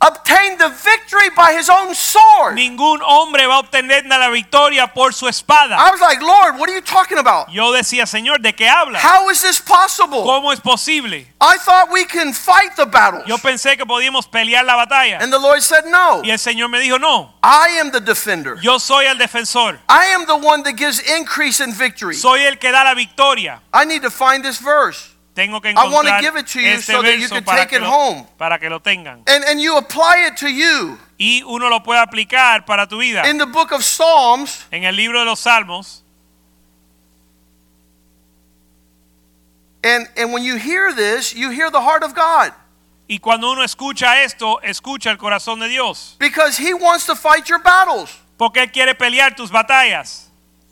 obtain 0.00 0.56
the 0.58 0.68
victory 0.70 1.28
by 1.36 1.52
his 1.52 1.68
own 1.68 1.94
sword. 1.94 2.56
Ningún 2.56 3.00
hombre 3.02 3.46
va 3.46 3.56
a 3.56 3.62
obtener 3.62 4.04
la 4.06 4.30
victoria 4.30 4.86
por 4.92 5.12
su 5.12 5.26
espada. 5.26 5.76
I 5.76 5.90
was 5.90 6.00
like, 6.00 6.20
Lord, 6.22 6.58
what 6.58 6.68
are 6.68 6.74
you 6.74 6.80
talking 6.80 7.18
about? 7.18 7.50
Yo 7.50 7.72
decía, 7.72 8.06
Señor, 8.06 8.40
¿de 8.40 8.52
qué 8.52 8.68
habla? 8.68 8.98
How 8.98 9.28
is 9.30 9.42
this 9.42 9.60
possible? 9.60 10.22
¿Cómo 10.22 10.52
es 10.52 10.60
posible? 10.60 11.26
I 11.40 11.56
thought 11.58 11.90
we 11.90 12.04
can 12.04 12.32
fight 12.32 12.74
the 12.76 12.86
battles. 12.86 13.24
Yo 13.26 13.36
pensé 13.38 13.76
que 13.76 13.84
podíamos 13.84 14.26
pelear 14.26 14.64
la 14.64 14.76
batalla. 14.76 15.18
And 15.20 15.32
the 15.32 15.38
Lord 15.38 15.62
said, 15.62 15.84
No. 15.86 16.22
Y 16.24 16.30
el 16.30 16.38
Señor 16.38 16.70
me 16.70 16.80
dijo, 16.80 16.98
no, 16.98 17.34
I 17.42 17.78
am 17.80 17.90
the 17.90 18.00
defender. 18.00 18.56
yo 18.62 18.78
soy 18.78 19.06
el 19.06 19.16
defensor. 19.18 19.78
I 19.88 20.06
am 20.14 20.26
the 20.26 20.36
one 20.36 20.62
that 20.64 20.76
gives 20.76 21.00
increase 21.00 21.60
in 21.60 21.72
victory. 21.72 22.14
Soy 22.14 22.40
el 22.40 22.56
que 22.56 22.70
da 22.70 22.84
la 22.84 22.94
victoria. 22.94 23.60
I 23.72 23.84
need 23.84 24.02
to 24.02 24.10
find 24.10 24.44
this 24.44 24.58
verse. 24.58 25.09
Tengo 25.40 25.62
que 25.62 25.70
I 25.70 25.88
wanna 25.88 26.20
give 26.20 26.36
it 26.36 26.46
to 26.48 26.60
you 26.60 26.82
so 26.82 27.00
that 27.00 27.18
you 27.18 27.26
can 27.26 27.42
take 27.42 27.72
it 27.72 27.80
lo, 27.80 27.88
home. 27.88 28.26
para 28.36 28.58
que 28.58 28.68
lo 28.68 28.78
tengan. 28.78 29.22
And 29.26 29.42
and 29.44 29.58
you 29.58 29.78
apply 29.78 30.26
it 30.26 30.36
to 30.36 30.48
you. 30.48 30.98
Y 31.18 31.42
uno 31.46 31.70
lo 31.70 31.80
puede 31.80 31.98
aplicar 31.98 32.66
para 32.66 32.86
tu 32.86 32.98
vida. 32.98 33.26
In 33.26 33.38
the 33.38 33.46
book 33.46 33.72
of 33.72 33.82
Psalms, 33.82 34.66
En 34.70 34.84
el 34.84 34.94
libro 34.94 35.18
de 35.18 35.24
los 35.24 35.40
Salmos, 35.40 36.02
and, 39.82 40.06
and 40.14 40.30
when 40.30 40.44
you 40.44 40.56
hear 40.56 40.92
this, 40.92 41.34
you 41.34 41.48
hear 41.48 41.70
the 41.70 41.80
heart 41.80 42.02
of 42.02 42.14
God. 42.14 42.52
y 43.08 43.18
cuando 43.18 43.50
uno 43.50 43.64
escucha 43.64 44.22
esto, 44.22 44.60
escucha 44.62 45.10
el 45.10 45.16
corazón 45.16 45.58
de 45.58 45.68
Dios. 45.68 46.16
Because 46.18 46.58
he 46.58 46.74
wants 46.74 47.06
to 47.06 47.16
fight 47.16 47.48
your 47.48 47.62
battles. 47.62 48.10
Porque 48.36 48.58
Él 48.58 48.70
quiere 48.70 48.94
pelear 48.94 49.34
tus 49.34 49.50
batallas. 49.50 50.29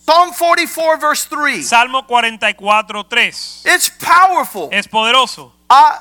Psalm 0.08 0.32
44, 0.32 0.96
verse 0.96 1.24
3. 1.26 1.60
Salmo 1.60 2.00
44, 2.00 3.04
3. 3.10 3.26
It's 3.66 3.90
powerful. 3.90 4.70
Es 4.72 4.86
poderoso. 4.86 5.52
Uh, 5.68 5.98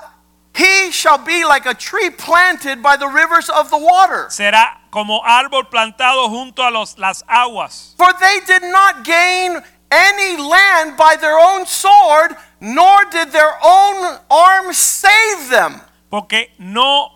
he 0.56 0.92
shall 0.92 1.18
be 1.18 1.44
like 1.44 1.66
a 1.66 1.74
tree 1.74 2.10
planted 2.12 2.82
by 2.82 2.96
the 2.96 3.06
rivers 3.06 3.50
of 3.50 3.70
the 3.70 3.78
water. 3.78 4.28
Será 4.30 4.78
como 4.92 5.20
árbol 5.26 5.70
plantado 5.70 6.30
junto 6.30 6.62
a 6.62 6.72
los, 6.72 6.98
las 6.98 7.22
aguas. 7.28 7.96
For 7.98 8.08
they 8.18 8.40
did 8.48 8.62
not 8.72 9.04
gain 9.04 9.58
any 9.92 10.42
land 10.42 10.96
by 10.96 11.18
their 11.20 11.38
own 11.38 11.66
sword, 11.66 12.38
nor 12.62 13.04
did 13.12 13.34
their 13.34 13.60
own 13.62 14.20
arm 14.32 14.72
save 14.72 15.50
them. 15.50 15.82
Porque 16.10 16.52
no 16.60 17.12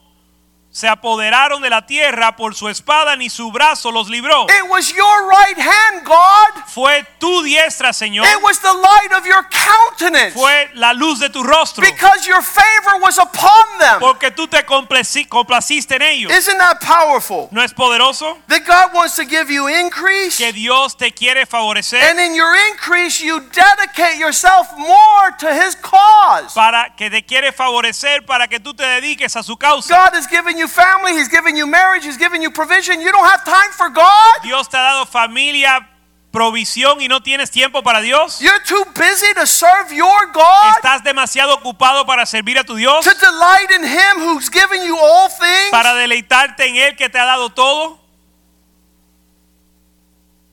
se 0.72 0.88
apoderaron 0.88 1.62
de 1.62 1.70
la 1.70 1.86
tierra 1.86 2.36
por 2.38 2.56
su 2.56 2.70
espada, 2.70 3.18
ni 3.18 3.30
su 3.30 3.52
brazo 3.52 3.92
los 3.92 4.10
libró. 4.10 4.46
It 4.50 4.70
was 4.70 4.90
your 4.94 5.28
right 5.30 5.58
hand, 5.58 6.06
God. 6.06 6.64
Fue 6.68 7.06
tu 7.20 7.44
diestra, 7.44 7.92
Señor. 7.92 8.26
It 8.26 8.42
was 8.42 8.60
the 8.60 8.74
light 8.74 9.12
of 9.12 9.26
your 9.26 9.46
countenance. 9.50 10.34
Fue 10.34 10.70
la 10.76 10.94
luz 10.94 11.20
de 11.20 11.30
tu 11.30 11.44
rostro. 11.44 11.84
Because 11.84 12.26
your 12.26 12.42
favor 12.42 13.02
was 13.02 13.18
upon 13.18 13.80
them. 13.80 14.00
Porque 14.00 14.32
tú 14.32 14.48
te 14.48 14.66
complaci- 14.66 15.28
complaciste 15.28 15.96
en 15.96 16.04
ellos. 16.04 16.32
Isn't 16.32 16.58
that 16.58 16.80
powerful? 16.80 17.50
¿No 17.52 17.62
es 17.62 17.74
poderoso? 17.74 18.38
That 18.48 18.62
God 18.66 18.94
wants 18.96 19.16
to 19.18 19.24
give 19.26 19.52
you 19.54 19.68
increase. 19.68 20.38
Que 20.38 20.54
Dios 20.54 20.96
te 20.96 21.12
quiere 21.12 21.46
favorecer 21.46 22.02
And 22.02 22.18
in 22.20 22.34
your 22.34 22.56
increase, 22.72 23.20
you 23.22 23.42
dedicate 23.42 24.18
yourself 24.18 24.68
more 24.78 25.32
to 25.40 25.54
His 25.54 25.76
cause. 25.76 26.54
para 26.56 26.94
que 26.96 27.10
te 27.10 27.24
quiere 27.26 27.52
favorecer 27.52 28.26
para 28.26 28.48
que 28.48 28.60
tú 28.62 28.74
te 28.74 28.84
dediques 28.86 29.36
a 29.36 29.44
su 29.44 29.58
causa. 29.58 29.94
God 29.94 30.16
has 30.16 30.28
given 30.28 30.58
you 30.58 30.61
family, 30.68 31.14
He's 31.14 31.28
given 31.30 31.56
you 31.56 31.66
marriage, 31.68 32.04
He's 32.04 32.18
given 32.18 32.42
you 32.42 32.52
provision. 32.52 33.02
You 33.02 33.12
don't 33.12 33.26
have 33.26 33.44
time 33.46 33.72
for 33.72 33.90
God. 33.90 34.42
Dios 34.44 34.68
te 34.68 34.78
ha 34.78 34.82
dado 34.82 35.06
familia, 35.06 35.88
provisión 36.32 37.02
y 37.02 37.08
no 37.08 37.20
tienes 37.22 37.52
tiempo 37.52 37.82
para 37.84 38.02
Dios. 38.02 38.40
You're 38.42 38.64
too 38.66 38.84
busy 38.96 39.34
to 39.36 39.46
serve 39.46 39.92
your 39.92 40.28
God, 40.34 40.76
Estás 40.78 41.04
demasiado 41.04 41.54
ocupado 41.56 42.06
para 42.06 42.26
servir 42.26 42.58
a 42.58 42.64
tu 42.64 42.76
Dios, 42.76 43.04
to 43.04 43.14
delight 43.20 43.72
in 43.72 43.84
Him 43.84 44.20
who's 44.20 44.50
given 44.50 44.84
you 44.84 44.98
all 44.98 45.30
things. 45.30 45.72
para 45.72 45.94
deleitarte 45.96 46.68
en 46.68 46.76
Él 46.76 46.96
que 46.98 47.10
te 47.10 47.20
ha 47.20 47.26
dado 47.26 47.50
todo. 47.50 48.00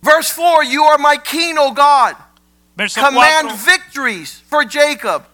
Verse 0.02 0.30
4 0.32 0.62
You 0.64 0.84
are 0.84 0.98
my 0.98 1.16
king, 1.18 1.56
O 1.58 1.72
God. 1.72 2.16
Verso 2.76 3.00
Command 3.00 3.48
4, 3.50 3.56
victories 3.56 4.40
for 4.48 4.64
Jacob. 4.64 5.24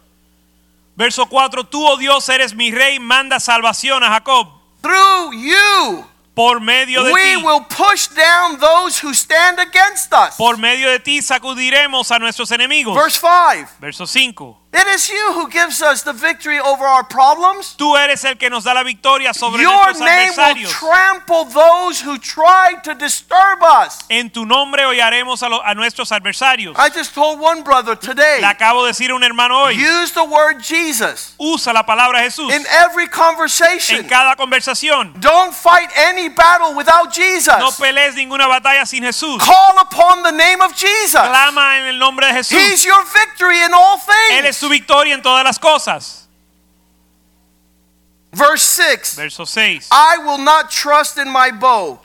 verso 0.97 1.27
4, 1.27 1.65
tú, 1.65 1.85
oh 1.87 1.99
Dios, 1.99 2.27
eres 2.29 2.55
mi 2.55 2.71
rey, 2.71 2.99
manda 2.99 3.39
salvación 3.39 4.03
a 4.03 4.09
Jacob 4.09 4.49
Through 4.85 5.33
you, 5.33 6.05
por 6.35 6.61
medio 6.61 7.03
de 7.05 7.11
we 7.11 7.37
ti. 7.37 7.43
will 7.43 7.63
push 7.63 8.09
down 8.09 8.59
those 8.61 8.99
who 9.03 9.15
stand 9.15 9.59
against 9.59 10.13
us. 10.13 10.37
Por 10.37 10.59
medio 10.59 10.91
de 10.91 10.99
ti 10.99 11.23
sacudiremos 11.23 12.11
a 12.11 12.19
nuestros 12.19 12.51
enemigos. 12.51 12.95
Verse 12.95 13.19
5 13.19 13.79
Verso 13.81 14.07
5. 14.07 14.59
It 14.77 14.89
is 14.89 15.09
you 15.09 15.33
who 15.35 15.49
gives 15.49 15.81
us 15.83 16.03
the 16.03 16.13
victory 16.13 16.59
over 16.59 16.85
our 16.85 17.05
problems. 17.05 17.77
Tú 17.79 17.97
eres 17.97 18.25
el 18.25 18.35
que 18.37 18.51
nos 18.51 18.65
da 18.65 18.75
la 18.75 18.83
victoria 18.83 19.33
sobre 19.33 19.63
Your 19.63 19.73
nuestros 19.95 20.01
name 20.01 20.33
will 20.57 20.69
trample 20.69 21.45
those 21.45 22.01
who 22.01 22.19
try 22.19 22.75
to 22.83 22.95
disturb 22.95 23.63
us. 23.63 24.01
En 24.11 24.31
tu 24.31 24.45
nombre 24.45 24.83
hollaremos 24.85 25.43
a, 25.45 25.49
lo- 25.49 25.63
a 25.65 25.75
nuestros 25.75 26.11
adversarios. 26.11 26.75
I 26.77 26.89
just 26.91 27.15
told 27.15 27.39
one 27.41 27.63
brother 27.63 27.95
today 27.95 28.41
Le 28.41 28.47
acabo 28.49 28.83
de 28.85 28.89
decir 28.93 29.11
a 29.11 29.15
un 29.15 29.23
hermano 29.23 29.65
hoy. 29.67 29.75
use 29.77 30.11
the 30.13 30.25
word 30.25 30.61
Jesus 30.61 31.35
Usa 31.39 31.73
la 31.73 31.85
palabra 31.85 32.19
Jesús 32.21 32.51
in 32.53 32.65
every 32.67 33.07
conversation. 33.07 34.01
en 34.01 34.09
cada 34.09 34.35
conversación. 34.37 35.13
Don't 35.21 35.55
fight 35.55 35.89
any 35.97 36.29
battle 36.29 36.75
without 36.75 37.13
Jesus. 37.15 37.55
No 37.61 37.71
pelees 37.71 38.17
ninguna 38.17 38.49
batalla 38.49 38.85
sin 38.87 39.05
Jesús. 39.05 39.39
Call 39.39 39.79
upon 39.81 40.23
the 40.25 40.33
name 40.33 40.61
of 40.61 40.75
Jesus. 40.75 41.13
Clama 41.21 41.79
en 41.79 41.87
el 41.87 41.99
nombre 41.99 42.27
de 42.27 42.33
Jesús. 42.33 42.59
He's 42.59 42.85
your 42.85 43.03
victory 43.05 43.63
in 43.63 43.73
all 43.73 43.99
things. 43.99 44.41
Su 44.65 44.71
victoria 44.71 45.15
en 45.15 45.21
todas 45.23 45.45
las 45.45 45.59
cosas. 45.59 46.27
Verse 48.33 48.65
6 48.65 49.17
Verso 49.17 49.45
6. 49.47 49.89
I 49.93 50.19
will 50.19 50.39
not 50.39 50.71
trust 50.71 51.19
in 51.19 51.29
my 51.31 51.53
bow, 51.53 52.01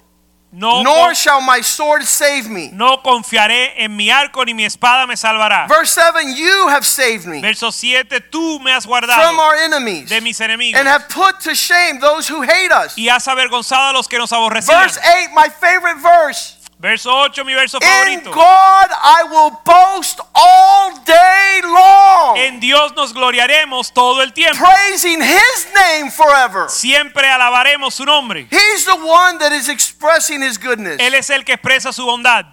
No, 0.51 0.83
nor 0.83 1.15
shall 1.15 1.41
my 1.41 1.61
sword 1.61 2.03
save 2.03 2.47
me. 2.49 2.69
no 2.71 2.97
confiaré 3.01 3.73
en 3.77 3.95
mi 3.95 4.11
arco 4.11 4.43
ni 4.43 4.53
mi 4.53 4.65
espada 4.65 5.07
me 5.07 5.15
salvará. 5.15 5.67
Verse 5.67 5.91
7 5.91 6.35
You 6.35 6.67
have 6.69 6.85
saved 6.85 7.25
me 7.25 7.41
Verso 7.41 7.71
7. 7.71 8.19
Tú 8.29 8.59
me 8.59 8.71
has 8.71 8.85
guardado 8.85 9.15
from 9.21 9.39
our 9.39 9.55
enemies 9.55 10.09
de 10.09 10.21
mis 10.21 10.39
enemigos 10.39 10.79
and 10.79 10.87
have 10.87 11.07
put 11.09 11.39
to 11.39 11.55
shame 11.55 11.99
those 11.99 12.27
who 12.27 12.41
hate 12.43 12.71
us. 12.71 12.95
y 12.97 13.07
has 13.09 13.27
avergonzado 13.27 13.89
a 13.89 13.93
los 13.93 14.07
que 14.07 14.19
nos 14.19 14.31
aborrecían. 14.31 14.81
Verse 14.83 14.99
8, 14.99 15.29
my 15.33 15.49
favorite 15.49 15.99
verse. 16.01 16.57
Verso 16.81 17.11
8, 17.11 17.43
mi 17.43 17.53
verso 17.53 17.77
In. 18.07 18.21
God 18.23 18.89
I 18.89 19.23
will 19.29 19.51
boast 19.65 20.21
all 20.33 20.93
day 21.03 21.61
long, 21.61 22.37
En 22.37 22.61
Dios 22.61 22.95
nos 22.95 23.13
gloriaremos 23.13 23.91
todo 23.91 24.21
el 24.21 24.31
tiempo. 24.31 24.63
praising 24.63 25.21
His 25.21 25.67
name 25.73 26.09
forever. 26.09 26.69
Siempre 26.69 27.29
alabaremos 27.29 27.93
su 27.93 28.05
nombre. 28.05 28.47
He's 28.49 28.85
the 28.85 28.95
one 28.95 29.37
that 29.39 29.51
is 29.51 29.67
expressing 29.67 30.41
His 30.41 30.57
goodness. 30.57 30.97
Él 31.01 31.15
es 31.15 31.29
el 31.29 31.43
que 31.43 31.51
expresa 31.55 31.91
su 31.91 32.05
bondad. 32.05 32.45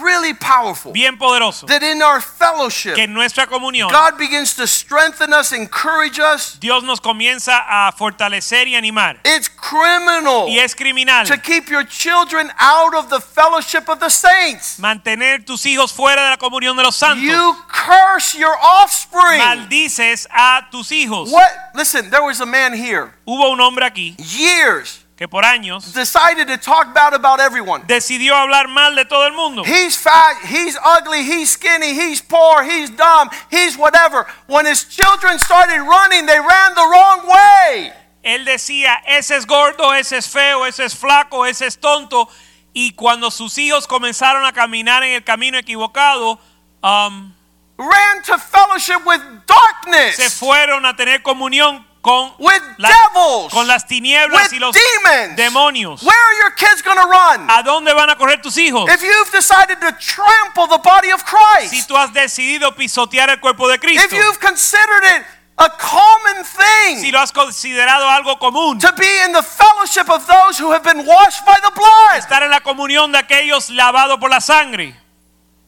Really 0.00 0.34
powerful. 0.34 0.92
Bien 0.92 1.16
poderoso. 1.18 1.66
That 1.66 1.82
in 1.82 2.02
our 2.02 2.20
fellowship, 2.20 2.94
Que 2.94 3.04
en 3.04 3.12
nuestra 3.14 3.46
comunión 3.46 3.90
God 3.90 4.18
begins 4.18 4.54
to 4.56 4.66
strengthen 4.66 5.32
us, 5.32 5.52
encourage 5.52 6.18
us. 6.18 6.56
Dios 6.60 6.82
nos 6.84 7.00
comienza 7.00 7.64
a 7.66 7.92
fortalecer 7.92 8.68
y 8.68 8.74
animar. 8.76 9.18
It's 9.24 9.48
criminal 9.48 10.48
Y 10.48 10.58
es 10.58 10.74
criminal 10.74 11.24
to 11.26 11.36
keep 11.36 11.68
your 11.68 11.84
children 11.84 12.50
out 12.58 12.94
of 12.94 13.08
the 13.10 13.20
fellowship 13.20 13.88
of 13.88 13.98
the 14.00 14.10
saints. 14.10 14.78
mantener 14.78 15.44
tus 15.44 15.64
hijos 15.66 15.92
fuera 15.92 16.24
de 16.24 16.30
la 16.30 16.36
comunión 16.36 16.76
de 16.76 16.82
los 16.82 16.96
santos. 16.96 17.22
You 17.22 17.56
curse 17.68 18.34
your 18.38 18.56
offspring. 18.62 19.38
Maldices 19.40 20.26
a 20.30 20.68
tus 20.70 20.90
hijos. 20.92 21.30
What? 21.30 21.50
Listen, 21.74 22.10
there 22.10 22.22
was 22.22 22.40
a 22.40 22.46
man 22.46 22.72
here, 22.74 23.12
Hubo 23.26 23.50
un 23.50 23.60
hombre 23.60 23.84
aquí 23.84 24.14
years, 24.18 25.04
que 25.20 25.28
por 25.28 25.44
años 25.44 25.92
decided 25.92 26.48
to 26.48 26.56
talk 26.56 26.94
bad 26.94 27.12
about 27.12 27.40
everyone. 27.40 27.82
decidió 27.86 28.34
hablar 28.34 28.68
mal 28.68 28.96
de 28.96 29.04
todo 29.04 29.26
el 29.26 29.34
mundo. 29.34 29.62
He's 29.66 29.94
fat, 29.94 30.38
he's 30.46 30.78
ugly, 30.82 31.22
he's 31.22 31.50
skinny, 31.50 31.92
he's 31.92 32.22
poor, 32.22 32.62
he's 32.62 32.88
dumb, 32.88 33.28
he's 33.50 33.76
whatever. 33.76 34.26
When 34.46 34.64
his 34.64 34.84
children 34.84 35.38
started 35.38 35.82
running, 35.82 36.24
they 36.24 36.38
ran 36.38 36.74
the 36.74 36.88
wrong 36.88 37.28
way. 37.28 37.92
Él 38.24 38.46
decía, 38.46 39.02
ese 39.06 39.36
es 39.36 39.44
gordo, 39.44 39.92
ese 39.92 40.16
es 40.16 40.26
feo, 40.26 40.64
ese 40.64 40.86
es 40.86 40.94
flaco, 40.94 41.44
ese 41.44 41.66
es 41.66 41.76
tonto. 41.76 42.26
Y 42.72 42.92
cuando 42.92 43.30
sus 43.30 43.58
hijos 43.58 43.86
comenzaron 43.86 44.46
a 44.46 44.54
caminar 44.54 45.02
en 45.02 45.16
el 45.16 45.22
camino 45.22 45.58
equivocado, 45.58 46.40
um, 46.82 47.34
Ran 47.76 48.22
to 48.24 48.38
fellowship 48.38 49.06
with 49.06 49.20
darkness, 49.46 50.16
se 50.16 50.30
fueron 50.30 50.84
a 50.84 50.96
tener 50.96 51.22
comunión 51.22 51.86
con, 52.02 52.32
with 52.38 52.62
la- 52.78 52.88
devils, 52.88 53.52
con 53.52 53.66
las 53.66 53.86
tinieblas 53.86 54.50
with 54.50 54.52
y 54.52 54.58
los 54.58 54.74
demons. 54.74 55.36
demonios. 55.36 56.02
Where 56.02 56.16
are 56.16 56.34
your 56.38 56.50
kids 56.52 56.82
going 56.82 56.96
to 56.96 57.06
run? 57.06 57.48
¿A 57.50 57.62
dónde 57.62 57.92
van 57.94 58.10
a 58.10 58.16
correr 58.16 58.40
tus 58.42 58.56
hijos? 58.56 58.88
If 58.88 59.02
you've 59.02 59.30
decided 59.30 59.80
to 59.80 59.92
trample 59.98 60.66
the 60.66 60.78
body 60.78 61.10
of 61.10 61.20
Si 61.20 61.26
Christ, 61.26 61.88
tú 61.88 61.96
has 61.96 62.12
decidido 62.12 62.74
pisotear 62.74 63.28
el 63.30 63.40
cuerpo 63.40 63.68
de 63.68 63.78
if 63.82 64.12
you've 64.12 64.40
considered 64.40 65.04
it 65.04 65.24
a 65.58 65.68
common 65.68 66.42
si 66.44 67.02
thing 67.02 67.12
lo 67.12 67.18
has 67.20 67.30
considerado 67.32 68.08
algo 68.08 68.38
común, 68.38 68.78
to 68.80 68.92
be 68.94 69.24
in 69.24 69.32
the 69.32 69.42
fellowship 69.42 70.08
of 70.08 70.26
those 70.26 70.58
who 70.58 70.72
have 70.72 70.82
been 70.82 71.04
washed 71.04 71.44
by 71.44 71.58
the 71.62 71.70
blood, 71.74 72.18
estar 72.18 72.42
en 72.42 72.50
la 72.50 72.60
comunión 72.60 73.12
de 73.12 73.18
aquellos 73.18 73.68
lavados 73.68 74.18
por 74.18 74.30
la 74.30 74.40
sangre, 74.40 74.96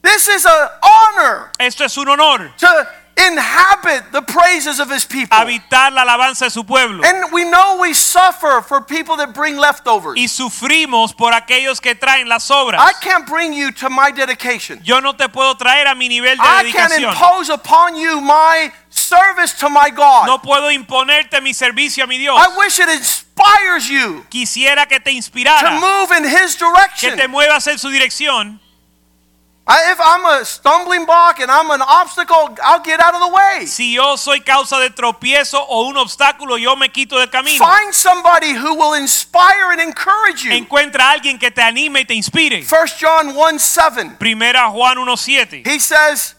this 0.03 0.29
is 0.29 0.47
an 0.47 0.69
honor 0.83 1.51
esto 1.59 1.85
es 1.85 1.97
un 1.99 2.09
honor, 2.09 2.51
to 2.57 2.89
inhabit 3.17 4.13
the 4.13 4.23
praises 4.23 4.81
of 4.81 4.91
his 4.91 5.05
people. 5.05 5.37
habitar 5.37 5.93
la 5.93 6.03
alabanza 6.03 6.47
de 6.47 6.51
su 6.51 6.65
pueblo. 6.65 7.03
And 7.05 7.33
we 7.33 7.45
know 7.45 7.79
we 7.81 7.93
suffer 7.95 8.63
for 8.63 8.81
people 8.81 9.17
that 9.17 9.33
bring 9.35 9.57
leftovers. 9.57 10.17
Y 10.17 10.29
sufrimos 10.29 11.17
por 11.17 11.33
aquellos 11.33 11.81
que 11.81 11.95
traen 11.95 12.29
las 12.29 12.51
obras. 12.51 12.81
I 12.81 12.93
can't 13.01 13.27
bring 13.27 13.53
you 13.53 13.71
to 13.73 13.91
my 13.91 14.11
dedication. 14.11 14.81
Yo 14.83 15.01
no 15.01 15.13
te 15.15 15.29
puedo 15.29 15.57
traer 15.57 15.87
a 15.87 15.95
mi 15.95 16.09
nivel 16.09 16.37
de 16.37 16.43
I 16.43 16.73
can't 16.73 16.91
dedicación. 16.93 17.13
impose 17.13 17.51
upon 17.51 17.97
you 17.97 18.21
my 18.21 18.73
service 18.91 19.53
to 19.59 19.69
my 19.69 19.91
God. 19.91 20.27
No 20.27 20.39
puedo 20.39 20.71
imponerte 20.71 21.41
mi 21.43 21.53
servicio 21.53 22.05
a 22.05 22.07
mi 22.07 22.19
Dios. 22.19 22.37
I 22.39 22.57
wish 22.59 22.79
it 22.79 22.89
inspires 22.89 23.89
you 23.89 24.25
Quisiera 24.31 24.87
que 24.89 25.01
te 25.01 25.11
inspirara. 25.13 25.61
to 25.61 25.81
move 25.81 26.13
in 26.13 26.25
His 26.25 26.57
direction. 26.57 27.11
que 27.11 27.17
te 27.17 27.29
muevas 27.29 27.67
en 27.67 27.79
su 27.79 27.89
dirección. 27.89 28.61
I- 29.73 29.91
if 29.93 29.99
I'm 30.01 30.27
a 30.27 30.45
stumbling 30.45 31.07
block 31.07 31.41
and 31.41 31.51
I'm 31.51 31.71
an 31.71 31.81
obstacle, 31.81 32.55
I'll 32.63 32.81
get 32.81 33.01
out 33.01 33.15
of 33.15 33.21
the 33.21 33.29
way. 33.29 33.67
Si 33.67 33.95
yo 33.95 34.17
soy 34.17 34.41
causa 34.41 34.79
de 34.79 34.91
tropiezo 34.91 35.65
o 35.67 35.89
un 35.89 35.97
obstáculo, 35.97 36.59
yo 36.59 36.77
me 36.77 36.91
quito 36.91 37.19
del 37.19 37.29
camino. 37.29 37.65
Find 37.65 37.95
somebody 37.95 38.53
who 38.53 38.75
will 38.75 38.95
inspire 38.95 39.71
and 39.73 39.81
encourage 39.81 40.45
you. 40.45 40.53
Encuentra 40.53 41.11
a 41.11 41.13
alguien 41.13 41.39
que 41.39 41.51
te 41.51 41.63
anime 41.63 42.01
y 42.01 42.05
te 42.05 42.15
inspire. 42.15 42.63
1 42.65 42.97
John 43.01 43.35
1 43.35 43.59
7. 43.59 44.17
Primera 44.19 44.69
Juan 44.71 44.99
1.7 44.99 45.63
He 45.67 45.79
says, 45.79 46.35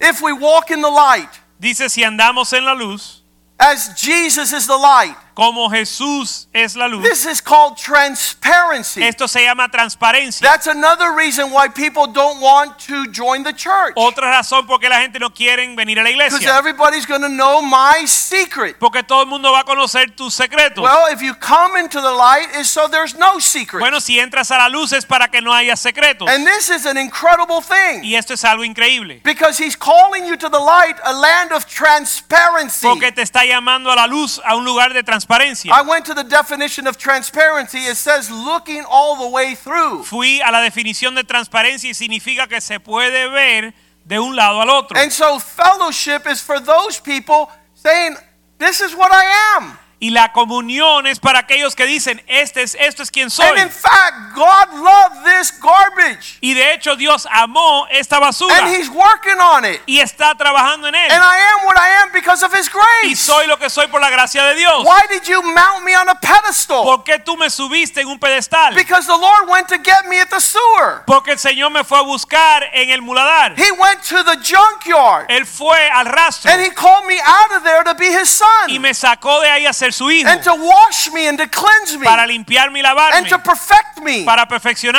If 0.00 0.20
we 0.22 0.32
walk 0.32 0.70
in 0.70 0.80
the 0.80 0.90
light, 0.90 1.28
dice 1.58 1.88
si 1.90 2.04
andamos 2.04 2.52
en 2.52 2.64
la 2.64 2.74
luz, 2.74 3.22
as 3.58 3.88
Jesus 4.00 4.52
is 4.52 4.68
the 4.68 4.76
light, 4.76 5.16
como 5.38 5.70
Jesús 5.70 6.48
es 6.52 6.74
la 6.74 6.88
luz. 6.88 7.04
this 7.04 7.24
is 7.24 7.40
called 7.40 7.76
transparency. 7.76 9.04
Esto 9.04 9.28
se 9.28 9.44
llama 9.44 9.68
transparencia. 9.68 10.40
That's 10.42 10.66
another 10.66 11.12
reason 11.12 11.52
why 11.52 11.68
people 11.68 12.08
don't 12.08 12.40
want 12.40 12.76
to 12.88 13.06
join 13.12 13.44
the 13.44 13.52
church. 13.52 13.94
Otra 13.94 14.32
razón 14.32 14.66
por 14.66 14.80
qué 14.80 14.88
la 14.88 15.00
gente 15.00 15.20
no 15.20 15.30
quiere 15.30 15.76
venir 15.76 16.00
a 16.00 16.02
la 16.02 16.10
iglesia. 16.10 16.40
Because 16.40 16.58
everybody's 16.58 17.06
going 17.06 17.22
to 17.22 17.28
know 17.28 17.62
my 17.62 18.04
secret. 18.04 18.80
Porque 18.80 19.04
todo 19.04 19.22
el 19.22 19.28
mundo 19.28 19.52
va 19.52 19.60
a 19.60 19.64
conocer 19.64 20.10
tus 20.16 20.34
secretos. 20.34 20.82
Well, 20.82 21.06
if 21.12 21.22
you 21.22 21.34
come 21.34 21.76
into 21.78 22.00
the 22.00 22.10
light, 22.10 22.48
is 22.58 22.68
so 22.68 22.88
there's 22.88 23.14
no 23.14 23.38
secret. 23.38 23.78
Bueno, 23.78 24.00
si 24.00 24.18
entras 24.18 24.50
a 24.50 24.58
la 24.58 24.68
luz 24.68 24.92
es 24.92 25.06
para 25.06 25.28
que 25.28 25.40
no 25.40 25.52
haya 25.52 25.76
secretos. 25.76 26.28
And 26.28 26.44
this 26.44 26.68
is 26.68 26.84
an 26.84 26.98
incredible 26.98 27.60
thing. 27.60 28.02
Y 28.02 28.16
esto 28.16 28.34
es 28.34 28.42
algo 28.42 28.64
increíble. 28.64 29.20
Because 29.22 29.56
he's 29.56 29.76
calling 29.76 30.26
you 30.26 30.36
to 30.36 30.48
the 30.48 30.58
light, 30.58 30.96
a 31.04 31.12
land 31.12 31.52
of 31.52 31.64
transparency. 31.66 32.88
Porque 32.88 33.12
te 33.12 33.22
está 33.22 33.44
llamando 33.44 33.92
a 33.92 33.94
la 33.94 34.08
luz, 34.08 34.40
a 34.44 34.56
un 34.56 34.64
lugar 34.64 34.92
de 34.92 35.04
transparencia. 35.04 35.27
Transparencia. 35.28 35.72
I 35.72 35.82
went 35.82 36.06
to 36.06 36.14
the 36.14 36.24
definition 36.24 36.86
of 36.86 36.96
transparency. 36.96 37.78
It 37.78 37.96
says 37.96 38.30
looking 38.30 38.84
all 38.88 39.16
the 39.16 39.28
way 39.28 39.54
through. 39.54 40.04
Fui 40.04 40.40
a 40.40 40.50
la 40.50 40.60
definición 40.60 41.14
de 41.14 41.24
transparencia 41.24 41.90
y 41.90 41.94
significa 41.94 42.46
que 42.48 42.60
se 42.60 42.80
puede 42.80 43.28
ver 43.30 43.74
de 44.04 44.18
un 44.18 44.34
lado 44.34 44.60
al 44.60 44.70
otro. 44.70 44.96
And 44.96 45.12
so 45.12 45.38
fellowship 45.38 46.26
is 46.26 46.40
for 46.40 46.58
those 46.60 47.00
people 47.00 47.50
saying, 47.74 48.16
This 48.58 48.80
is 48.80 48.94
what 48.94 49.12
I 49.12 49.56
am. 49.56 49.78
Y 50.00 50.10
la 50.10 50.30
comunión 50.32 51.08
es 51.08 51.18
para 51.18 51.40
aquellos 51.40 51.74
que 51.74 51.84
dicen, 51.84 52.22
este 52.28 52.62
es, 52.62 52.76
esto 52.78 53.02
es 53.02 53.10
quien 53.10 53.24
And 53.24 53.32
soy. 53.32 53.58
in 53.60 53.68
fact, 53.68 54.32
God 54.36 54.72
loved 54.74 55.24
this 55.24 55.52
garbage. 55.60 56.38
Y 56.40 56.54
de 56.54 56.72
hecho 56.72 56.94
Dios 56.94 57.26
amó 57.32 57.84
esta 57.90 58.20
basura 58.20 58.56
And 58.58 58.68
He's 58.68 58.88
working 58.88 59.40
on 59.40 59.64
it. 59.64 59.80
y 59.86 59.98
está 59.98 60.36
trabajando 60.36 60.86
en 60.86 60.94
él. 60.94 61.10
And 61.10 61.20
I 61.20 61.38
am 61.52 61.66
what 61.66 61.76
I 61.76 62.02
am 62.02 62.12
because 62.12 62.44
of 62.44 62.54
His 62.54 62.68
Y 62.68 63.08
grace. 63.08 63.16
soy 63.24 63.48
lo 63.48 63.58
que 63.58 63.68
soy 63.68 63.88
por 63.88 64.00
la 64.00 64.08
gracia 64.10 64.44
de 64.44 64.54
Dios. 64.54 64.84
Why 64.84 65.02
did 65.10 65.24
you 65.28 65.42
mount 65.42 65.82
me 65.84 65.96
on 65.96 66.08
a 66.08 66.14
pedestal? 66.14 66.84
¿Por 66.84 67.02
qué 67.02 67.18
tú 67.18 67.36
me 67.36 67.50
subiste 67.50 68.00
en 68.00 68.06
un 68.06 68.20
pedestal? 68.20 68.74
Because 68.76 69.04
the 69.08 69.18
Lord 69.18 69.48
went 69.48 69.66
to 69.68 69.78
get 69.78 70.06
me 70.08 70.20
at 70.20 70.28
the 70.30 70.40
sewer. 70.40 71.02
Porque 71.06 71.32
el 71.32 71.40
Señor 71.40 71.70
me 71.72 71.82
fue 71.82 71.98
a 71.98 72.02
buscar 72.02 72.62
en 72.72 72.90
el 72.90 73.02
muladar. 73.02 73.54
He 73.58 73.72
went 73.72 74.00
to 74.08 74.22
the 74.22 74.36
junkyard. 74.36 75.26
Él 75.28 75.44
fue 75.44 75.90
al 75.90 76.06
rastro 76.06 76.52
And 76.52 76.62
He 76.62 76.70
called 76.70 77.04
me 77.06 77.18
out 77.20 77.50
of 77.56 77.64
there 77.64 77.82
to 77.82 77.94
be 77.94 78.06
His 78.06 78.30
y 78.30 78.74
son. 78.74 78.80
me 78.80 78.94
sacó 78.94 79.40
de 79.40 79.50
ahí 79.50 79.66
a 79.66 79.72
ser 79.72 79.87
su 79.92 80.10
hijo 80.10 80.28
And 80.28 80.42
to 80.42 80.54
wash 80.54 81.10
me 81.12 81.28
and 81.28 81.38
to 81.38 81.48
cleanse 81.48 81.98
me. 81.98 82.04
para 82.04 82.26
limpiarme 82.26 82.80
y 82.80 82.84
And 83.14 83.28
to 83.28 83.38
perfect 83.38 84.00
me. 84.02 84.24
para 84.24 84.46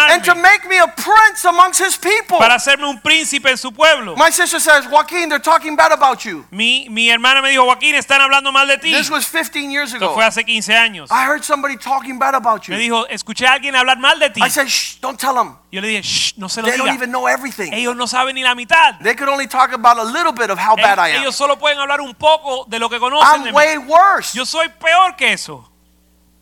And 0.10 0.24
to 0.24 0.36
make 0.36 0.68
me 0.68 0.78
a 0.80 0.88
prince 0.88 1.46
amongst 1.46 1.82
His 1.82 1.98
people. 1.98 2.38
para 2.38 2.56
hacerme 2.56 2.86
un 2.88 3.00
príncipe 3.00 3.50
en 3.50 3.58
su 3.58 3.72
pueblo. 3.72 4.16
My 4.16 4.32
sister 4.32 4.60
says, 4.60 4.86
Joaquin, 4.88 5.30
they're 5.30 5.40
talking 5.40 5.76
bad 5.76 5.92
about 5.92 6.24
you. 6.26 6.46
Mi, 6.52 6.88
mi 6.90 7.10
hermana 7.10 7.42
me 7.42 7.50
dijo, 7.50 7.66
Joaquín, 7.66 7.96
están 7.96 8.22
hablando 8.22 8.52
mal 8.52 8.68
de 8.68 8.78
ti. 8.78 8.92
This 8.92 9.10
was 9.10 9.26
15 9.26 9.72
years 9.72 9.94
ago. 9.94 10.06
Esto 10.06 10.16
fue 10.16 10.26
hace 10.26 10.44
15 10.44 10.76
años. 10.76 11.10
I 11.12 11.26
heard 11.26 11.44
somebody 11.44 11.78
talking 11.78 12.20
bad 12.20 12.36
about 12.36 12.68
you. 12.68 12.74
Me 12.74 12.80
dijo, 12.80 13.08
escuché 13.08 13.46
a 13.48 13.54
alguien 13.54 13.76
hablar 13.76 13.98
mal 14.00 14.20
de 14.20 14.30
ti. 14.30 14.42
I 14.44 14.50
said, 14.50 14.68
shh, 14.68 14.98
don't 15.00 15.20
tell 15.20 15.36
them. 15.36 15.58
Yo 15.72 15.82
le 15.82 15.88
dije, 15.88 16.02
Shh, 16.02 16.34
no 16.38 16.50
se 16.50 16.62
lo 16.62 16.68
They 16.68 16.78
don't 16.78 16.88
diga. 16.88 16.96
even 16.96 17.12
know 17.12 17.28
everything. 17.28 17.72
Ellos 17.74 17.96
no 17.96 18.08
saben 18.08 18.34
ni 18.34 18.42
la 18.44 18.56
mitad. 18.56 18.98
They 19.04 19.14
could 19.14 19.30
only 19.30 19.46
talk 19.48 19.72
about 19.72 20.00
a 20.00 20.04
little 20.04 20.32
bit 20.32 20.50
of 20.50 20.58
how 20.58 20.74
eh, 20.76 20.82
bad 20.82 20.98
I 20.98 21.10
am. 21.12 21.22
ellos 21.22 21.36
solo 21.36 21.58
pueden 21.58 21.78
hablar 21.78 22.02
un 22.02 22.16
poco 22.16 22.66
de 22.68 22.80
lo 22.80 22.90
que 22.90 22.98
conocen 23.00 23.44
de 23.44 23.50
I'm 23.50 23.54
mí. 23.54 23.56
way 23.56 23.78
worse. 23.78 24.36
Yo 24.36 24.46
soy 24.46 24.68
peor 24.80 25.16
que 25.18 25.34
eso. 25.34 25.66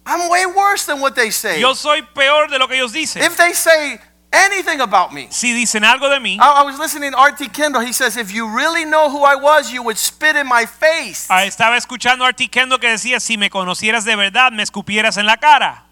I'm 0.05 0.29
way 0.29 0.45
worse 0.45 0.85
than 0.85 1.01
what 1.01 1.15
they 1.15 1.31
say. 1.31 1.59
Yo 1.59 1.73
soy 1.73 2.01
peor 2.01 2.47
de 2.47 2.57
lo 2.57 2.67
que 2.67 2.77
ellos 2.77 2.93
dicen. 2.93 3.21
If 3.21 3.35
they 3.35 3.51
say 3.53 3.99
anything 4.31 4.79
about 4.79 5.11
me, 5.13 5.27
Si 5.31 5.51
dicen 5.53 5.83
algo 5.83 6.09
de 6.09 6.19
mí, 6.19 6.37
I, 6.39 6.61
I 6.61 6.63
was 6.63 6.79
listening 6.79 7.11
to 7.11 7.17
R.T. 7.17 7.49
Kendall. 7.49 7.81
He 7.81 7.91
says, 7.91 8.15
if 8.15 8.31
you 8.31 8.47
really 8.47 8.85
know 8.85 9.09
who 9.09 9.23
I 9.23 9.35
was, 9.35 9.69
you 9.71 9.83
would 9.83 9.97
spit 9.97 10.35
in 10.37 10.47
my 10.47 10.65
face. 10.65 11.27
ah, 11.29 11.43
estaba 11.43 11.75
escuchando 11.77 12.23
a 12.23 12.27
R.T. 12.27 12.47
Kendall 12.49 12.79
que 12.79 12.89
decía, 12.89 13.19
si 13.19 13.37
me 13.37 13.49
conocieras 13.49 14.05
de 14.05 14.15
verdad, 14.15 14.51
me 14.53 14.63
escupieras 14.63 15.17
en 15.17 15.25
la 15.25 15.35
cara. 15.37 15.83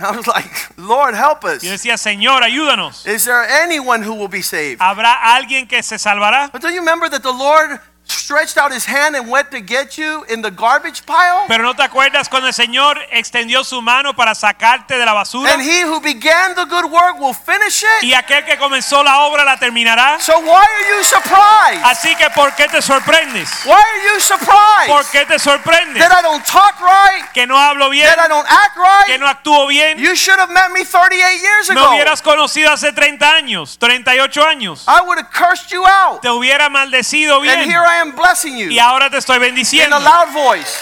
I 0.00 0.10
was 0.10 0.26
like, 0.26 0.50
Lord, 0.76 1.14
help 1.14 1.44
us. 1.44 1.62
Yo 1.62 1.70
decía, 1.70 1.96
Señor, 1.96 2.42
ayúdanos. 2.42 3.06
Is 3.06 3.24
there 3.24 3.44
anyone 3.62 4.02
who 4.02 4.14
will 4.14 4.28
be 4.28 4.42
saved? 4.42 4.80
¿Habrá 4.80 5.14
alguien 5.36 5.68
que 5.68 5.80
se 5.84 5.96
salvará? 5.98 6.50
But 6.50 6.62
don't 6.62 6.74
you 6.74 6.80
remember 6.80 7.08
that 7.08 7.22
the 7.22 7.32
Lord 7.32 7.78
stretched 8.06 8.56
out 8.58 8.72
his 8.72 8.84
hand 8.86 9.16
and 9.16 9.28
went 9.30 9.50
to 9.50 9.60
get 9.60 9.96
you 9.96 10.24
in 10.28 10.42
the 10.42 10.50
garbage 10.50 11.04
pile? 11.06 11.44
Pero 11.48 11.62
no 11.64 11.74
te 11.74 11.82
acuerdas 11.82 12.28
cuando 12.28 12.48
el 12.48 12.54
Señor 12.54 12.98
extendió 13.10 13.64
su 13.64 13.80
mano 13.82 14.14
para 14.14 14.34
sacarte 14.34 14.96
de 14.98 15.04
la 15.04 15.12
basura 15.14 15.52
And 15.52 15.62
he 15.62 15.82
who 15.82 16.00
began 16.00 16.54
the 16.54 16.64
good 16.66 16.90
work 16.90 17.18
will 17.18 17.34
finish 17.34 17.82
it? 17.82 18.02
y 18.02 18.12
aquel 18.14 18.44
que 18.44 18.56
comenzó 18.58 19.02
la 19.02 19.20
obra 19.22 19.44
la 19.44 19.56
terminará. 19.56 20.18
So 20.20 20.38
why 20.40 20.62
are 20.62 20.96
you 20.98 21.04
surprised? 21.04 21.82
Así 21.84 22.14
que 22.16 22.28
¿por 22.30 22.54
qué 22.54 22.68
te 22.68 22.80
sorprendes? 22.82 23.48
Why 23.64 23.72
are 23.72 24.02
you 24.14 24.20
surprised? 24.20 24.88
¿Por 24.88 25.04
qué 25.10 25.24
te 25.26 25.38
sorprendes? 25.38 25.98
That 26.06 26.12
I 26.18 26.22
don't 26.22 26.44
talk 26.44 26.78
right? 26.80 27.24
Que 27.32 27.46
no 27.46 27.58
hablo 27.58 27.88
bien, 27.90 28.06
That 28.08 28.24
I 28.24 28.28
don't 28.28 28.46
act 28.48 28.76
right? 28.76 29.06
que 29.06 29.18
no 29.18 29.26
actúo 29.26 29.66
bien. 29.66 29.98
You 29.98 30.14
should 30.14 30.38
have 30.38 30.50
met 30.52 30.70
me 30.72 30.84
38 30.84 31.40
years 31.40 31.68
Me 31.70 31.80
ago. 31.80 31.90
hubieras 31.90 32.20
conocido 32.22 32.70
hace 32.72 32.92
30 32.92 33.26
años, 33.34 33.78
38 33.78 34.44
años. 34.44 34.84
I 34.86 35.00
would 35.02 35.18
have 35.18 35.30
cursed 35.30 35.70
you 35.70 35.84
out. 35.86 36.20
Te 36.22 36.28
hubiera 36.30 36.68
maldecido 36.68 37.36
And 37.36 37.44
bien 37.44 37.60
here 37.70 37.80
I 37.84 37.93
am 38.00 38.12
blessing 38.14 38.56
y 38.56 38.74
you 38.74 38.80
ahora 38.80 39.08
te 39.10 39.18
estoy 39.18 39.36
in 39.36 39.42
bendiciendo 39.42 39.96
a 39.96 40.00
loud 40.00 40.32
voice. 40.32 40.78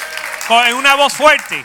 con 0.48 0.72
una 0.74 0.94
voz 0.94 1.12
fuerte. 1.14 1.62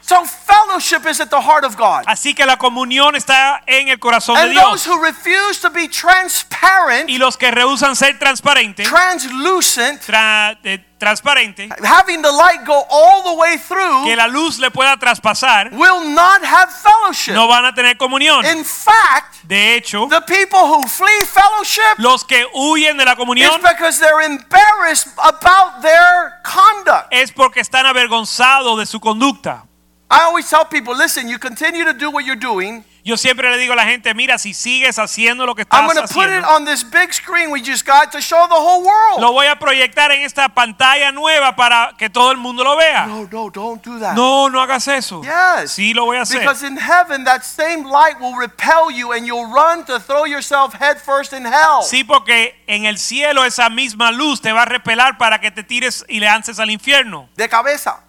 So 0.00 0.24
fellowship 0.24 1.06
is 1.06 1.20
at 1.20 1.28
the 1.28 1.40
heart 1.40 1.64
of 1.64 1.76
God. 1.76 2.04
Así 2.06 2.34
que 2.34 2.46
la 2.46 2.56
comunión 2.56 3.14
está 3.14 3.62
en 3.66 3.88
el 3.88 3.98
corazón 3.98 4.36
de 4.36 4.40
And 4.42 4.54
those 4.54 4.84
Dios. 4.84 4.86
who 4.86 5.02
refuse 5.04 5.60
to 5.60 5.68
be 5.68 5.86
transparent, 5.86 7.10
Y 7.10 7.18
los 7.18 7.36
que 7.36 7.50
rehusan 7.50 7.94
ser 7.94 8.18
transparentes, 8.18 8.88
translucent, 8.88 10.00
tra- 10.06 10.58
eh, 10.64 10.82
transparente, 10.98 11.68
having 11.82 12.20
the 12.22 12.30
light 12.30 12.64
go 12.66 12.84
all 12.90 13.22
the 13.22 13.38
way 13.40 13.56
que 13.56 13.58
through, 13.58 14.16
la 14.16 14.26
luz 14.26 14.58
le 14.58 14.70
pueda 14.70 14.96
traspasar, 14.96 15.70
will 15.72 16.04
not 16.10 16.42
have 16.44 16.70
fellowship. 16.72 17.34
no 17.34 17.48
van 17.48 17.64
a 17.64 17.72
tener 17.74 17.96
comunión. 17.96 18.44
In 18.44 18.64
fact, 18.64 19.36
De 19.44 19.74
hecho, 19.76 20.08
the 20.08 20.20
people 20.22 20.60
who 20.66 20.82
flee 20.88 21.20
fellowship 21.24 21.98
los 21.98 22.24
que 22.24 22.44
huyen 22.54 22.96
de 22.98 23.04
la 23.04 23.16
comunión 23.16 23.50
is 23.50 23.70
because 23.70 23.98
they're 23.98 24.20
embarrassed 24.22 25.08
about 25.24 25.80
their 25.82 26.40
conduct. 26.42 27.08
es 27.10 27.30
porque 27.32 27.60
están 27.60 27.86
avergonzados 27.86 28.78
de 28.78 28.86
su 28.86 29.00
conducta. 29.00 29.64
I 30.10 30.20
always 30.22 30.48
tell 30.48 30.64
people, 30.64 30.94
listen, 30.94 31.28
you 31.28 31.38
continue 31.38 31.84
to 31.84 31.92
do 31.92 32.10
what 32.10 32.24
you're 32.24 32.34
doing. 32.34 32.82
Yo 33.04 33.16
siempre 33.16 33.50
le 33.50 33.58
digo 33.58 33.72
a 33.72 33.76
la 33.76 33.84
gente, 33.84 34.12
mira, 34.14 34.38
si 34.38 34.54
sigues 34.54 34.98
haciendo 34.98 35.46
lo 35.46 35.54
que 35.54 35.62
I'm 35.62 35.86
estás 35.86 35.94
going 35.94 36.06
to 36.06 36.14
put 36.14 36.24
it 36.24 36.44
haciendo, 36.44 36.48
on 36.48 36.64
this 36.64 36.84
big 36.84 37.12
screen 37.12 37.50
we 37.50 37.60
just 37.60 37.86
got 37.86 38.10
to 38.12 38.20
show 38.20 38.46
the 38.48 38.54
whole 38.54 38.78
lo 39.18 39.32
voy 39.32 39.46
a 39.46 39.58
proyectar 39.58 40.10
en 40.12 40.22
esta 40.22 40.48
pantalla 40.48 41.12
nueva 41.12 41.56
para 41.56 41.94
que 41.98 42.08
todo 42.10 42.30
el 42.30 42.38
mundo 42.38 42.64
lo 42.64 42.76
vea. 42.76 43.06
No, 43.06 43.28
no, 43.30 43.50
don't 43.50 43.84
do 43.84 43.98
that. 43.98 44.14
No, 44.14 44.48
no 44.48 44.60
hagas 44.60 44.86
eso. 44.88 45.22
Yes. 45.22 45.72
Sí, 45.72 45.94
lo 45.94 46.04
voy 46.04 46.18
a 46.18 46.22
hacer. 46.22 46.40
Because 46.40 46.66
in 46.66 46.76
heaven, 46.76 47.24
that 47.24 47.42
same 47.42 47.84
light 47.84 48.20
will 48.20 48.36
repel 48.36 48.90
you 48.90 49.12
and 49.12 49.26
you'll 49.26 49.52
run 49.52 49.84
to 49.86 49.98
throw 49.98 50.24
yourself 50.24 50.74
headfirst 50.74 51.32
in 51.32 51.44
hell. 51.44 51.82
Sí, 51.82 52.04
porque 52.04 52.62
en 52.66 52.86
el 52.86 52.98
cielo 52.98 53.44
esa 53.44 53.68
misma 53.68 54.10
luz 54.10 54.40
te 54.40 54.52
va 54.52 54.62
a 54.62 54.66
repelar 54.66 55.18
para 55.18 55.40
que 55.40 55.50
te 55.50 55.62
tires 55.62 56.04
y 56.08 56.20
le 56.20 56.26
lances 56.26 56.58
al 56.58 56.70
infierno. 56.70 57.28
De 57.36 57.48
cabeza. 57.48 58.00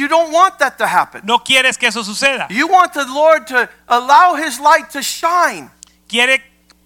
You 0.00 0.08
don't 0.08 0.32
want 0.32 0.58
that 0.60 0.78
to 0.78 0.86
happen. 0.86 1.20
No 1.24 1.40
quieres 1.40 1.76
que 1.76 1.86
eso 1.86 2.02
suceda. 2.02 2.46
You 2.48 2.66
want 2.66 2.94
the 2.94 3.04
Lord 3.04 3.46
to 3.48 3.68
allow 3.86 4.34
His 4.34 4.58
light 4.58 4.88
to 4.92 5.02
shine. 5.02 5.70
Quiere 6.08 6.42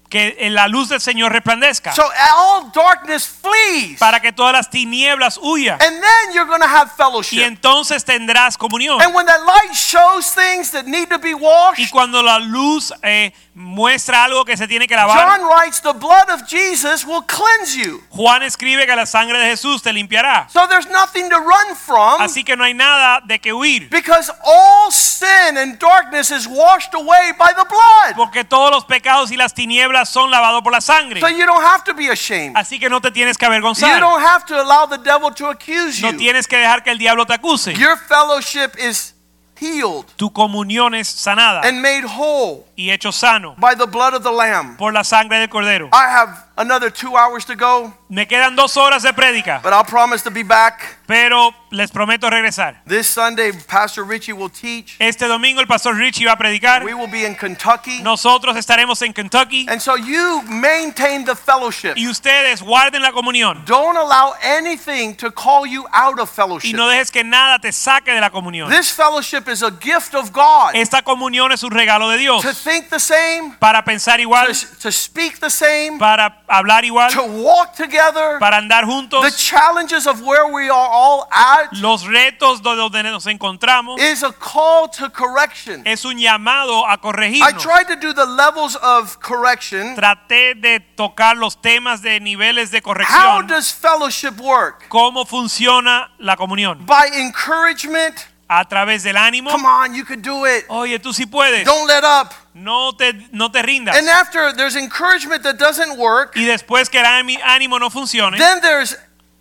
que 0.09 0.35
la 0.49 0.67
luz 0.67 0.89
del 0.89 0.99
Señor 0.99 1.31
resplandezca 1.31 1.93
So 1.93 2.03
all 2.35 2.71
darkness 2.73 3.25
flees. 3.25 3.97
para 3.99 4.19
que 4.19 4.31
todas 4.33 4.53
las 4.53 4.69
tinieblas 4.69 5.39
huyan. 5.41 5.81
And 5.81 6.01
then 6.01 6.33
you're 6.33 6.45
going 6.45 6.61
to 6.61 6.67
have 6.67 6.91
fellowship. 6.91 7.39
Y 7.39 7.43
entonces 7.43 8.03
tendrás 8.03 8.57
comunión. 8.57 9.01
And 9.01 9.15
when 9.15 9.25
that 9.25 9.45
light 9.45 9.73
shows 9.73 10.31
things 10.35 10.71
that 10.71 10.85
need 10.85 11.07
to 11.09 11.17
be 11.17 11.33
washed. 11.33 11.79
Y 11.79 11.89
cuando 11.89 12.21
la 12.21 12.39
luz 12.39 12.93
eh, 13.01 13.31
muestra 13.55 14.25
algo 14.25 14.43
que 14.43 14.57
se 14.57 14.67
tiene 14.67 14.85
que 14.85 14.95
lavar, 14.95 15.17
John 15.17 15.47
writes, 15.47 15.81
the 15.81 15.93
blood 15.93 16.29
of 16.29 16.45
Jesus 16.45 17.05
will 17.05 17.23
cleanse 17.23 17.73
you. 17.73 18.03
Juan 18.09 18.43
escribe 18.43 18.85
que 18.85 18.95
la 18.95 19.05
sangre 19.05 19.39
de 19.39 19.45
Jesús 19.45 19.81
te 19.81 19.93
limpiará. 19.93 20.47
So 20.49 20.67
there's 20.67 20.87
nothing 20.89 21.29
to 21.29 21.37
run 21.37 21.73
from 21.75 22.21
Así 22.21 22.43
que 22.43 22.57
no 22.57 22.65
hay 22.65 22.73
nada 22.73 23.21
de 23.25 23.39
que 23.39 23.53
huir. 23.53 23.89
because 23.89 24.29
all 24.43 24.91
sin 24.91 25.57
and 25.57 25.79
darkness 25.79 26.31
is 26.31 26.45
washed 26.47 26.93
away 26.93 27.31
by 27.39 27.53
the 27.53 27.63
blood. 27.63 28.15
Porque 28.17 28.43
todos 28.43 28.71
los 28.71 28.83
pecados 28.83 29.31
y 29.31 29.37
las 29.37 29.53
tinieblas 29.53 30.09
son 30.09 30.29
lavados 30.29 30.61
por 30.61 30.73
la 30.73 30.81
sangre. 30.81 31.21
So 31.21 31.29
you 31.29 31.45
don't 31.45 31.63
have 31.63 31.85
to 31.85 31.93
be 31.93 32.09
ashamed. 32.09 32.57
Así 32.57 32.77
que 32.77 32.89
no 32.89 32.99
te 32.99 33.09
tienes 33.11 33.37
que 33.37 33.45
avergonzar. 33.45 33.89
You 33.89 34.01
don't 34.01 34.21
have 34.21 34.45
to 34.47 34.59
allow 34.59 34.85
the 34.85 34.97
devil 34.97 35.33
to 35.33 35.47
accuse 35.47 36.01
you. 36.01 36.11
No 36.11 36.17
tienes 36.17 36.45
que 36.45 36.57
dejar 36.57 36.83
que 36.83 36.91
el 36.91 36.97
diablo 36.97 37.25
te 37.25 37.33
acuse. 37.33 37.73
Your 37.73 37.95
fellowship 37.95 38.75
is 38.77 39.14
healed 39.59 40.05
Tu 40.15 40.31
comunión 40.31 40.95
es 40.95 41.07
sanada 41.07 41.61
and 41.63 41.81
made 41.81 42.03
whole 42.05 42.65
y 42.75 42.91
hecho 42.91 43.11
sano 43.11 43.55
by 43.57 43.75
the 43.75 43.85
blood 43.85 44.13
of 44.13 44.23
the 44.23 44.31
Lamb. 44.31 44.77
por 44.77 44.93
la 44.93 45.03
sangre 45.03 45.39
del 45.39 45.49
cordero. 45.49 45.89
I 45.93 46.09
have 46.09 46.44
another 46.57 46.89
two 46.91 47.15
hours 47.17 47.45
to 47.45 47.55
go, 47.55 47.93
Me 48.09 48.25
quedan 48.27 48.55
dos 48.55 48.75
horas 48.77 49.03
de 49.03 49.13
prédica, 49.13 49.61
but 49.63 49.73
I'll 49.73 49.83
promise 49.83 50.23
to 50.23 50.31
be 50.31 50.43
back. 50.43 50.97
pero 51.07 51.53
les 51.71 51.91
prometo 51.91 52.29
regresar. 52.29 52.81
This 52.87 53.07
Sunday, 53.07 53.51
Pastor 53.67 54.03
Richie 54.03 54.33
will 54.33 54.49
teach. 54.49 54.95
Este 54.99 55.27
domingo 55.27 55.59
el 55.61 55.67
pastor 55.67 55.95
Richie 55.95 56.25
va 56.25 56.33
a 56.33 56.37
predicar. 56.37 56.83
We 56.83 56.93
will 56.93 57.09
be 57.09 57.25
in 57.25 57.35
Kentucky. 57.35 58.01
Nosotros 58.01 58.55
estaremos 58.57 59.01
en 59.03 59.13
Kentucky 59.13 59.67
And 59.69 59.79
so 59.81 59.95
you 59.95 60.41
maintain 60.43 61.25
the 61.25 61.35
fellowship. 61.35 61.93
y 61.95 62.07
ustedes 62.07 62.61
guarden 62.61 63.01
la 63.01 63.11
comunión 63.11 63.63
Don't 63.65 63.97
allow 63.97 64.33
anything 64.41 65.13
to 65.15 65.31
call 65.31 65.65
you 65.67 65.85
out 65.91 66.19
of 66.19 66.29
fellowship. 66.29 66.69
y 66.69 66.73
no 66.73 66.87
dejes 66.87 67.11
que 67.11 67.23
nada 67.23 67.59
te 67.59 67.71
saque 67.71 68.11
de 68.13 68.21
la 68.21 68.29
comunión. 68.31 68.69
This 68.69 68.91
fellowship 68.91 69.47
is 69.49 69.61
a 69.61 69.71
gift 69.71 70.15
of 70.15 70.31
God. 70.31 70.71
Esta 70.75 71.01
comunión 71.03 71.51
es 71.51 71.63
un 71.63 71.71
regalo 71.71 72.09
de 72.09 72.17
Dios 72.17 72.41
To 72.43 72.53
think 72.53 72.89
the 72.89 72.99
same, 72.99 73.55
para 73.59 73.83
pensar 73.83 74.19
igual, 74.19 74.47
to, 74.47 74.67
to 74.81 74.91
speak 74.91 75.39
the 75.39 75.49
same, 75.49 75.97
para 75.99 76.44
hablar 76.47 76.83
igual, 76.85 77.11
to 77.11 77.23
walk 77.23 77.75
together, 77.75 78.37
para 78.39 78.57
andar 78.57 78.85
the 78.85 79.31
challenges 79.35 80.07
of 80.07 80.21
where 80.21 80.47
we 80.47 80.69
are 80.69 80.89
all 80.91 81.27
at 81.31 81.71
Los 81.73 82.05
retos 82.05 82.61
de 82.61 82.75
donde 82.75 83.03
nos 83.03 83.25
encontramos 83.27 83.99
is 83.99 84.23
a 84.23 84.31
call 84.31 84.87
to 84.89 85.09
correction. 85.09 85.81
es 85.85 86.05
un 86.05 86.17
llamado 86.17 86.85
a 86.85 86.93
I 86.93 86.97
corregirnos. 86.97 87.61
tried 87.61 87.87
to 87.87 87.95
do 87.95 88.13
the 88.13 88.25
levels 88.25 88.75
of 88.77 89.19
correction. 89.19 89.95
Traté 89.95 90.55
de 90.55 90.79
tocar 90.95 91.35
los 91.35 91.55
temas 91.61 92.01
de 92.01 92.19
niveles 92.19 92.71
de 92.71 92.81
corrección. 92.81 93.21
How 93.21 93.41
does 93.41 93.71
fellowship 93.71 94.39
work? 94.39 94.87
¿Cómo 94.89 95.25
funciona 95.25 96.11
la 96.19 96.35
comunión? 96.35 96.85
By 96.85 97.07
encouragement. 97.13 98.34
A 98.47 98.63
través 98.65 99.01
del 99.03 99.17
ánimo. 99.17 99.49
Come 99.49 99.65
on, 99.67 99.95
you 99.95 100.05
could 100.05 100.21
do 100.21 100.45
it. 100.45 100.65
Oye, 100.67 100.99
tú 100.99 101.13
sí 101.13 101.25
puedes. 101.25 101.65
Don't 101.65 101.87
let 101.87 102.03
up. 102.03 102.31
No 102.53 102.95
te, 102.95 103.13
no 103.31 103.49
te 103.51 103.61
rindas. 103.63 103.97
And 103.97 104.07
after 104.07 104.53
there's 104.55 104.75
encouragement 104.75 105.41
that 105.43 105.55
doesn't 105.57 105.97
work, 105.97 106.35
Y 106.35 106.45
después 106.45 106.89
que 106.89 106.99
el 106.99 107.05
áni- 107.05 107.39
ánimo 107.43 107.79
no 107.79 107.89
funcione, 107.89 108.37
then 108.37 108.61
there's 108.61 108.95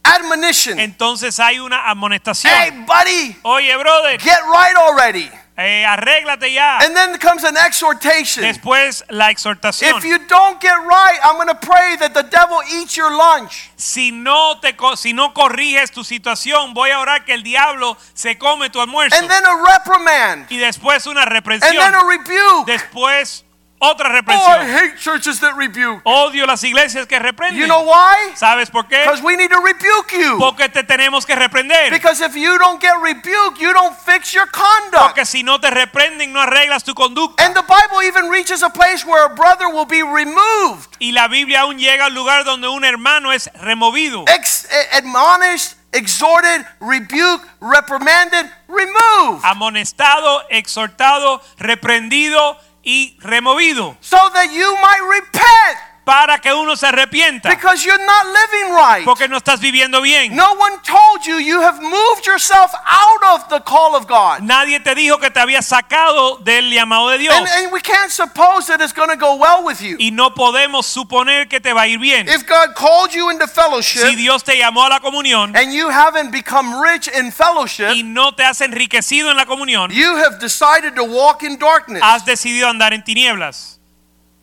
admonition. 0.04 0.78
entonces 0.78 1.38
hay 1.38 1.58
una 1.58 1.76
Hey, 1.76 1.90
amonestación. 1.92 2.86
buddy, 2.86 3.36
Oye, 3.42 3.76
brother, 3.76 4.18
get 4.18 4.38
right 4.50 4.76
already. 4.76 5.30
Eh, 5.56 5.84
arréglate 5.86 6.52
ya. 6.52 6.78
And 6.78 6.96
then 6.96 7.16
comes 7.18 7.44
an 7.44 7.56
exhortation. 7.56 8.42
Después 8.42 9.04
la 9.08 9.30
exhortación. 9.30 9.96
If 9.96 10.04
you 10.04 10.18
don't 10.26 10.60
get 10.60 10.74
right, 10.74 11.18
I'm 11.22 11.36
going 11.36 11.48
to 11.48 11.54
pray 11.54 11.96
that 12.00 12.12
the 12.12 12.24
devil 12.24 12.58
eats 12.72 12.96
your 12.96 13.10
lunch. 13.16 13.70
Si 13.76 14.10
no 14.10 14.58
te 14.60 14.74
si 14.96 15.12
no 15.12 15.32
corriges 15.32 15.92
tu 15.92 16.02
situación, 16.02 16.74
voy 16.74 16.90
a 16.90 16.98
orar 16.98 17.24
que 17.24 17.34
el 17.34 17.42
diablo 17.42 17.96
se 18.14 18.36
come 18.36 18.68
tu 18.70 18.80
almuerzo. 18.80 19.16
And 19.16 19.28
then 19.28 19.44
a 19.46 19.62
reprimand. 19.62 20.50
y 20.50 20.58
después 20.58 21.06
una 21.06 21.22
And 21.22 21.60
then 21.60 21.94
a 21.94 22.04
rebuke. 22.04 22.66
Después 22.66 23.43
otra 23.90 24.08
Oh, 24.26 24.32
I 24.32 24.64
hate 24.64 24.98
churches 24.98 25.40
that 25.40 25.54
rebuke. 25.56 26.00
Odio 26.04 26.46
las 26.46 26.62
iglesias 26.64 27.06
que 27.06 27.18
reprenden. 27.18 27.58
You 27.60 27.66
know 27.66 27.82
why? 27.84 28.32
¿Sabes 28.34 28.70
por 28.70 28.84
qué? 28.88 29.04
Because 29.04 29.22
we 29.22 29.36
need 29.36 29.50
to 29.50 29.60
rebuke 29.60 30.12
you. 30.12 30.38
Porque 30.38 30.68
te 30.68 30.82
tenemos 30.82 31.26
que 31.26 31.34
reprender. 31.34 31.90
Because 31.90 32.20
if 32.20 32.34
you 32.36 32.58
don't 32.58 32.80
get 32.80 32.94
rebuked, 33.02 33.58
you 33.60 33.72
don't 33.72 33.96
fix 33.96 34.32
your 34.32 34.46
conduct. 34.46 35.02
Porque 35.14 35.24
si 35.26 35.42
no 35.42 35.58
te 35.58 35.70
reprenden, 35.70 36.32
no 36.32 36.40
arreglas 36.40 36.84
tu 36.84 36.94
conducta. 36.94 37.44
And 37.44 37.54
the 37.54 37.62
Bible 37.62 38.02
even 38.02 38.28
reaches 38.30 38.62
a 38.62 38.70
place 38.70 39.04
where 39.04 39.26
a 39.26 39.34
brother 39.34 39.68
will 39.68 39.86
be 39.86 40.02
removed, 40.02 40.96
Y 41.00 41.12
la 41.12 41.28
Biblia 41.28 41.62
aún 41.62 41.78
llega 41.78 42.06
al 42.06 42.14
lugar 42.14 42.44
donde 42.44 42.68
un 42.68 42.84
hermano 42.84 43.32
es 43.32 43.50
removido, 43.60 44.24
ex- 44.28 44.64
eh, 44.70 44.96
admonished, 44.98 45.74
exhorted, 45.92 46.66
rebuked, 46.80 47.44
reprimanded, 47.60 48.50
removed. 48.68 49.44
amonestado, 49.44 50.42
exhortado, 50.50 51.40
reprendido 51.58 52.56
y 52.84 53.16
removido. 53.20 53.96
So 54.00 54.16
that 54.34 54.52
you 54.52 54.76
might 54.80 55.02
repent 55.18 55.93
para 56.04 56.38
que 56.38 56.52
uno 56.52 56.76
se 56.76 56.86
arrepienta. 56.86 57.48
because 57.48 57.84
you're 57.84 58.04
not 58.04 58.26
living 58.26 58.74
right. 58.74 59.04
Porque 59.04 59.28
no 59.28 59.38
estás 59.38 59.60
viviendo 59.60 60.00
bien. 60.02 60.34
No 60.34 60.52
one 60.54 60.78
told 60.84 61.24
you 61.26 61.38
you 61.38 61.60
have 61.60 61.80
moved 61.80 62.26
yourself 62.26 62.72
out 62.84 63.22
of 63.34 63.48
the 63.48 63.60
call 63.60 63.94
of 63.96 64.06
God. 64.06 64.40
Nadie 64.42 64.80
te 64.80 64.94
dijo 64.94 65.18
que 65.18 65.30
te 65.30 65.40
había 65.40 65.62
sacado 65.62 66.38
del 66.44 66.70
llamado 66.70 67.10
de 67.10 67.18
Dios. 67.18 67.34
And, 67.34 67.46
and 67.48 67.72
we 67.72 67.80
can't 67.80 68.10
suppose 68.10 68.66
that 68.66 68.80
it's 68.80 68.92
going 68.92 69.08
to 69.10 69.16
go 69.16 69.36
well 69.36 69.64
with 69.64 69.80
you. 69.80 69.96
Y 69.98 70.10
no 70.10 70.30
podemos 70.34 70.86
suponer 70.86 71.48
que 71.48 71.60
te 71.60 71.72
va 71.72 71.82
a 71.82 71.86
ir 71.88 71.98
bien. 71.98 72.28
If 72.28 72.46
God 72.46 72.74
called 72.74 73.12
you 73.14 73.30
into 73.30 73.46
fellowship, 73.46 74.06
Si 74.06 74.14
Dios 74.16 74.42
te 74.44 74.56
llamó 74.58 74.84
a 74.84 74.88
la 74.88 75.00
comunión 75.00 75.56
and 75.56 75.72
you 75.72 75.88
haven't 75.88 76.30
become 76.30 76.80
rich 76.80 77.08
in 77.08 77.32
fellowship, 77.32 77.90
y 77.94 78.02
no 78.02 78.32
te 78.32 78.44
has 78.44 78.60
enriquecido 78.60 79.30
en 79.30 79.36
la 79.36 79.46
comunión, 79.46 79.90
you 79.90 80.16
have 80.16 80.38
decided 80.38 80.94
to 80.94 81.04
walk 81.04 81.42
in 81.42 81.56
darkness. 81.58 82.02
has 82.02 82.24
decidido 82.24 82.68
andar 82.68 82.92
en 82.92 83.02
tinieblas. 83.02 83.73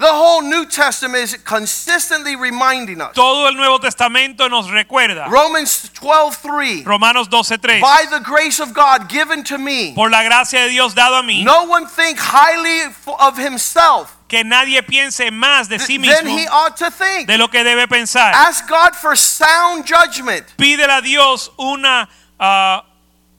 The 0.01 0.07
whole 0.07 0.41
New 0.41 0.65
Testament 0.65 1.23
is 1.25 1.37
consistently 1.45 2.35
reminding 2.35 3.01
us. 3.01 3.13
Todo 3.13 3.47
el 3.47 3.53
Nuevo 3.53 3.77
Testamento 3.77 4.47
nos 4.47 4.67
recuerda. 4.71 5.27
Romans 5.29 5.91
12:3 5.93 6.83
Romanos 6.83 7.27
12:3. 7.27 7.79
By 7.81 8.05
the 8.09 8.19
grace 8.19 8.59
of 8.59 8.73
God 8.73 9.07
given 9.07 9.43
to 9.43 9.59
me, 9.59 9.93
Por 9.93 10.09
la 10.09 10.23
gracia 10.23 10.61
de 10.61 10.69
Dios 10.69 10.95
dado 10.95 11.19
a 11.19 11.21
mí, 11.21 11.43
no 11.43 11.65
one 11.65 11.85
think 11.85 12.17
highly 12.17 12.91
of 13.19 13.37
himself 13.37 14.11
que 14.27 14.43
nadie 14.43 14.81
piense 14.81 15.29
más 15.29 15.69
de 15.69 15.77
sí 15.77 15.99
mismo 15.99 16.35
he 16.35 16.47
ought 16.47 16.75
to 16.77 16.89
think. 16.89 17.27
de 17.27 17.37
lo 17.37 17.47
que 17.49 17.63
debe 17.63 17.87
pensar. 17.87 18.33
Ask 18.33 18.67
God 18.67 18.95
for 18.95 19.15
sound 19.15 19.85
judgment, 19.85 20.47
Pídele 20.57 20.97
a 20.97 21.01
Dios 21.03 21.51
una 21.59 22.09
ah, 22.39 22.83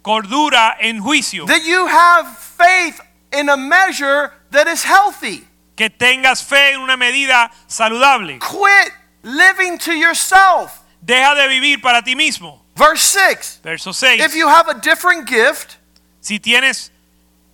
cordura 0.04 0.76
en 0.78 1.00
juicio, 1.00 1.44
that 1.48 1.64
you 1.64 1.88
have 1.88 2.38
faith 2.38 3.00
in 3.32 3.48
a 3.48 3.56
measure 3.56 4.32
that 4.52 4.68
is 4.68 4.84
healthy. 4.84 5.48
Que 5.76 5.90
tengas 5.90 6.42
fe 6.42 6.72
en 6.72 6.80
una 6.80 6.96
medida 6.96 7.50
saludable. 7.66 8.38
Quit 8.38 8.92
living 9.22 9.78
to 9.78 9.92
yourself. 9.92 10.80
Deja 11.00 11.34
de 11.34 11.48
vivir 11.48 11.80
para 11.82 12.02
ti 12.02 12.14
mismo. 12.14 12.60
Verse 12.76 13.02
6 13.02 13.60
Verso 13.62 13.92
6. 13.92 14.22
If 14.24 14.34
you 14.34 14.48
have 14.48 14.68
a 14.68 14.74
different 14.74 15.26
gift, 15.28 15.76
Si 16.20 16.38
tienes 16.38 16.90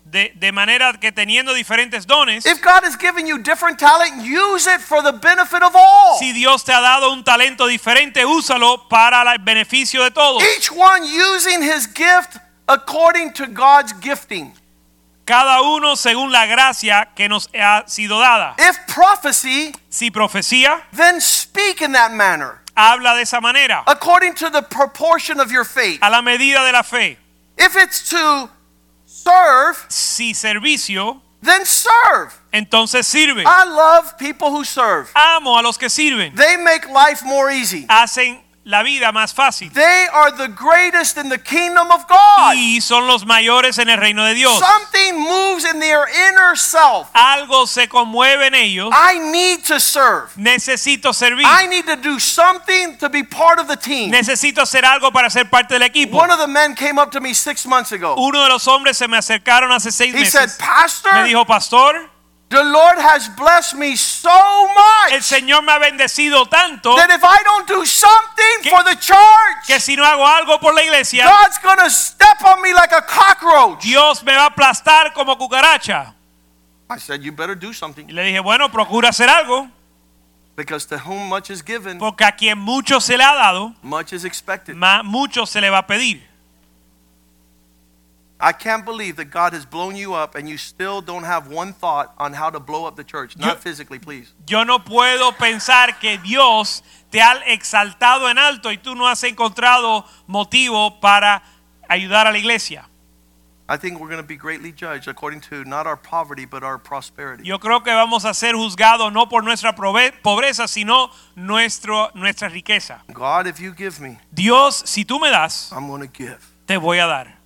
de, 0.04 0.32
de 0.34 0.52
manera 0.52 0.92
que 1.00 1.10
teniendo 1.12 1.54
diferentes 1.54 2.06
dones, 2.06 2.46
if 2.46 2.60
God 2.62 2.84
has 2.84 2.96
given 2.96 3.26
you 3.26 3.38
different 3.38 3.78
talent, 3.78 4.22
use 4.22 4.66
it 4.66 4.80
for 4.80 5.02
the 5.02 5.12
benefit 5.12 5.62
of 5.62 5.74
all. 5.74 6.18
si 6.18 6.32
Dios 6.32 6.64
te 6.64 6.72
ha 6.72 6.80
dado 6.80 7.12
un 7.12 7.24
talento 7.24 7.66
diferente, 7.66 8.24
úsalo 8.24 8.88
para 8.88 9.22
el 9.32 9.38
beneficio 9.38 10.02
de 10.04 10.10
todos. 10.10 10.42
Each 10.42 10.70
one 10.70 11.04
using 11.04 11.62
his 11.62 11.86
gift 11.86 12.38
according 12.68 13.32
to 13.34 13.46
God's 13.46 13.92
gifting. 14.00 14.52
Cada 15.28 15.60
uno 15.60 15.94
según 15.94 16.32
la 16.32 16.46
gracia 16.46 17.10
que 17.14 17.28
nos 17.28 17.50
ha 17.54 17.84
sido 17.86 18.18
dada. 18.18 18.54
If 18.58 18.78
prophecy, 18.86 19.74
Si 19.90 20.10
profecía, 20.10 20.80
then 20.92 21.20
speak 21.20 21.82
in 21.82 21.92
that 21.92 22.12
manner, 22.12 22.62
habla 22.74 23.14
de 23.14 23.22
esa 23.22 23.38
manera, 23.38 23.82
according 23.86 24.32
to 24.36 24.48
the 24.48 24.62
proportion 24.62 25.38
of 25.38 25.52
your 25.52 25.64
faith. 25.66 25.98
a 26.02 26.08
la 26.08 26.22
medida 26.22 26.64
de 26.64 26.72
la 26.72 26.82
fe. 26.82 27.18
If 27.58 27.76
it's 27.76 28.08
to 28.08 28.48
serve, 29.04 29.76
Si 29.90 30.32
servicio, 30.32 31.20
then 31.42 31.66
serve. 31.66 32.32
entonces 32.52 33.06
sirve. 33.06 33.44
I 33.44 33.64
love 33.64 34.16
people 34.16 34.50
who 34.50 34.64
serve. 34.64 35.10
Amo 35.14 35.58
a 35.58 35.62
los 35.62 35.76
que 35.76 35.90
sirven. 35.90 36.34
They 36.34 36.56
make 36.56 36.88
life 36.88 37.22
more 37.22 37.50
easy. 37.50 37.86
Hacen 37.86 38.40
la 38.68 38.82
vida 38.82 39.12
más 39.12 39.32
fácil. 39.32 39.72
They 39.72 40.06
are 40.12 40.30
the 40.30 40.48
greatest 40.48 41.16
in 41.16 41.30
the 41.30 41.38
kingdom 41.38 41.90
of 41.90 42.06
God. 42.06 42.54
Y 42.54 42.82
son 42.82 43.06
los 43.06 43.24
mayores 43.24 43.78
en 43.78 43.88
el 43.88 43.96
reino 43.96 44.26
de 44.26 44.34
Dios. 44.34 44.58
Something 44.58 45.18
moves 45.18 45.64
in 45.64 45.80
their 45.80 46.04
inner 46.28 46.54
self. 46.54 47.08
Algo 47.14 47.66
se 47.66 47.88
conmueve 47.88 48.48
en 48.48 48.54
ellos. 48.54 48.90
I 48.92 49.18
need 49.18 49.64
to 49.64 49.80
serve. 49.80 50.28
Necesito 50.36 51.14
servir. 51.14 51.46
I 51.46 51.66
need 51.66 51.86
to 51.86 51.96
do 51.96 52.20
something 52.20 52.98
to 52.98 53.08
be 53.08 53.24
part 53.24 53.58
of 53.58 53.68
the 53.68 53.76
team. 53.76 54.10
Necesito 54.10 54.60
hacer 54.60 54.84
algo 54.84 55.10
para 55.12 55.30
ser 55.30 55.46
parte 55.46 55.72
del 55.72 55.82
equipo. 55.84 56.18
One 56.18 56.30
of 56.30 56.38
the 56.38 56.46
men 56.46 56.74
came 56.74 56.98
up 56.98 57.10
to 57.12 57.22
me 57.22 57.32
six 57.32 57.64
months 57.64 57.92
ago. 57.92 58.16
Uno 58.18 58.42
de 58.42 58.50
los 58.50 58.68
hombres 58.68 58.98
se 58.98 59.08
me 59.08 59.16
acercaron 59.16 59.72
hace 59.72 59.90
seis 59.90 60.14
He 60.14 60.26
said, 60.26 60.42
meses. 60.42 60.60
Me 60.60 60.66
Pastor, 60.66 61.24
dijo, 61.24 61.46
pastor, 61.46 62.10
the 62.50 62.62
Lord 62.64 62.98
has 62.98 63.28
blessed 63.36 63.74
me 63.76 63.94
so 63.96 64.30
much. 64.68 65.12
el 65.12 65.22
Señor 65.22 65.62
me 65.62 65.72
ha 65.72 65.78
bendecido 65.78 66.46
tanto 66.48 66.96
that 66.96 67.10
if 67.10 67.22
I 67.22 67.42
don't 67.44 67.66
do 67.68 67.84
something 67.84 68.62
Que- 68.62 68.70
for 68.70 68.82
the 68.84 68.96
church, 68.96 69.66
que 69.66 69.78
si 69.80 69.96
no 69.96 70.04
hago 70.04 70.26
algo 70.26 70.58
por 70.60 70.74
la 70.74 70.82
iglesia, 70.82 71.24
God's 71.24 71.58
to 71.58 71.90
step 71.90 72.42
on 72.44 72.62
me 72.62 72.72
like 72.72 72.92
a 72.92 73.02
cockroach. 73.02 73.82
Dios 73.82 74.22
me 74.22 74.32
va 74.34 74.44
a 74.44 74.50
aplastar 74.50 75.12
como 75.12 75.36
cucaracha. 75.36 76.14
I 76.90 76.98
said, 76.98 77.22
You 77.22 77.32
better 77.32 77.54
do 77.54 77.72
something. 77.72 78.08
Y 78.08 78.12
le 78.12 78.22
dije, 78.22 78.40
bueno, 78.40 78.70
procura 78.70 79.10
hacer 79.10 79.28
algo, 79.28 79.70
because 80.56 80.86
to 80.86 80.98
whom 80.98 81.28
much 81.28 81.50
is 81.50 81.62
given, 81.62 81.98
porque 81.98 82.24
a 82.24 82.32
quien 82.32 82.58
mucho 82.58 82.98
se 83.00 83.16
le 83.16 83.24
ha 83.24 83.34
dado, 83.34 83.74
much 83.82 84.12
is 84.14 84.24
expected. 84.24 84.74
más 84.74 85.04
mucho 85.04 85.44
se 85.44 85.60
le 85.60 85.68
va 85.70 85.78
a 85.78 85.86
pedir. 85.86 86.26
I 88.40 88.52
can't 88.52 88.84
believe 88.84 89.16
that 89.16 89.30
God 89.30 89.52
has 89.52 89.66
blown 89.66 89.96
you 89.96 90.14
up 90.14 90.36
and 90.36 90.48
you 90.48 90.58
still 90.58 91.00
don't 91.00 91.24
have 91.24 91.48
one 91.48 91.72
thought 91.72 92.14
on 92.18 92.32
how 92.32 92.50
to 92.50 92.60
blow 92.60 92.86
up 92.86 92.94
the 92.94 93.02
church. 93.02 93.36
Not 93.36 93.46
Yo- 93.46 93.60
physically, 93.60 93.98
please. 93.98 94.32
Yo 94.46 94.62
no 94.62 94.78
puedo 94.78 95.32
pensar 95.32 95.98
que 95.98 96.18
Dios 96.18 96.82
te 97.10 97.20
ha 97.20 97.40
exaltado 97.46 98.30
en 98.30 98.38
alto 98.38 98.70
y 98.70 98.76
tú 98.76 98.94
no 98.94 99.08
has 99.08 99.24
encontrado 99.24 100.04
motivo 100.28 101.00
para 101.00 101.42
ayudar 101.88 102.28
a 102.28 102.32
la 102.32 102.38
iglesia. 102.38 102.88
I 103.70 103.76
think 103.76 104.00
we're 104.00 104.08
going 104.08 104.22
to 104.22 104.26
be 104.26 104.36
greatly 104.36 104.72
judged 104.72 105.08
according 105.08 105.40
to 105.50 105.62
not 105.64 105.86
our 105.86 105.96
poverty, 105.96 106.46
but 106.46 106.62
our 106.62 106.78
prosperity. 106.78 107.44
Yo 107.44 107.58
creo 107.58 107.82
que 107.82 107.92
vamos 107.92 108.24
a 108.24 108.32
ser 108.32 108.54
juzgados 108.54 109.12
no 109.12 109.28
por 109.28 109.42
nuestra 109.42 109.74
pobreza, 109.74 110.66
sino 110.68 111.10
nuestro, 111.36 112.10
nuestra 112.14 112.48
riqueza. 112.48 113.02
God, 113.12 113.46
if 113.46 113.60
you 113.60 113.74
give 113.74 114.00
me, 114.00 114.16
Dios, 114.32 114.82
si 114.86 115.04
tú 115.04 115.20
me 115.20 115.28
das, 115.28 115.70
I'm 115.72 115.86
going 115.88 116.00
to 116.00 116.08
give. 116.08 116.38
te 116.66 116.78
voy 116.78 116.98
a 116.98 117.06
dar. 117.06 117.37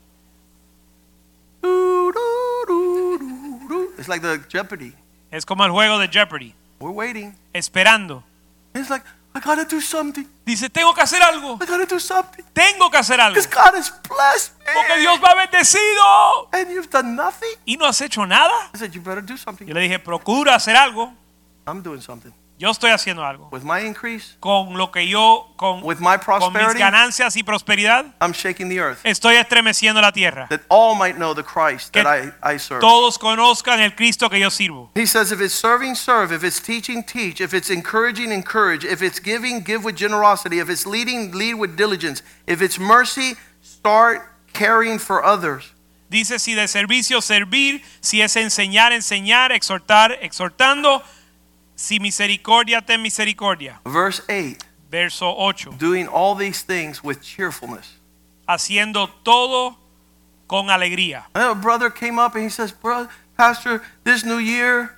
It's 3.98 4.08
like 4.08 4.22
the 4.22 4.38
Jeopardy. 4.48 4.94
Es 5.30 5.44
como 5.46 5.64
el 5.64 5.70
juego 5.70 5.98
de 5.98 6.08
Jeopardy, 6.08 6.54
We're 6.80 6.92
waiting. 6.92 7.34
esperando. 7.54 8.22
It's 8.74 8.90
like, 8.90 9.04
I 9.34 9.40
got 9.40 9.56
to 9.56 9.64
do 9.64 9.80
something. 9.80 10.26
Dice, 10.44 10.68
tengo 10.68 10.92
que 10.92 11.02
hacer 11.02 11.22
algo, 11.22 11.58
I 11.62 11.66
got 11.66 11.78
to 11.78 11.86
do 11.86 11.98
something. 12.00 12.44
tengo 12.52 12.90
que 12.90 12.98
hacer 12.98 13.18
algo, 13.20 13.34
Because 13.34 13.46
God 13.46 13.74
has 13.74 13.90
blessed 14.08 14.52
porque 14.74 14.94
me. 14.96 15.00
Dios 15.00 15.20
me 15.20 15.26
ha 15.26 15.34
bendecido. 15.34 16.48
And 16.52 16.70
you've 16.70 16.90
done 16.90 17.14
nothing? 17.16 17.54
Y 17.66 17.76
no 17.76 17.86
has 17.86 18.00
hecho 18.00 18.26
nada. 18.26 18.52
I 18.74 18.78
said, 18.78 18.92
You 18.94 19.00
better 19.00 19.22
do 19.24 19.36
something. 19.36 19.66
Yo 19.66 19.72
le 19.74 19.80
dije, 19.80 19.98
procura 19.98 20.54
hacer 20.56 20.76
algo. 20.76 21.12
I'm 21.66 21.80
doing 21.82 22.00
something. 22.00 22.32
Yo 22.62 22.70
estoy 22.70 22.92
haciendo 22.92 23.24
algo. 23.24 23.48
With 23.50 23.64
my 23.64 23.80
increase, 23.84 24.36
Con 24.38 24.78
lo 24.78 24.92
que 24.92 25.08
yo, 25.08 25.52
con, 25.56 25.82
with 25.82 25.98
my 25.98 26.16
con 26.16 26.52
mis 26.52 26.74
ganancias 26.74 27.36
y 27.36 27.42
prosperidad, 27.42 28.14
I'm 28.20 28.30
shaking 28.30 28.68
the 28.68 28.78
earth. 28.78 29.00
estoy 29.02 29.34
estremeciendo 29.34 30.00
la 30.00 30.12
tierra. 30.12 30.46
That 30.48 30.60
all 30.68 30.94
might 30.94 31.16
know 31.16 31.34
the 31.34 31.42
Christ 31.42 31.92
Que 31.92 32.04
that 32.04 32.06
I, 32.06 32.54
I 32.54 32.58
serve. 32.58 32.80
Todos 32.80 33.18
conozcan 33.18 33.80
el 33.80 33.96
Cristo 33.96 34.30
que 34.30 34.38
yo 34.38 34.48
sirvo. 34.48 34.90
He 34.94 35.06
says, 35.06 35.32
if 35.32 35.40
it's 35.40 35.52
serving, 35.52 35.96
serve. 35.96 36.30
If 36.30 36.44
it's 36.44 36.60
teaching, 36.60 37.02
teach. 37.02 37.40
If 37.40 37.52
it's 37.52 37.68
encouraging, 37.68 38.30
encourage. 38.30 38.84
If 38.84 39.02
it's 39.02 39.18
giving, 39.18 39.64
give 39.64 39.84
with 39.84 39.96
generosity. 39.96 40.60
If 40.60 40.70
it's 40.70 40.86
leading, 40.86 41.32
lead 41.32 41.54
with 41.54 41.76
diligence. 41.76 42.22
If 42.46 42.62
it's 42.62 42.78
mercy, 42.78 43.34
start 43.60 44.20
caring 44.52 45.00
for 45.00 45.24
others. 45.24 45.72
Dice 46.08 46.38
si 46.38 46.54
de 46.54 46.68
servicio 46.68 47.20
servir, 47.22 47.82
si 48.00 48.22
es 48.22 48.36
enseñar, 48.36 48.92
enseñar, 48.92 49.50
exhortar, 49.50 50.16
exhortando, 50.20 51.02
si 51.75 51.99
misericordia, 51.99 52.81
ten 52.83 53.01
misericordia. 53.03 53.81
Verse 53.85 54.23
8 54.29 54.64
Verso 54.91 55.27
8. 55.35 55.79
doing 55.79 56.07
all 56.07 56.35
these 56.35 56.62
things 56.62 57.03
with 57.03 57.23
cheerfulness. 57.23 57.99
Haciendo 58.47 59.09
todo 59.25 59.77
con 60.47 60.68
alegría. 60.68 61.25
A 61.35 61.55
brother 61.55 61.89
came 61.91 62.18
up 62.18 62.35
and 62.35 62.45
he 62.45 62.51
says, 62.51 62.73
Bro, 62.73 63.09
Pastor, 63.37 63.83
this 64.05 64.25
new 64.25 64.39
year, 64.39 64.97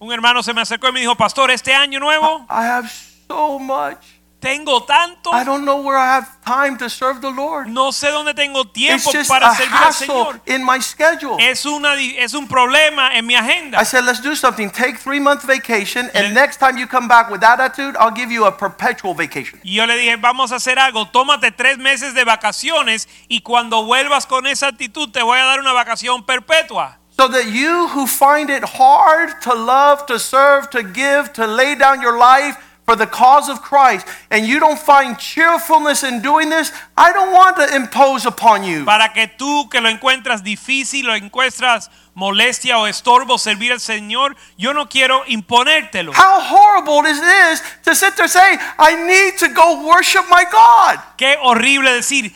Un 0.00 0.10
hermano 0.12 0.42
se 0.42 0.52
me 0.52 0.60
acercó 0.60 0.88
y 0.88 0.92
me 0.92 1.00
dijo, 1.00 1.14
pastor, 1.14 1.50
este 1.50 1.72
año 1.72 1.98
nuevo 2.00 2.46
I 2.50 2.64
have 2.64 2.90
so 3.28 3.58
much. 3.58 4.13
Tengo 4.44 4.82
tanto, 4.84 5.30
I 5.32 5.42
don't 5.44 5.64
know 5.64 5.80
where 5.82 5.96
I 5.98 6.06
have 6.16 6.28
time 6.44 6.76
to 6.78 6.88
serve 6.88 7.20
the 7.20 7.30
Lord. 7.30 7.66
no 7.68 7.90
sé 7.90 8.10
dónde 8.10 8.34
tengo 8.34 8.62
It's 8.62 8.72
tiempo 8.72 9.10
just 9.12 9.28
para 9.28 9.48
a 9.50 9.54
servir 9.56 9.74
al 9.74 9.92
Señor. 9.92 10.40
in 10.46 10.64
my 10.64 10.78
schedule. 10.80 11.36
Es, 11.40 11.64
una, 11.64 11.94
es 11.94 12.34
un 12.34 12.46
problema 12.46 13.14
en 13.16 13.26
mi 13.26 13.34
agenda. 13.34 13.80
I 13.80 13.84
said, 13.84 14.04
let's 14.04 14.20
do 14.20 14.36
something. 14.36 14.70
Take 14.70 14.98
three 14.98 15.18
month 15.20 15.42
vacation, 15.44 16.10
and 16.14 16.28
Le- 16.28 16.34
next 16.34 16.58
time 16.58 16.76
you 16.78 16.86
come 16.86 17.08
back 17.08 17.30
with 17.30 17.40
that 17.40 17.58
attitude, 17.58 17.96
I'll 17.96 18.14
give 18.14 18.30
you 18.30 18.44
a 18.44 18.52
perpetual 18.52 19.14
vacation. 19.14 19.58
Y 19.64 19.74
yo 19.74 19.86
le 19.86 19.96
dije, 19.96 20.16
vamos 20.16 20.52
a 20.52 20.56
hacer 20.56 20.78
algo, 20.78 21.06
tómate 21.08 21.50
tres 21.50 21.78
meses 21.78 22.14
de 22.14 22.24
vacaciones 22.24 23.08
y 23.28 23.40
cuando 23.40 23.84
vuelvas 23.84 24.26
con 24.26 24.46
esa 24.46 24.68
actitud 24.68 25.10
te 25.10 25.22
voy 25.22 25.38
a 25.38 25.44
dar 25.44 25.60
una 25.60 25.72
vacación 25.72 26.24
perpetua. 26.24 26.98
So 27.16 27.28
that 27.28 27.46
you 27.46 27.86
who 27.94 28.06
find 28.08 28.50
it 28.50 28.64
hard 28.64 29.40
to 29.42 29.54
love, 29.54 30.04
to 30.06 30.18
serve, 30.18 30.68
to 30.70 30.82
give, 30.82 31.32
to 31.34 31.46
lay 31.46 31.76
down 31.76 32.02
your 32.02 32.18
life 32.18 32.56
for 32.86 32.96
the 32.96 33.06
cause 33.06 33.48
of 33.48 33.62
Christ, 33.62 34.06
and 34.30 34.46
you 34.46 34.60
don't 34.60 34.78
find 34.78 35.18
cheerfulness 35.18 36.02
in 36.04 36.20
doing 36.20 36.50
this, 36.50 36.70
I 36.96 37.12
don't 37.14 37.32
want 37.32 37.56
to 37.56 37.74
impose 37.74 38.26
upon 38.26 38.62
you. 38.62 38.84
Para 38.84 39.08
que 39.14 39.26
tú 39.38 39.70
que 39.70 39.80
lo 39.80 39.88
encuentras 39.88 40.42
difícil, 40.42 41.04
lo 41.06 41.14
encuentras 41.14 41.88
molestia 42.14 42.76
o 42.78 42.86
estorbo 42.86 43.38
servir 43.38 43.72
al 43.72 43.80
Señor, 43.80 44.36
yo 44.58 44.72
no 44.74 44.86
quiero 44.86 45.24
imponértelo. 45.26 46.12
How 46.14 46.40
horrible 46.40 47.06
it 47.10 47.16
is 47.52 47.62
to 47.84 47.94
sit 47.94 48.16
there 48.16 48.28
saying, 48.28 48.58
I 48.78 48.94
need 48.96 49.38
to 49.38 49.48
go 49.48 49.86
worship 49.86 50.24
my 50.28 50.44
God. 50.44 50.98
Qué 51.16 51.36
horrible 51.40 51.90
decir, 51.90 52.32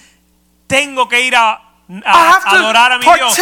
tengo 0.67 1.09
que 1.09 1.21
ir 1.21 1.35
a, 1.35 1.53
a- 1.53 1.61
I 2.05 2.31
have 2.33 2.43
adorar 2.45 2.93
a 2.93 2.99
mi 2.99 3.05
Dios. 3.05 3.35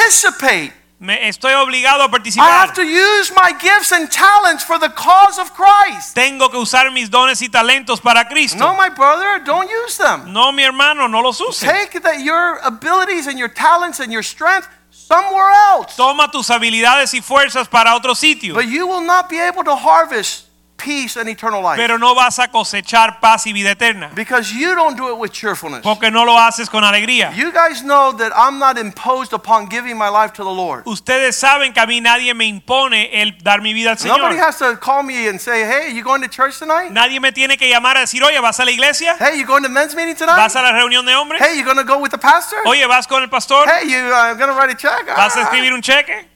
Me, 0.99 1.29
estoy 1.29 1.53
obligado 1.53 2.03
a 2.03 2.07
I 2.07 2.11
participar. 2.11 2.49
have 2.49 2.73
to 2.75 2.83
use 2.83 3.31
my 3.35 3.53
gifts 3.61 3.93
and 3.93 4.11
talents 4.11 4.65
for 4.65 4.79
the 4.79 4.89
cause 4.89 5.39
of 5.39 5.53
Christ. 5.53 6.15
Tengo 6.15 6.49
que 6.49 6.59
usar 6.59 6.91
mis 6.91 7.11
dones 7.11 7.43
y 7.43 7.49
talentos 7.51 8.01
para 8.01 8.27
Cristo. 8.27 8.59
No, 8.59 8.75
my 8.75 8.89
brother, 8.89 9.39
don't 9.45 9.69
use 9.71 9.99
them. 9.99 10.33
No, 10.33 10.53
mi 10.53 10.63
hermano, 10.63 11.07
no 11.07 11.21
los 11.21 11.39
use. 11.39 11.61
Take 11.61 12.01
that 12.01 12.21
your 12.23 12.59
abilities 12.65 13.27
and 13.27 13.39
your 13.39 13.49
talents 13.51 14.01
and 14.01 14.11
your 14.11 14.23
strength 14.23 14.69
somewhere 14.91 15.51
else. 15.51 15.95
Toma 15.97 16.31
tus 16.31 16.49
habilidades 16.49 17.13
y 17.13 17.21
fuerzas 17.21 17.69
para 17.69 17.95
otro 17.95 18.15
sitio. 18.15 18.55
But 18.55 18.69
you 18.69 18.87
will 18.87 19.03
not 19.05 19.29
be 19.29 19.39
able 19.39 19.65
to 19.65 19.77
harvest 19.77 20.46
peace 20.77 21.17
and 21.17 21.29
eternal 21.29 21.63
life 21.63 21.77
Pero 21.77 21.99
no 21.99 22.15
vas 22.15 22.39
a 22.39 22.49
cosechar 22.49 23.19
paz 23.21 23.47
y 23.47 23.53
vida 23.53 23.71
eterna. 23.73 24.11
because 24.15 24.53
you 24.53 24.75
don't 24.75 24.97
do 24.97 25.09
it 25.11 25.17
with 25.19 25.31
cheerfulness. 25.33 25.83
Porque 25.83 26.11
no 26.11 26.25
lo 26.25 26.39
haces 26.39 26.69
con 26.69 26.85
alegría. 26.85 27.33
You 27.35 27.51
guys 27.53 27.83
know 27.83 28.13
that 28.19 28.33
I'm 28.37 28.59
not 28.59 28.79
imposed 28.79 29.33
upon 29.33 29.69
giving 29.69 29.97
my 29.97 30.09
life 30.09 30.33
to 30.35 30.45
the 30.45 30.51
Lord. 30.51 30.85
Ustedes 30.87 31.37
saben 31.37 31.73
que 31.73 31.81
a 31.83 31.87
mí 31.87 32.01
nadie 32.01 32.35
me 32.35 32.47
impone 32.47 33.09
el 33.13 33.33
dar 33.43 33.61
mi 33.63 33.73
vida 33.73 33.93
al 33.93 33.97
Nobody 34.07 34.37
Señor. 34.37 34.47
has 34.47 34.59
to 34.59 34.77
call 34.79 35.03
me 35.03 35.29
and 35.29 35.41
say, 35.41 35.65
"Hey, 35.65 35.93
you 35.95 36.03
going 36.05 36.23
to 36.23 36.29
church 36.29 36.59
tonight? 36.59 36.91
Nadie 36.91 37.19
me 37.21 37.33
tiene 37.33 37.57
que 37.57 37.69
llamar 37.69 37.97
a 37.97 38.01
decir, 38.01 38.23
oye, 38.23 38.39
¿vas 38.41 38.61
a 38.61 38.65
la 38.65 38.71
iglesia? 38.71 39.17
Hey, 39.19 39.39
you 39.39 39.47
going 39.47 39.63
to 39.63 39.69
men's 39.69 39.95
meeting 39.95 40.15
tonight? 40.15 40.37
¿Vas 40.37 40.55
a 40.57 40.63
la 40.63 40.73
reunión 40.73 41.05
de 41.07 41.15
hombres? 41.15 41.41
Hey, 41.41 41.57
you 41.59 41.65
going 41.65 41.77
to 41.79 41.85
go 41.85 41.99
with 41.99 42.11
the 42.11 42.19
pastor? 42.19 42.59
Oye, 42.67 42.87
¿vas 42.87 43.07
con 43.07 43.23
el 43.23 43.29
pastor? 43.29 43.67
Hey, 43.69 43.89
you 43.89 43.99
uh, 44.13 44.35
going 44.35 44.49
to 44.51 44.55
write 44.55 44.71
a 44.71 44.77
check? 44.77 45.07
¿Vas 45.17 45.37
a 45.37 45.41
Ah. 45.41 45.43
escribir 45.45 45.73
un 45.73 45.81
cheque? 45.83 46.29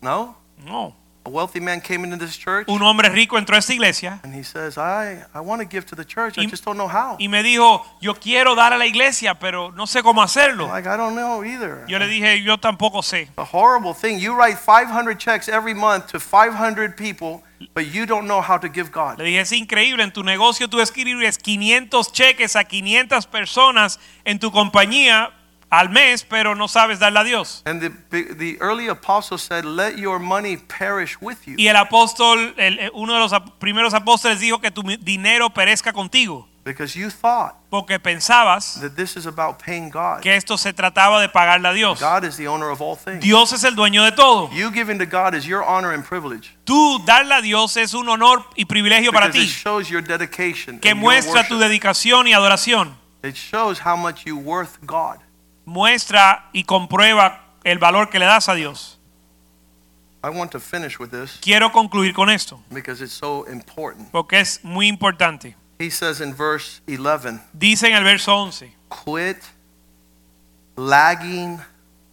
No. 0.00 0.36
No. 0.66 0.94
A 1.24 1.28
wealthy 1.28 1.58
man 1.58 1.80
came 1.80 2.04
into 2.04 2.16
this 2.16 2.38
church 2.38 2.68
Un 2.68 2.80
hombre 2.82 3.08
rico 3.08 3.36
entró 3.36 3.56
a 3.56 3.58
esta 3.58 3.72
iglesia 3.74 4.20
and 4.22 4.32
he 4.32 4.44
says, 4.44 4.78
"I 4.78 5.24
I 5.34 5.40
want 5.40 5.60
to 5.60 5.66
give 5.68 5.84
to 5.86 5.96
the 5.96 6.04
church. 6.04 6.38
I 6.38 6.42
Y- 6.42 6.46
just 6.48 6.64
don't 6.64 6.76
know 6.76 6.86
how." 6.88 7.16
y 7.18 7.26
me 7.26 7.42
dijo, 7.42 7.84
yo 8.00 8.14
quiero 8.14 8.54
dar 8.54 8.72
a 8.72 8.78
la 8.78 8.86
iglesia, 8.86 9.34
pero 9.34 9.72
no 9.72 9.86
sé 9.88 10.04
cómo 10.04 10.22
hacerlo. 10.22 10.68
Like 10.68 10.86
I 10.88 10.96
don't 10.96 11.16
know 11.16 11.42
either. 11.44 11.84
Yo 11.88 11.98
le 11.98 12.06
dije, 12.06 12.44
yo 12.44 12.58
tampoco 12.58 13.02
sé. 13.02 13.28
A 13.38 13.42
horrible 13.42 13.92
thing. 13.92 14.20
You 14.20 14.34
write 14.36 14.56
500 14.56 15.18
checks 15.18 15.48
every 15.48 15.74
month 15.74 16.06
to 16.12 16.20
500 16.20 16.94
people, 16.96 17.42
but 17.74 17.86
you 17.92 18.06
don't 18.06 18.26
know 18.28 18.40
how 18.40 18.56
to 18.56 18.68
give 18.68 18.92
God. 18.92 19.18
Le 19.18 19.24
dije, 19.24 19.40
es 19.40 19.50
increíble, 19.50 20.04
en 20.04 20.12
tu 20.12 20.22
negocio 20.22 20.68
tú 20.68 20.78
escribes 20.80 21.38
500 21.38 22.12
cheques 22.12 22.54
a 22.54 22.62
500 22.62 23.26
personas 23.26 23.98
en 24.24 24.38
tu 24.38 24.52
compañía 24.52 25.32
al 25.70 25.90
mes, 25.90 26.24
pero 26.24 26.54
no 26.54 26.68
sabes 26.68 26.98
darle 26.98 27.18
a 27.20 27.24
Dios. 27.24 27.62
And 27.66 27.80
the 27.80 27.90
the 28.34 28.56
early 28.60 28.88
apostles 28.88 29.42
said, 29.42 29.64
"Let 29.64 29.96
your 29.96 30.18
money 30.18 30.56
perish 30.56 31.16
with 31.20 31.38
you." 31.46 31.54
Y 31.58 31.66
el 31.68 31.76
apóstol, 31.76 32.54
el- 32.56 32.90
uno 32.94 33.14
de 33.14 33.20
los 33.20 33.32
primeros 33.58 33.92
apóstoles 33.94 34.38
dijo 34.40 34.60
que 34.60 34.70
tu 34.70 34.82
dinero 35.00 35.50
perezca 35.50 35.92
contigo, 35.92 36.48
Because 36.64 36.98
you 36.98 37.10
thought 37.10 37.54
porque 37.70 38.00
pensabas 38.00 38.80
that 38.80 38.96
this 38.96 39.16
is 39.16 39.26
about 39.26 39.62
paying 39.62 39.88
God. 39.90 40.20
que 40.20 40.34
esto 40.34 40.56
se 40.58 40.72
trataba 40.72 41.20
de 41.20 41.28
pagarle 41.28 41.68
a 41.68 41.72
Dios. 41.72 42.00
God 42.00 42.24
is 42.24 42.36
the 42.36 42.48
owner 42.48 42.70
of 42.70 42.80
all 42.80 42.96
things. 42.96 43.20
Dios 43.20 43.52
es 43.52 43.62
el 43.64 43.74
dueño 43.76 44.02
de 44.04 44.10
todo. 44.12 44.50
You 44.52 44.70
giving 44.72 44.98
to 44.98 45.06
God 45.06 45.34
is 45.34 45.44
your 45.46 45.62
honor 45.62 45.92
and 45.92 46.04
privilege 46.04 46.56
Tú 46.64 47.00
darle 47.04 47.34
a 47.34 47.40
Dios 47.40 47.76
es 47.76 47.94
un 47.94 48.08
honor 48.08 48.44
y 48.56 48.64
privilegio 48.64 49.12
para 49.12 49.26
because 49.28 49.44
it 49.44 49.48
ti, 49.48 49.52
shows 49.62 49.88
your 49.88 50.02
dedication. 50.02 50.80
que 50.80 50.90
and 50.90 51.00
your 51.00 51.10
muestra 51.12 51.46
tu 51.46 51.58
dedicación 51.58 52.26
y 52.26 52.32
adoración. 52.32 52.96
It 53.22 53.34
shows 53.36 53.80
how 53.84 53.96
much 53.96 54.24
you 54.24 54.36
worth 54.36 54.78
God. 54.84 55.18
Muestra 55.66 56.48
y 56.52 56.64
comprueba 56.64 57.42
el 57.64 57.78
valor 57.78 58.08
que 58.08 58.18
le 58.18 58.24
das 58.24 58.48
a 58.48 58.54
Dios. 58.54 58.98
I 60.24 60.30
want 60.30 60.50
to 60.52 60.60
finish 60.60 60.98
with 60.98 61.10
this 61.10 61.38
Quiero 61.40 61.70
concluir 61.70 62.12
con 62.14 62.30
esto, 62.30 62.60
because 62.70 63.00
it's 63.02 63.12
so 63.12 63.44
important. 63.46 64.10
porque 64.10 64.40
es 64.40 64.60
muy 64.64 64.88
importante. 64.88 65.54
He 65.78 65.90
says 65.90 66.20
in 66.20 66.34
verse 66.34 66.80
11, 66.88 67.40
Dice 67.52 67.84
en 67.84 67.94
el 67.94 68.02
verso 68.04 68.34
11, 68.34 68.72
quit 68.88 69.36
lagging 70.76 71.60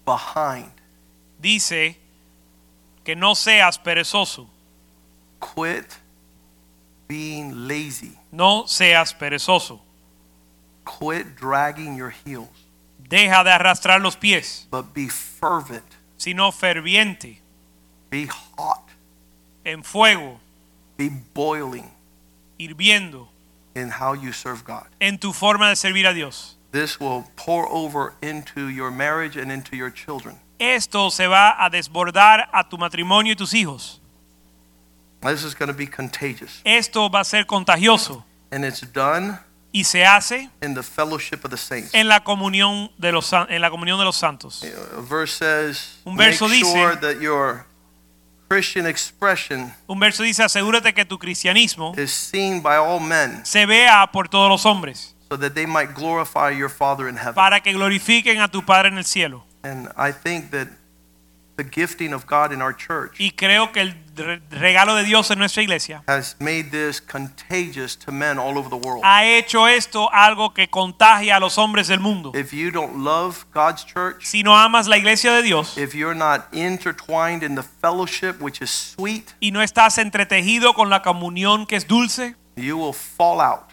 behind. 0.06 0.72
dice 1.40 1.98
que 3.04 3.16
no 3.16 3.36
seas 3.36 3.78
perezoso, 3.78 4.48
Quit 5.40 5.86
being 7.08 7.68
lazy. 7.68 8.18
no 8.32 8.66
seas 8.68 9.14
perezoso. 9.14 9.82
Quit 10.86 11.36
dragging 11.38 11.96
your 11.96 12.10
heels, 12.26 12.63
Deja 13.14 13.44
de 13.44 13.52
arrastrar 13.52 14.02
los 14.02 14.16
pies, 14.16 14.66
but 14.72 14.92
be 14.92 15.08
fervent, 15.08 15.86
sino 16.18 16.52
ferviente, 16.52 17.38
be 18.10 18.26
hot, 18.26 18.90
en 19.64 19.84
fuego, 19.84 20.40
be 20.98 21.12
boiling 21.36 21.92
hirviendo 22.58 23.28
in 23.76 23.92
how 23.92 24.16
you 24.16 24.34
serve 24.34 24.64
God. 24.66 24.88
en 25.00 25.20
tu 25.20 25.32
forma 25.32 25.70
de 25.70 25.76
servir 25.76 26.08
a 26.08 26.14
Dios. 26.16 26.58
This 26.72 27.00
will 27.00 27.26
pour 27.36 27.68
over 27.72 28.14
into 28.24 28.68
your 28.68 28.90
marriage 28.90 29.38
and 29.38 29.52
into 29.52 29.76
your 29.76 29.92
children. 29.92 30.40
Esto 30.58 31.12
se 31.12 31.28
va 31.28 31.56
a 31.64 31.70
desbordar 31.70 32.50
a 32.52 32.68
tu 32.68 32.80
matrimonio 32.80 33.34
y 33.34 33.36
tus 33.36 33.54
hijos. 33.54 34.00
This 35.22 35.44
is 35.44 35.54
going 35.54 35.68
to 35.68 35.78
be 35.78 35.86
contagious. 35.86 36.62
Esto 36.66 37.10
va 37.12 37.20
a 37.20 37.24
ser 37.24 37.46
contagioso 37.46 38.24
And 38.52 38.66
it's 38.66 38.82
done 38.82 39.38
y 39.74 39.84
se 39.84 40.06
hace 40.06 40.50
in 40.62 40.74
the 40.76 40.84
fellowship 40.84 41.40
of 41.44 41.50
the 41.52 41.58
saints. 41.58 41.94
en 41.94 42.08
la 42.08 42.24
comunión 42.24 42.90
de 42.98 43.12
los 43.12 43.34
en 43.34 43.60
la 43.60 43.70
comunión 43.70 43.98
de 44.00 44.06
los 44.06 44.16
santos. 44.16 44.64
A 44.64 45.02
verse 45.02 45.38
says, 45.40 46.00
Un 46.06 46.16
make 46.16 46.30
verso 46.30 46.48
dice- 46.48 46.72
sure 46.72 46.96
that 46.98 47.20
your 47.20 47.66
Christian 48.48 48.86
expression 48.86 49.74
Un 49.88 50.00
verso 50.00 50.22
dice, 50.24 50.44
asegúrate 50.44 50.94
que 50.94 51.06
tu 51.06 51.18
cristianismo 51.18 51.94
is 51.98 52.12
seen 52.12 52.62
by 52.62 52.76
all 52.78 53.00
men 53.00 53.44
se 53.46 53.66
vea 53.66 54.08
por 54.12 54.30
todos 54.30 54.48
los 54.48 54.64
hombres, 54.66 55.16
so 55.30 55.38
that 55.40 55.54
they 55.54 55.66
might 55.66 55.94
glorify 55.96 56.52
your 56.56 56.70
Father 56.70 57.10
in 57.10 57.18
heaven. 57.18 57.34
para 57.34 57.62
que 57.62 57.74
glorifiquen 57.74 58.40
a 58.42 58.48
tu 58.48 58.64
Padre 58.64 58.90
en 58.90 58.98
el 59.00 59.06
cielo. 59.06 59.44
And 59.64 59.88
I 59.98 60.12
think 60.14 60.52
that 60.52 60.68
the 61.56 61.64
gifting 61.64 62.14
of 62.14 62.26
God 62.26 62.52
in 62.52 62.62
our 62.62 62.76
church 62.76 63.20
Y 63.20 63.32
creo 63.32 63.72
que 63.72 63.82
el 63.82 63.96
re- 64.16 64.42
regalo 64.50 64.96
de 64.96 65.04
Dios 65.04 65.30
en 65.32 65.38
nuestra 65.40 65.62
iglesia 65.62 66.04
has 66.08 66.36
made 66.40 66.72
this 66.72 67.00
contagious 67.00 67.96
to 67.98 68.12
men 68.12 68.40
all 68.40 68.58
over 68.58 68.70
the 68.70 68.76
world. 68.76 69.04
ha 69.04 69.24
hecho 69.26 69.68
esto 69.68 70.10
algo 70.12 70.54
que 70.54 70.68
contagia 70.70 71.36
a 71.38 71.40
los 71.40 71.58
hombres 71.58 71.88
del 71.88 72.00
mundo. 72.00 72.32
If 72.34 72.54
you 72.54 72.72
don't 72.72 73.04
love 73.04 73.46
God's 73.54 73.86
church, 73.86 74.26
Si 74.26 74.42
no 74.44 74.56
amas 74.58 74.88
la 74.88 74.98
iglesia 74.98 75.32
de 75.34 75.44
Dios 75.44 75.78
if 75.78 75.94
you're 75.94 76.16
not 76.18 76.48
intertwined 76.54 77.44
in 77.44 77.56
the 77.56 77.64
fellowship 77.64 78.42
which 78.42 78.62
is 78.62 78.70
sweet, 78.72 79.34
y 79.40 79.52
no 79.52 79.62
estás 79.62 79.98
entretejido 80.00 80.74
con 80.74 80.90
la 80.90 81.02
comunión 81.02 81.66
que 81.68 81.76
es 81.76 81.88
dulce, 81.88 82.36
you 82.56 82.78
will 82.78 82.94
fall 82.94 83.40
out 83.42 83.70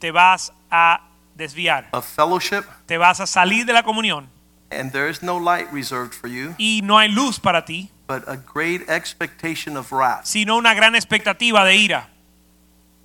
te 0.00 0.10
vas 0.10 0.52
a 0.70 1.00
desviar. 1.34 1.88
of 1.92 2.04
fellowship 2.04 2.64
Te 2.86 2.98
vas 2.98 3.20
a 3.20 3.26
salir 3.26 3.64
de 3.64 3.72
la 3.72 3.82
comunión 3.82 4.28
and 4.72 4.92
there 4.92 5.08
is 5.08 5.22
no 5.22 5.36
light 5.36 5.70
reserved 5.72 6.14
for 6.14 6.28
you, 6.28 6.54
y 6.58 6.80
no 6.82 6.98
hay 6.98 7.08
luz 7.08 7.38
para 7.38 7.64
ti, 7.64 7.90
but 8.06 8.22
a 8.26 8.36
great 8.36 8.88
expectation 8.88 9.76
of 9.76 9.92
wrath 9.92 10.26
sino 10.26 10.56
una 10.56 10.74
gran 10.74 10.94
expectativa 10.94 11.64
de 11.64 11.76
ira, 11.76 12.08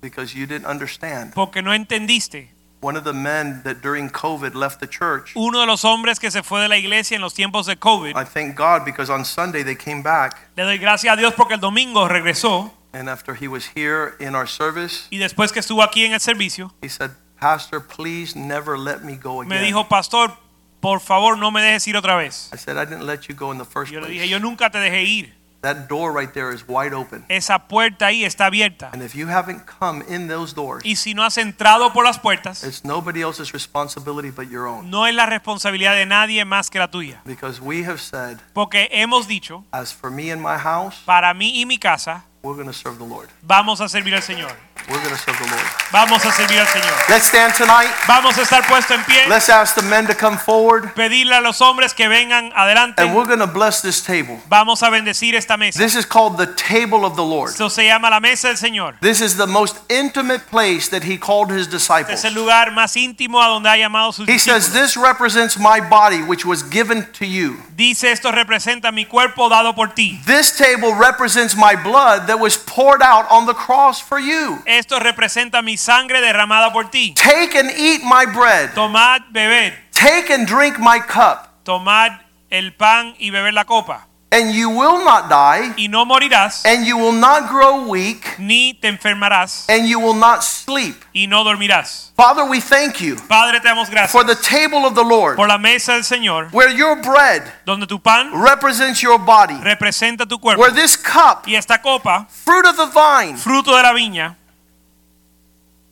because 0.00 0.34
you 0.34 0.46
didn't 0.46 0.66
understand. 0.66 1.32
porque 1.34 1.62
no 1.62 1.72
entendiste. 1.72 2.50
One 2.80 2.96
of 2.96 3.02
the 3.02 3.12
men 3.12 3.62
that 3.64 3.82
during 3.82 4.08
COVID 4.08 4.54
left 4.54 4.78
the 4.78 4.86
church, 4.86 5.32
Uno 5.34 5.58
de 5.60 5.66
los 5.66 5.84
hombres 5.84 6.20
que 6.20 6.30
se 6.30 6.44
fue 6.44 6.60
de 6.60 6.68
la 6.68 6.76
iglesia 6.76 7.16
en 7.16 7.22
los 7.22 7.34
tiempos 7.34 7.66
de 7.66 7.74
COVID, 7.74 8.16
I 8.16 8.24
thank 8.24 8.54
God 8.56 8.84
because 8.84 9.10
on 9.10 9.24
Sunday 9.24 9.64
they 9.64 9.74
came 9.74 10.00
back 10.02 10.38
le 10.56 10.62
doy 10.62 10.78
gracias 10.78 11.12
a 11.12 11.16
Dios 11.16 11.34
porque 11.34 11.54
el 11.54 11.60
domingo 11.60 12.06
regresó 12.06 12.72
and 12.92 13.08
after 13.08 13.34
he 13.34 13.48
was 13.48 13.66
here 13.66 14.16
in 14.20 14.34
our 14.34 14.46
service, 14.46 15.08
y 15.10 15.18
después 15.18 15.52
que 15.52 15.60
estuvo 15.60 15.82
aquí 15.82 16.04
en 16.04 16.12
el 16.12 16.20
servicio, 16.20 16.72
he 16.80 16.88
said, 16.88 17.10
Pastor, 17.40 17.80
please 17.80 18.34
never 18.34 18.78
let 18.78 19.04
me 19.04 19.16
go 19.16 19.40
again." 19.40 19.48
me 19.48 19.60
dijo, 19.60 19.88
pastor, 19.88 20.32
por 20.80 21.00
favor 21.00 21.36
no 21.38 21.50
me 21.50 21.60
dejes 21.62 21.86
ir 21.88 21.96
otra 21.96 22.16
vez. 22.16 22.50
I 22.52 22.56
said, 22.58 22.76
I 22.76 22.84
didn't 22.88 23.06
let 23.06 23.28
you 23.28 23.34
go 23.34 23.50
in 23.52 23.58
the 23.58 23.64
first 23.64 23.90
Yo 23.92 24.00
le 24.00 24.08
dije, 24.08 24.20
place. 24.20 24.30
yo 24.30 24.38
nunca 24.40 24.70
te 24.70 24.78
dejé 24.78 25.04
ir. 25.04 25.38
That 25.60 25.88
door 25.88 26.12
right 26.12 26.32
there 26.32 26.54
is 26.54 26.62
wide 26.68 26.94
open. 26.94 27.24
Esa 27.28 27.66
puerta 27.66 28.06
ahí 28.06 28.24
está 28.24 28.46
abierta. 28.46 28.90
And 28.92 29.02
if 29.02 29.16
you 29.16 29.26
haven't 29.26 29.64
come 29.66 30.04
in 30.08 30.28
those 30.28 30.54
doors, 30.54 30.84
Y 30.84 30.94
si 30.94 31.14
no 31.14 31.24
has 31.24 31.36
entrado 31.36 31.92
por 31.92 32.04
las 32.04 32.16
puertas, 32.20 32.62
it's 32.62 32.84
nobody 32.84 33.22
else's 33.22 33.52
responsibility 33.52 34.30
but 34.30 34.48
your 34.48 34.68
own. 34.68 34.88
no 34.88 35.04
es 35.08 35.14
la 35.16 35.26
responsabilidad 35.26 35.96
de 35.96 36.06
nadie 36.06 36.44
más 36.44 36.70
que 36.70 36.78
la 36.78 36.86
tuya. 36.88 37.20
Because 37.24 37.60
we 37.60 37.82
have 37.84 37.98
said, 38.00 38.38
Porque 38.52 38.88
hemos 38.92 39.26
dicho, 39.26 39.64
as 39.72 39.92
for 39.92 40.12
me 40.12 40.30
and 40.30 40.40
my 40.40 40.58
house, 40.58 41.02
para 41.04 41.34
mí 41.34 41.60
y 41.60 41.66
mi 41.66 41.76
casa, 41.78 42.24
we're 42.44 42.54
going 42.54 42.68
to 42.68 42.72
serve 42.72 42.98
the 42.98 43.04
Lord. 43.04 43.28
vamos 43.42 43.80
a 43.80 43.88
servir 43.88 44.14
al 44.14 44.22
Señor. 44.22 44.52
We're 44.88 44.98
going 45.02 45.10
to 45.14 45.20
serve 45.20 45.36
the 45.38 45.46
Lord. 45.50 45.66
Vamos 45.92 46.24
a 46.24 46.32
servir 46.32 46.58
al 46.58 46.66
Señor. 46.66 46.92
Let's 47.08 47.26
stand 47.28 47.54
tonight. 47.54 47.90
Vamos 48.06 48.36
a 48.38 48.42
estar 48.42 48.66
puesto 48.66 48.94
en 48.94 49.02
pie, 49.04 49.26
Let's 49.28 49.48
ask 49.48 49.74
the 49.74 49.82
men 49.82 50.06
to 50.06 50.14
come 50.14 50.36
forward. 50.38 50.94
pedirle 50.94 51.34
a 51.36 51.40
los 51.40 51.60
hombres 51.60 51.92
que 51.94 52.08
vengan 52.08 52.52
adelante. 52.54 53.02
And 53.02 53.14
we're 53.14 53.26
going 53.26 53.38
to 53.40 53.46
bless 53.46 53.80
this 53.82 54.00
table. 54.02 54.40
Vamos 54.48 54.82
a 54.82 54.90
bendecir 54.90 55.34
esta 55.34 55.56
mesa. 55.56 55.78
This 55.78 55.94
is 55.94 56.06
called 56.06 56.38
the 56.38 56.46
table 56.56 57.04
of 57.04 57.16
the 57.16 57.22
Lord. 57.24 57.50
Esto 57.50 57.68
se 57.68 57.86
llama 57.86 58.08
la 58.10 58.20
mesa 58.20 58.48
del 58.48 58.56
Señor. 58.56 58.94
This 59.00 59.20
is 59.20 59.36
the 59.36 59.46
most 59.46 59.76
intimate 59.90 60.46
place 60.50 60.88
that 60.88 61.02
he 61.04 61.18
called 61.18 61.50
his 61.50 61.66
Este 61.66 61.72
disciples. 61.72 62.18
es 62.20 62.24
el 62.24 62.34
lugar 62.34 62.70
más 62.72 62.96
íntimo 62.96 63.42
a 63.42 63.48
donde 63.48 63.68
ha 63.68 63.76
llamado 63.76 64.12
sus 64.12 64.28
He 64.28 64.38
says. 64.38 64.72
This 64.72 64.96
represents 64.96 65.58
my 65.58 65.80
body, 65.80 66.22
which 66.22 66.44
was 66.46 66.62
given 66.62 67.06
to 67.14 67.26
you. 67.26 67.56
Dice 67.76 68.04
esto 68.04 68.32
representa 68.32 68.90
mi 68.92 69.04
cuerpo 69.04 69.48
dado 69.48 69.74
por 69.74 69.88
ti. 69.88 70.20
This 70.26 70.56
table 70.56 70.94
represents 70.94 71.54
my 71.56 71.74
blood 71.76 72.26
that 72.26 72.38
was 72.40 72.56
poured 72.56 73.02
out 73.02 73.26
on 73.30 73.46
the 73.46 73.54
cross 73.54 74.00
for 74.00 74.18
you. 74.18 74.58
Esto 74.68 74.98
representa 75.00 75.62
mi 75.62 75.78
sangre 75.78 76.20
derramada 76.20 76.70
por 76.74 76.90
ti. 76.90 77.14
Take 77.14 77.58
and 77.58 77.70
eat 77.70 78.02
my 78.04 78.26
bread. 78.26 78.74
Tomad, 78.74 79.22
bebed. 79.32 79.72
Take 79.92 80.30
and 80.30 80.46
drink 80.46 80.78
my 80.78 81.00
cup, 81.00 81.64
Tomad 81.64 82.20
el 82.50 82.72
pan 82.74 83.14
y 83.18 83.30
beber 83.30 83.54
la 83.54 83.64
copa. 83.64 84.04
and 84.30 84.52
you 84.52 84.68
will 84.68 85.02
not 85.06 85.30
die, 85.30 85.72
Y 85.78 85.88
no 85.88 86.04
morirás, 86.04 86.62
and 86.66 86.84
you 86.86 86.98
will 86.98 87.12
not 87.18 87.48
grow 87.48 87.88
weak, 87.88 88.38
ni 88.38 88.74
te 88.74 88.88
enfermarás, 88.88 89.64
and 89.70 89.88
you 89.88 89.98
will 89.98 90.12
not 90.14 90.44
sleep. 90.44 91.02
y 91.14 91.24
no 91.26 91.42
dormirás. 91.44 92.12
Father, 92.14 92.44
we 92.44 92.60
thank 92.60 93.00
you 93.00 93.16
Padre, 93.26 93.58
te 93.58 93.66
damos 93.68 93.88
for 94.10 94.24
the 94.24 94.34
table 94.36 94.84
of 94.84 94.94
the 94.94 95.02
Lord, 95.02 95.36
por 95.36 95.48
la 95.48 95.56
mesa 95.56 95.92
del 95.94 96.04
Señor, 96.04 96.52
where 96.52 96.68
your 96.70 96.96
bread 97.00 97.42
donde 97.64 97.86
tu 97.88 97.98
pan 97.98 98.30
represents 98.34 99.00
your 99.02 99.18
body, 99.18 99.54
representa 99.62 100.28
tu 100.28 100.38
cuerpo. 100.38 100.60
where 100.60 100.72
this 100.74 100.94
cup, 100.94 101.46
Y 101.48 101.54
esta 101.54 101.78
copa, 101.78 102.26
fruit 102.28 102.66
of 102.66 102.76
the 102.76 102.86
vine, 102.92 103.38
fruto 103.38 103.74
de 103.74 103.82
la 103.82 103.94
viña, 103.94 104.36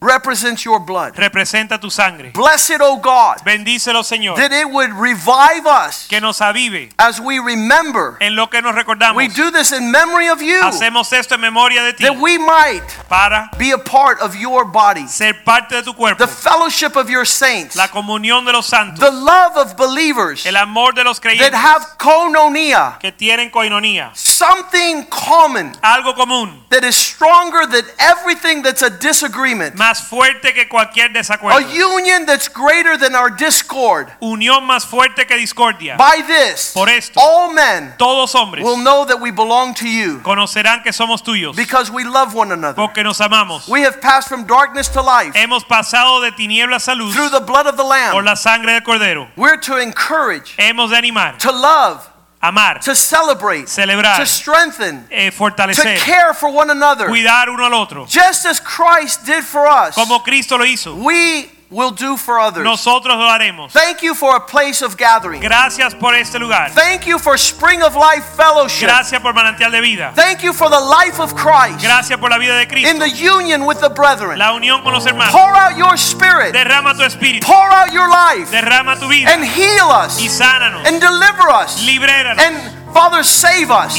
represents 0.00 0.64
your 0.64 0.78
blood. 0.78 1.16
representa 1.16 1.80
tu 1.80 1.88
sangre. 1.90 2.30
Bless 2.34 2.70
it, 2.70 2.80
O 2.80 2.98
God, 2.98 3.38
Bendícelo, 3.44 4.02
Señor, 4.04 4.36
that 4.36 4.52
it 4.52 4.68
would 4.70 4.92
revive 4.92 5.66
us 5.66 6.06
que 6.06 6.20
nos 6.20 6.40
avive. 6.40 6.90
as 6.98 7.18
we 7.20 7.38
remember. 7.38 8.16
en 8.20 8.36
lo 8.36 8.46
que 8.48 8.60
nos 8.60 8.74
recordamos. 8.74 9.16
We 9.16 9.28
do 9.28 9.50
this 9.50 9.72
in 9.72 9.90
memory 9.90 10.28
of 10.28 10.40
you, 10.42 10.60
Hacemos 10.62 11.12
esto 11.12 11.34
en 11.34 11.40
memoria 11.40 11.82
de 11.82 11.92
ti. 11.94 12.04
that 12.04 12.18
we 12.20 12.36
might 12.38 12.82
para 13.08 13.50
be 13.58 13.70
a 13.72 13.78
part 13.78 14.20
of 14.20 14.36
your 14.36 14.64
body, 14.64 15.06
ser 15.08 15.32
parte 15.44 15.74
de 15.76 15.82
tu 15.82 15.94
cuerpo, 15.94 16.24
the 16.24 16.30
fellowship 16.30 16.94
of 16.96 17.08
your 17.08 17.24
saints, 17.24 17.74
la 17.74 17.88
comunión 17.88 18.44
de 18.44 18.52
los 18.52 18.66
santos, 18.66 19.00
the 19.00 19.10
love 19.10 19.56
of 19.56 19.76
believers 19.76 20.44
el 20.46 20.56
amor 20.56 20.92
de 20.94 21.04
los 21.04 21.18
creyentes. 21.20 21.50
that 21.50 21.54
have 21.56 21.82
koinonia, 21.98 22.98
que 23.00 23.12
tienen 23.12 23.50
coinonía, 23.50 24.10
something 24.14 25.04
common 25.06 25.72
algo 25.82 26.14
común, 26.14 26.62
that 26.68 26.84
is 26.84 26.94
stronger 26.94 27.66
than 27.66 27.84
everything 27.98 28.62
that's 28.62 28.82
a 28.82 28.90
disagreement, 28.90 29.74
más 29.76 29.95
fuerte 30.00 30.52
que 30.54 30.68
cualquier 30.68 31.10
a 31.16 31.60
union 31.60 32.26
that's 32.26 32.48
greater 32.48 32.96
than 32.98 33.14
our 33.14 33.30
discord. 33.30 34.08
unión 34.20 34.64
más 34.64 34.84
fuerte 34.84 35.26
que 35.26 35.36
discordia. 35.36 35.96
By 35.96 36.22
this, 36.26 36.72
Por 36.74 36.88
esto. 36.88 37.18
all 37.20 37.52
men 37.52 37.94
Todos 37.98 38.34
hombres 38.34 38.64
will 38.64 38.76
know 38.78 39.04
that 39.06 39.20
we 39.20 39.30
belong 39.30 39.74
to 39.74 39.88
you 39.88 40.18
conocerán 40.22 40.82
que 40.82 40.92
somos 40.92 41.22
tuyos 41.22 41.54
because 41.56 41.90
we 41.90 42.04
love 42.04 42.34
one 42.34 42.52
another. 42.52 42.74
porque 42.74 43.02
nos 43.02 43.20
amamos. 43.20 43.68
We 43.68 43.82
have 43.82 44.00
passed 44.00 44.28
from 44.28 44.44
darkness 44.46 44.88
to 44.90 45.02
life 45.02 45.34
Hemos 45.34 45.64
pasado 45.64 46.20
de 46.20 46.32
tinieblas 46.32 46.88
a 46.88 46.94
luz 46.94 47.14
through 47.14 47.30
the 47.30 47.40
blood 47.44 47.66
of 47.66 47.76
the 47.76 47.84
lamb. 47.84 48.12
por 48.12 48.22
la 48.22 48.34
sangre 48.36 48.72
del 48.72 48.82
cordero. 48.82 49.28
We're 49.36 49.58
to 49.60 49.76
encourage, 49.78 50.54
Hemos 50.58 50.90
de 50.90 50.96
animar, 50.96 51.38
to 51.38 51.50
love, 51.52 52.08
amar, 52.48 52.78
to 52.80 52.94
celebrate, 52.94 53.66
celebrar, 53.66 54.16
to 54.16 54.26
strengthen, 54.26 55.06
eh, 55.10 55.30
to 55.30 55.96
care 56.04 56.34
for 56.34 56.50
one 56.50 56.70
another. 56.70 57.06
cuidar 57.08 57.48
uno 57.48 57.64
al 57.64 57.74
otro. 57.74 58.06
Just 58.06 58.46
as 58.46 58.60
Christ 58.60 59.24
did 59.24 59.44
for 59.44 59.66
us, 59.66 59.94
Como 59.94 60.20
Cristo 60.22 60.56
lo 60.56 60.64
hizo, 60.64 60.94
we 60.96 61.50
will 61.70 61.90
do 61.90 62.16
for 62.16 62.38
others. 62.38 62.64
nosotros 62.64 63.16
lo 63.16 63.28
haremos. 63.28 63.72
Thank 63.72 64.02
you 64.02 64.14
for 64.14 64.36
a 64.36 64.40
place 64.40 64.82
of 64.82 64.96
gathering. 64.96 65.40
Gracias 65.40 65.94
por 65.94 66.14
este 66.14 66.38
lugar. 66.38 66.70
Thank 66.70 67.06
you 67.06 67.18
for 67.18 67.36
Spring 67.36 67.82
of 67.82 67.96
Life 67.96 68.24
Fellowship. 68.36 68.86
Gracias 68.86 69.20
por 69.20 69.32
manantial 69.34 69.70
de 69.72 69.80
vida. 69.80 70.12
Thank 70.14 70.42
you 70.42 70.52
for 70.52 70.68
the 70.70 70.78
life 70.80 71.18
of 71.20 71.34
Christ 71.34 71.82
Gracias 71.82 72.18
por 72.20 72.30
la 72.30 72.38
vida 72.38 72.56
de 72.56 72.66
Cristo. 72.66 72.88
in 72.90 72.98
the 72.98 73.10
union 73.10 73.64
with 73.66 73.80
the 73.80 73.90
brethren. 73.90 74.38
La 74.38 74.52
unión 74.52 74.82
con 74.84 74.92
los 74.92 75.04
hermanos. 75.06 75.32
Pour 75.32 75.54
out 75.56 75.76
your 75.76 75.96
spirit, 75.96 76.52
Derrama 76.54 76.94
tu 76.94 77.02
espíritu. 77.02 77.42
pour 77.44 77.56
out 77.72 77.92
your 77.92 78.08
life, 78.08 78.50
Derrama 78.50 78.96
tu 78.98 79.08
vida. 79.08 79.28
and 79.30 79.44
heal 79.44 79.90
us, 79.90 80.20
Y 80.20 80.28
sánanos. 80.28 80.86
and 80.86 81.00
deliver 81.00 81.48
us, 81.50 81.82
Libréranos. 81.84 82.38
and 82.38 82.85
Father, 82.96 83.22
save 83.22 83.70
us 83.70 83.92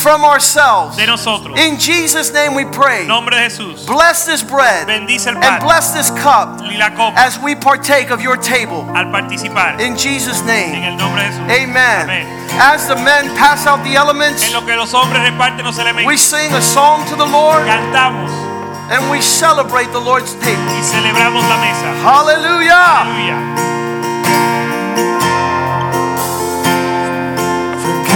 from 0.00 0.24
ourselves. 0.24 0.96
de 0.96 1.06
nosotros. 1.06 1.58
In 1.58 1.76
Jesus' 1.78 2.32
name 2.32 2.54
we 2.54 2.64
pray. 2.64 3.04
Nombre 3.04 3.34
de 3.34 3.42
Jesús. 3.48 3.84
Bless 3.84 4.26
this 4.26 4.44
bread 4.44 4.88
and 4.88 5.08
bless 5.60 5.90
this 5.90 6.10
cup 6.22 6.60
y 6.62 6.76
la 6.78 6.90
copa 6.90 7.18
as 7.18 7.36
we 7.40 7.56
partake 7.56 8.10
of 8.10 8.20
your 8.20 8.36
table. 8.36 8.86
In 9.80 9.96
Jesus' 9.96 10.40
name, 10.44 10.84
el 10.84 10.96
nombre 10.96 11.22
de 11.22 11.28
Jesús. 11.28 11.50
amen. 11.50 12.04
Amén. 12.04 12.38
As 12.60 12.86
the 12.86 12.94
men 12.94 13.34
pass 13.36 13.66
out 13.66 13.82
the 13.82 13.96
elements, 13.96 14.46
En 14.46 14.52
lo 14.52 14.64
que 14.64 14.76
los 14.76 14.92
hombres 14.94 15.20
reparten 15.22 15.64
los 15.64 15.76
we 16.06 16.16
sing 16.16 16.52
a 16.54 16.62
song 16.62 17.04
to 17.08 17.16
the 17.16 17.26
Lord 17.26 17.66
Cantamos 17.66 18.30
and 18.90 19.10
we 19.10 19.20
celebrate 19.20 19.90
the 19.92 20.00
Lord's 20.00 20.34
table. 20.34 20.62
y 20.78 20.82
celebramos 20.82 21.42
la 21.48 21.56
mesa. 21.58 21.92
Hallelujah. 22.02 23.77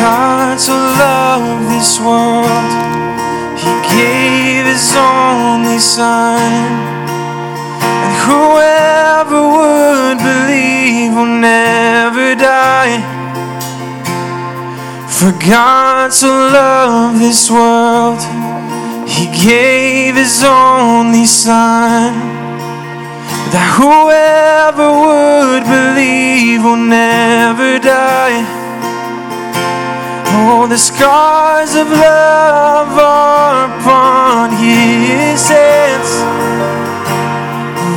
God 0.02 0.58
so 0.58 0.74
loved 0.74 1.70
this 1.70 2.00
world, 2.00 2.70
He 3.56 3.70
gave 3.94 4.66
His 4.66 4.96
only 4.96 5.78
Son. 5.78 6.42
And 8.02 8.14
whoever 8.26 9.40
would 9.54 10.18
believe 10.18 11.14
will 11.14 11.36
never 11.38 12.34
die. 12.34 12.98
For 15.06 15.30
God 15.48 16.12
so 16.12 16.26
loved 16.26 17.20
this 17.20 17.48
world, 17.48 18.18
He 19.08 19.26
gave 19.26 20.16
His 20.16 20.42
only 20.42 21.26
Son 21.26 22.12
that 23.52 23.68
whoever 23.78 24.88
would 25.04 25.62
believe 25.62 26.64
will 26.64 26.84
never 26.90 27.78
die. 27.78 28.61
All 30.34 30.66
the 30.66 30.78
scars 30.78 31.74
of 31.74 31.88
love 31.90 32.96
are 32.98 33.66
upon 33.68 34.50
his 34.50 35.48
hands. 35.48 36.10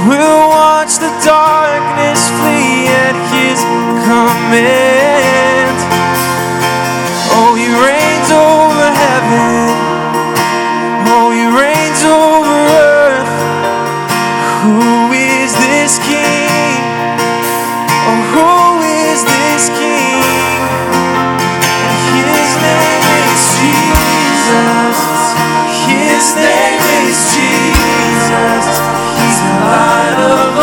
We'll 0.07 0.49
watch 0.49 0.99
the 0.99 1.11
darkness 1.23 2.27
flee 2.37 2.91
at 2.91 3.15
his 3.31 3.59
command. 4.03 5.77
Oh, 7.37 7.55
he 7.55 7.67
reigns 7.71 8.29
over 8.31 8.87
heaven. 9.03 9.71
Oh, 11.07 11.31
he 11.31 11.45
reigns 11.57 12.03
over. 12.03 12.34
His 26.15 26.33
name 26.33 26.79
is 27.11 27.19
Jesus. 27.35 28.79
He's 29.19 29.39
the 29.43 29.51
light 29.67 30.15
of 30.31 30.54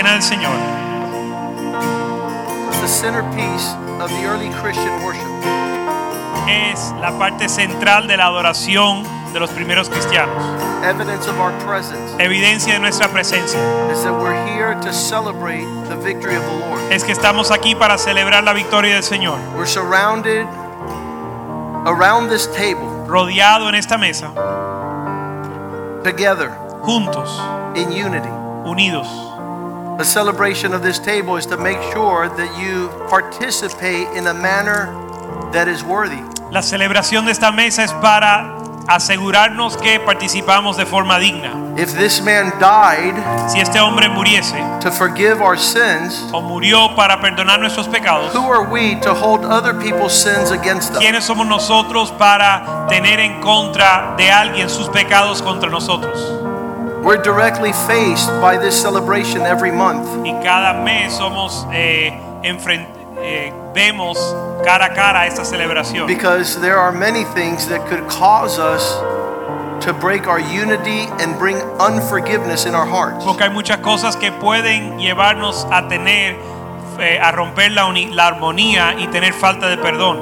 the 0.00 0.08
centerpiece 2.88 3.74
of 4.00 4.10
cena 4.10 4.52
del 4.52 4.62
Señor. 4.62 5.20
Es 6.48 6.94
la 7.00 7.18
parte 7.18 7.48
central 7.48 8.08
de 8.08 8.16
la 8.16 8.26
adoración 8.26 9.04
de 9.32 9.40
los 9.40 9.50
primeros 9.50 9.90
cristianos. 9.90 10.42
Evidence 10.84 11.28
of 11.28 11.38
our 11.38 11.52
presence. 11.66 12.14
Evidencia 12.18 12.74
de 12.74 12.80
nuestra 12.80 13.08
presencia. 13.08 13.60
Is 13.92 14.02
that 14.02 14.14
we're 14.14 14.34
here 14.46 14.74
to 14.80 14.92
celebrate 14.92 15.66
the 15.88 15.96
victory 15.96 16.36
of 16.36 16.44
the 16.44 16.66
Lord. 16.66 16.80
Es 16.90 17.04
que 17.04 17.12
estamos 17.12 17.50
aquí 17.50 17.74
para 17.74 17.98
celebrar 17.98 18.42
la 18.42 18.54
victoria. 18.54 19.00
We're 19.54 19.66
surrounded 19.66 20.46
around 21.84 22.30
this 22.30 22.46
table. 22.46 22.88
Rodeado 23.06 23.68
en 23.68 23.74
esta 23.74 23.98
mesa. 23.98 24.32
Together. 26.02 26.50
Juntos. 26.82 27.28
In 27.76 27.92
unity. 27.92 28.30
Unidos. 28.64 29.29
The 30.00 30.06
celebration 30.06 30.72
of 30.72 30.82
this 30.82 30.98
table 30.98 31.36
is 31.36 31.44
to 31.48 31.58
make 31.58 31.76
sure 31.92 32.26
that 32.26 32.58
you 32.58 32.88
participate 33.10 34.08
in 34.16 34.28
a 34.28 34.32
manner 34.32 34.86
that 35.52 35.68
is 35.68 35.84
worthy. 35.84 36.22
La 36.50 36.62
celebración 36.62 37.26
de 37.26 37.32
esta 37.32 37.52
mesa 37.52 37.84
es 37.84 37.92
para 37.92 38.56
asegurarnos 38.88 39.76
que 39.76 40.00
participamos 40.00 40.78
de 40.78 40.86
forma 40.86 41.18
digna. 41.18 41.52
If 41.76 41.98
this 41.98 42.22
man 42.22 42.50
died, 42.58 43.14
si 43.50 43.60
este 43.60 43.78
hombre 43.78 44.08
muriese, 44.08 44.56
to 44.80 44.90
forgive 44.90 45.42
our 45.42 45.58
sins, 45.58 46.24
o 46.32 46.40
murió 46.40 46.96
para 46.96 47.20
perdonar 47.20 47.60
nuestros 47.60 47.86
pecados, 47.86 48.34
who 48.34 48.50
are 48.50 48.72
we 48.72 48.98
to 49.02 49.12
hold 49.12 49.44
other 49.44 49.74
people's 49.74 50.14
sins 50.14 50.50
against 50.50 50.92
us? 50.92 50.98
¿Quiénes 50.98 51.24
somos 51.24 51.46
nosotros 51.46 52.10
para 52.12 52.86
tener 52.88 53.20
en 53.20 53.42
contra 53.42 54.14
de 54.16 54.30
alguien 54.30 54.70
sus 54.70 54.88
pecados 54.88 55.42
contra 55.42 55.68
nosotros? 55.68 56.39
We're 57.02 57.22
directly 57.22 57.72
faced 57.72 58.28
by 58.42 58.58
this 58.58 58.78
celebration 58.78 59.40
every 59.40 59.72
month. 59.72 60.06
Y 60.22 60.32
cada 60.42 60.84
mes 60.84 61.14
somos 61.14 61.66
eh, 61.72 62.12
eh, 62.42 63.52
vemos 63.74 64.18
cara 64.62 64.84
a 64.84 64.94
cara 64.94 65.26
esta 65.26 65.42
celebración. 65.44 66.06
Because 66.06 66.60
there 66.60 66.76
are 66.76 66.92
many 66.92 67.24
things 67.32 67.66
that 67.68 67.88
could 67.88 68.06
cause 68.06 68.58
us 68.58 69.00
to 69.82 69.94
break 69.94 70.26
our 70.26 70.38
unity 70.38 71.08
and 71.20 71.38
bring 71.38 71.56
unforgiveness 71.80 72.66
in 72.66 72.74
our 72.74 72.86
hearts. 72.86 73.24
Porque 73.24 73.44
hay 73.44 73.50
muchas 73.50 73.78
cosas 73.78 74.14
que 74.16 74.30
pueden 74.30 74.98
llevarnos 74.98 75.66
a 75.72 75.88
tener, 75.88 76.36
eh, 76.98 77.18
a 77.18 77.32
romper 77.32 77.70
la, 77.72 77.90
la 78.12 78.26
armonía 78.26 78.94
y 78.98 79.06
tener 79.06 79.32
falta 79.32 79.68
de 79.68 79.78
perdón. 79.78 80.18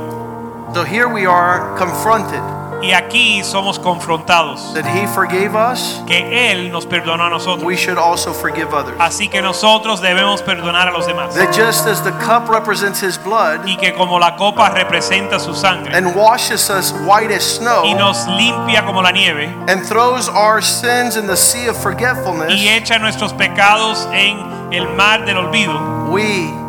So 0.74 0.85
here 0.85 1.09
we 1.09 1.26
are 1.26 1.76
confronted 1.76 2.57
Y 2.83 2.93
aquí 2.93 3.43
somos 3.43 3.79
confrontados 3.79 4.72
that 4.74 4.85
He 4.87 5.07
forgave 5.09 5.57
us, 5.57 6.01
que 6.07 6.51
Él 6.51 6.70
nos 6.70 6.87
perdonó 6.87 7.24
a 7.24 7.31
nosotros. 7.31 7.64
we 7.64 7.76
should 7.76 7.99
also 7.99 8.33
forgive 8.33 8.72
others. 8.72 8.97
Así 9.01 9.29
que 9.29 9.43
nosotros 9.43 10.01
debemos 10.01 10.43
perdonar 10.43 10.89
a 10.89 10.93
los 10.93 11.07
demás. 11.07 11.35
That 11.35 11.53
just 11.53 11.87
as 11.87 12.03
the 12.03 12.12
cup 12.24 12.49
represents 12.49 13.03
His 13.03 13.18
blood 13.18 13.66
Y 13.66 13.76
que 13.76 13.95
como 13.95 14.18
la 14.18 14.37
copa 14.37 14.70
representa 14.70 15.41
su 15.41 15.55
sangre 15.55 15.95
and 15.95 16.14
washes 16.14 16.70
us 16.70 16.93
white 17.07 17.33
as 17.35 17.43
y 17.43 17.59
snow 17.59 17.95
nos 17.97 18.26
limpia 18.29 18.85
como 18.85 19.03
la 19.03 19.11
nieve 19.11 19.47
and 19.68 19.85
throws 19.85 20.29
our 20.29 20.62
sins 20.62 21.16
in 21.16 21.26
the 21.26 21.37
sea 21.37 21.68
of 21.68 21.76
y 21.76 21.83
forgetfulness, 21.83 22.53
echa 22.53 22.99
nuestros 22.99 23.33
pecados 23.33 24.07
en 24.12 24.72
el 24.72 24.89
mar 24.89 25.24
del 25.24 25.39
olvido, 25.39 26.09
we 26.11 26.67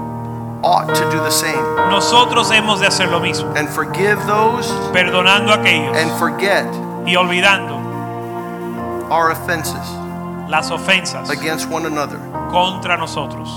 ought 0.63 0.87
to 0.93 1.03
do 1.11 1.17
the 1.23 1.31
same 1.31 1.61
nosotros 1.89 2.51
hemos 2.51 2.79
de 2.79 2.87
hacer 2.87 3.09
lo 3.09 3.19
mismo, 3.19 3.53
and 3.55 3.69
forgive 3.69 4.17
those 4.27 4.67
perdonando 4.91 5.51
a 5.53 5.55
aquellos 5.55 5.95
and 5.97 6.11
forget 6.19 6.65
y 7.05 7.15
olvidando 7.15 7.77
our 9.09 9.31
offenses 9.31 9.87
las 10.49 10.71
ofensas 10.71 11.29
against 11.29 11.69
one 11.69 11.85
another. 11.85 12.17
contra 12.51 12.97
nosotros. 12.97 13.47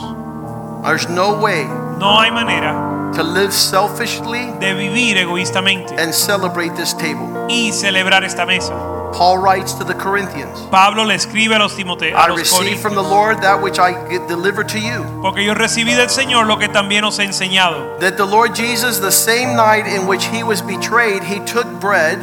There's 0.84 1.08
no 1.08 1.38
way 1.40 1.64
No 1.98 2.18
hay 2.20 2.30
manera 2.30 3.10
to 3.14 3.22
live 3.22 3.52
selfishly 3.52 4.50
de 4.60 4.74
vivir 4.74 5.16
egoístamente 5.18 5.94
and 5.98 6.12
celebrate 6.12 6.74
this 6.76 6.92
table. 6.94 7.46
y 7.48 7.72
celebrar 7.72 8.24
esta 8.24 8.44
mesa. 8.44 8.74
Paul 9.12 9.38
writes 9.38 9.72
to 9.74 9.84
the 9.84 9.94
Corinthians, 9.94 10.58
Pablo 10.70 11.04
le 11.04 11.14
escribe 11.14 11.54
a 11.54 11.58
los 11.58 11.74
Timoteos, 11.76 12.14
I 12.14 12.28
received 12.34 12.80
from 12.80 12.94
the 12.94 13.02
Lord 13.02 13.40
that 13.42 13.60
which 13.62 13.78
I 13.78 13.92
delivered 14.26 14.68
to 14.70 14.78
you. 14.78 15.04
porque 15.22 15.44
yo 15.44 15.54
recibí 15.54 15.94
del 15.94 16.08
Señor 16.08 16.46
lo 16.46 16.56
que 16.58 16.68
también 16.68 17.04
os 17.04 17.18
he 17.18 17.24
enseñado, 17.24 17.98
That 18.00 18.16
the 18.16 18.24
Lord 18.26 18.54
Jesus, 18.54 19.00
the 19.00 19.12
same 19.12 19.54
night 19.54 19.86
in 19.86 20.06
which 20.06 20.24
he 20.26 20.42
was 20.42 20.62
betrayed, 20.62 21.22
he 21.22 21.40
took 21.44 21.66
bread, 21.80 22.18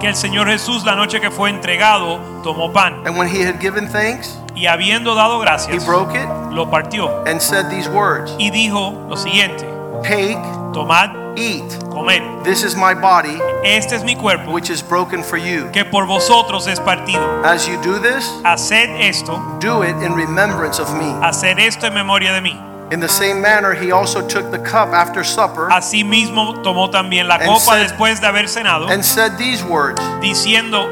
que 0.00 0.08
el 0.08 0.14
Señor 0.16 0.46
Jesús 0.48 0.84
la 0.84 0.94
noche 0.96 1.20
que 1.20 1.30
fue 1.30 1.50
entregado 1.50 2.18
tomó 2.42 2.72
pan. 2.72 3.06
and 3.06 3.16
when 3.16 3.28
he 3.28 3.40
had 3.42 3.60
given 3.60 3.86
thanks, 3.88 4.36
y 4.56 4.66
habiendo 4.66 5.14
dado 5.14 5.38
gracias, 5.40 5.82
he 5.82 5.86
broke 5.86 6.14
it 6.14 6.28
lo 6.50 6.66
partió. 6.70 7.24
and 7.26 7.40
said 7.40 7.68
these 7.70 7.88
words 7.88 8.32
y 8.38 8.50
dijo 8.50 8.92
lo 9.08 9.16
siguiente: 9.16 9.64
Take, 10.02 10.38
Tomad, 10.72 11.10
eat. 11.36 11.64
comed. 11.90 12.44
This 12.44 12.62
is 12.64 12.74
my 12.76 12.94
body, 12.94 13.38
Este 13.64 13.92
es 13.94 14.04
mi 14.04 14.14
cuerpo 14.16 14.50
which 14.52 14.68
is 14.70 14.82
broken 14.82 15.22
for 15.22 15.36
you. 15.38 15.68
que 15.72 15.84
por 15.84 16.06
vosotros 16.06 16.66
es 16.66 16.78
partido. 16.80 17.22
As 17.44 17.66
you 17.68 17.76
do 17.82 17.98
this, 17.98 18.28
Haced 18.44 18.90
esto, 19.00 19.40
do 19.60 19.82
it 19.82 19.94
in 20.02 20.14
remembrance 20.14 20.78
of 20.80 20.92
me. 20.94 21.10
haced 21.22 21.58
esto 21.58 21.86
en 21.86 21.94
memoria 21.94 22.32
de 22.32 22.40
mí. 22.40 22.60
In 22.92 23.00
the 23.00 23.08
same 23.08 23.40
manner, 23.40 23.72
he 23.74 23.90
also 23.92 24.20
took 24.26 24.50
the 24.50 24.58
cup 24.58 24.92
after 24.92 25.24
supper 25.24 25.68
Asimismo 25.70 26.60
tomó 26.62 26.90
también 26.90 27.26
la 27.28 27.36
And 27.36 27.46
copa 27.46 27.60
said- 27.76 27.88
después 27.88 28.20
de 28.20 28.26
haber 28.26 28.46
cenado, 28.48 28.88
and 28.90 29.02
said 29.02 29.38
these 29.38 29.64
words 29.64 30.00
diciendo: 30.20 30.86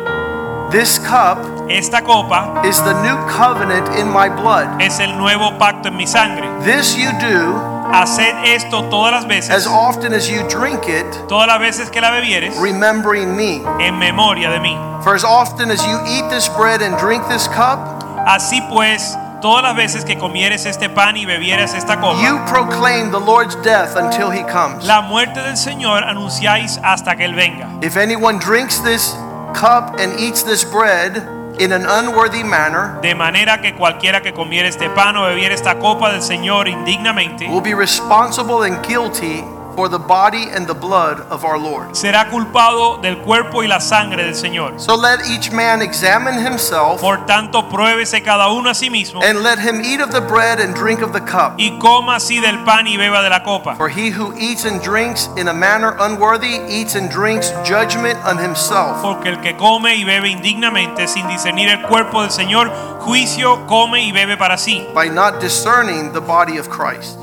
This 0.70 0.98
cup 0.98 1.38
Esta 1.68 2.00
copa 2.02 2.62
is 2.64 2.80
the 2.82 2.94
new 3.02 3.16
covenant 3.28 3.88
in 3.98 4.08
my 4.10 4.28
blood. 4.30 4.80
es 4.80 4.98
el 5.00 5.16
nuevo 5.18 5.52
pacto 5.58 5.88
en 5.88 5.96
mi 5.96 6.06
sangre. 6.06 6.48
This 6.64 6.96
you 6.96 7.10
do 7.20 7.81
Haced 7.92 8.34
esto 8.46 8.88
todas 8.88 9.12
las 9.12 9.50
as 9.50 9.66
often 9.66 10.14
as 10.14 10.26
you 10.26 10.42
drink 10.48 10.88
it, 10.88 11.04
todas 11.28 11.46
las 11.46 11.60
veces 11.60 11.90
que 11.90 12.00
la 12.00 12.10
bebieres, 12.10 12.58
remembering 12.58 13.36
me. 13.36 13.62
en 13.80 13.98
memoria 13.98 14.50
de 14.50 14.60
mí. 14.60 14.74
For 15.04 15.14
as 15.14 15.24
often 15.24 15.70
as 15.70 15.84
you 15.84 15.98
eat 16.06 16.28
this 16.30 16.48
bread 16.48 16.80
and 16.80 16.96
drink 16.98 17.22
this 17.28 17.46
cup, 17.48 18.02
Así 18.26 18.62
pues, 18.70 19.18
todas 19.42 19.62
las 19.62 19.76
veces 19.76 20.04
que 20.04 20.16
comieres 20.16 20.64
este 20.64 20.88
pan 20.88 21.16
y 21.16 21.26
bebieres 21.26 21.74
esta 21.74 22.00
copa, 22.00 22.22
you 22.22 22.38
proclaim 22.46 23.10
the 23.10 23.18
Lord's 23.18 23.56
death 23.62 23.96
until 23.96 24.30
he 24.30 24.42
comes. 24.44 24.86
la 24.86 25.02
muerte 25.02 25.42
del 25.42 25.56
Señor 25.56 26.04
anunciáis 26.04 26.78
hasta 26.82 27.16
que 27.16 27.24
Él 27.24 27.34
venga. 27.34 27.68
If 27.82 27.96
anyone 27.96 28.38
drinks 28.38 28.80
this 28.80 29.14
cup 29.54 29.96
and 29.98 30.18
eats 30.18 30.42
this 30.42 30.64
bread 30.64 31.22
in 31.58 31.72
an 31.72 31.86
unworthy 31.86 32.42
manner, 32.44 33.00
De 33.02 33.14
manera 33.14 33.60
que 33.60 33.74
cualquiera 33.74 34.20
que 34.20 34.32
comiera 34.32 34.68
este 34.68 34.88
pan 34.90 35.16
o 35.16 35.26
bebiera 35.26 35.54
esta 35.54 35.78
copa 35.78 36.12
del 36.12 36.22
Señor 36.22 36.68
indignamente, 36.68 37.48
will 37.48 37.62
be 37.62 37.74
responsible 37.74 38.64
and 38.64 38.84
guilty 38.86 39.44
for 39.74 39.88
the 39.88 39.98
body 39.98 40.48
and 40.54 40.66
the 40.66 40.74
blood 40.74 41.20
of 41.30 41.44
our 41.44 41.58
Lord. 41.58 41.94
será 41.94 42.28
culpado 42.30 42.98
del 43.00 43.18
cuerpo 43.18 43.62
y 43.62 43.66
la 43.68 43.80
sangre 43.80 44.24
del 44.24 44.34
Señor. 44.34 44.78
So 44.80 44.96
let 44.96 45.20
each 45.26 45.50
man 45.52 45.82
examine 45.82 46.38
himself, 46.44 47.00
Por 47.00 47.24
tanto, 47.26 47.68
pruébese 47.68 48.22
cada 48.22 48.48
uno 48.48 48.70
a 48.70 48.74
sí 48.74 48.90
mismo 48.90 49.20
and 49.22 49.42
let 49.42 49.58
him 49.58 49.80
eat 49.84 50.00
of 50.00 50.10
the 50.10 50.20
bread 50.20 50.60
and 50.60 50.74
drink 50.74 51.02
of 51.02 51.12
the 51.12 51.20
cup. 51.20 51.54
y 51.58 51.78
coma 51.78 52.16
así 52.16 52.40
del 52.40 52.58
pan 52.64 52.86
y 52.86 52.96
beba 52.96 53.22
de 53.22 53.30
la 53.30 53.42
copa. 53.42 53.74
For 53.76 53.88
he 53.88 54.10
who 54.10 54.34
eats 54.38 54.64
and 54.64 54.80
drinks 54.82 55.28
in 55.36 55.48
a 55.48 55.52
manner 55.54 55.94
unworthy 56.00 56.60
eats 56.68 56.94
and 56.94 57.10
drinks 57.10 57.52
judgment 57.64 58.18
on 58.24 58.38
himself. 58.38 59.00
Porque 59.02 59.28
el 59.28 59.40
que 59.40 59.56
come 59.56 59.94
y 59.94 60.04
bebe 60.04 60.28
indignamente 60.28 61.06
sin 61.08 61.26
discernir 61.28 61.68
el 61.68 61.82
cuerpo 61.82 62.22
del 62.22 62.30
Señor, 62.30 62.70
juicio 63.00 63.66
come 63.66 64.02
y 64.02 64.12
bebe 64.12 64.36
para 64.36 64.56
sí, 64.56 64.86
by 64.94 65.08
not 65.08 65.40
discerning 65.40 66.12
the 66.12 66.20
body 66.20 66.58
of 66.58 66.68
Christ. 66.68 67.18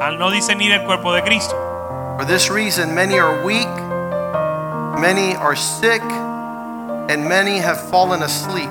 al 0.00 0.18
no 0.18 0.30
discernir 0.30 0.70
el 0.72 0.84
cuerpo 0.84 1.12
de 1.12 1.22
Cristo. 1.22 1.56
For 2.18 2.24
this 2.24 2.50
reason, 2.50 2.96
many 2.96 3.16
are 3.20 3.44
weak, 3.44 3.68
many 5.00 5.36
are 5.36 5.54
sick, 5.54 6.02
and 6.02 7.28
many 7.28 7.58
have 7.58 7.80
fallen 7.90 8.24
asleep. 8.24 8.68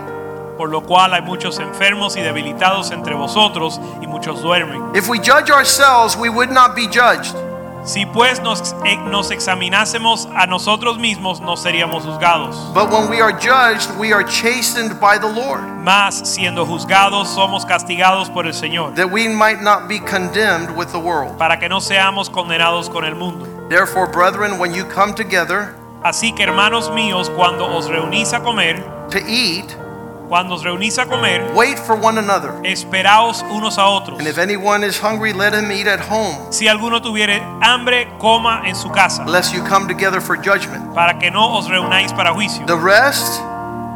Por 0.57 0.67
lo 0.67 0.81
cual 0.81 1.13
hay 1.13 1.21
muchos 1.21 1.57
enfermos 1.57 2.17
y 2.17 2.21
debilitados 2.21 2.91
entre 2.91 3.15
vosotros 3.15 3.79
y 4.01 4.05
muchos 4.05 4.41
duermen. 4.41 4.93
If 4.93 5.07
we 5.07 5.19
judge 5.19 5.49
ourselves, 5.49 6.17
we 6.17 6.27
would 6.27 6.51
not 6.51 6.75
be 6.75 6.87
judged. 6.87 7.37
Si 7.87 8.05
pues 8.05 8.41
nos, 8.41 8.75
eh, 8.83 8.97
nos 8.97 9.31
examinásemos 9.31 10.27
a 10.35 10.45
nosotros 10.45 10.97
mismos, 10.99 11.39
no 11.39 11.55
seríamos 11.55 12.03
juzgados. 12.03 12.53
But 12.73 12.91
when 12.91 13.09
we 13.09 13.21
are 13.21 13.31
judged, 13.31 13.89
we 13.97 14.11
are 14.11 14.25
chastened 14.25 14.99
by 14.99 15.17
the 15.17 15.27
Lord, 15.27 15.61
Mas 15.85 16.15
siendo 16.25 16.65
juzgados, 16.65 17.29
somos 17.29 17.65
castigados 17.65 18.29
por 18.29 18.45
el 18.45 18.53
Señor, 18.53 18.93
that 18.95 19.09
we 19.09 19.29
might 19.29 19.61
not 19.61 19.87
be 19.87 19.99
condemned 19.99 20.69
with 20.75 20.91
the 20.91 20.99
world. 20.99 21.37
para 21.37 21.57
que 21.59 21.69
no 21.69 21.79
seamos 21.79 22.29
condenados 22.29 22.89
con 22.89 23.05
el 23.05 23.15
mundo. 23.15 23.47
Therefore, 23.69 24.05
brethren, 24.05 24.59
when 24.59 24.73
you 24.73 24.83
come 24.83 25.13
together 25.13 25.73
Así 26.03 26.33
que 26.33 26.43
hermanos 26.43 26.91
míos, 26.91 27.31
cuando 27.37 27.65
os 27.73 27.87
reunís 27.87 28.33
a 28.33 28.41
comer, 28.41 28.83
to 29.09 29.17
eat, 29.27 29.65
cuando 30.27 30.55
os 30.55 30.63
reunís 30.63 30.97
a 30.99 31.05
comer, 31.05 31.41
wait 31.55 31.77
for 31.79 31.95
one 31.95 32.17
another. 32.19 32.51
esperaos 32.63 33.43
unos 33.49 33.77
a 33.77 33.85
otros. 33.87 34.19
And 34.19 34.27
if 34.27 34.37
anyone 34.37 34.83
is 34.85 34.99
hungry, 34.99 35.31
let 35.33 35.53
him 35.53 35.71
eat 35.71 35.87
at 35.87 35.99
home, 35.99 36.35
Si 36.51 36.67
alguno 36.67 37.01
tuviere 37.01 37.41
hambre, 37.61 38.07
coma 38.19 38.61
en 38.65 38.75
su 38.75 38.89
casa, 38.89 39.23
lest 39.25 39.53
you 39.53 39.63
come 39.63 39.87
together 39.87 40.19
for 40.21 40.35
judgment. 40.37 40.93
para 40.93 41.17
que 41.17 41.31
no 41.31 41.57
os 41.57 41.67
reunáis 41.69 42.11
para 42.13 42.33
juicio. 42.33 42.65
The 42.65 42.75
rest 42.75 43.41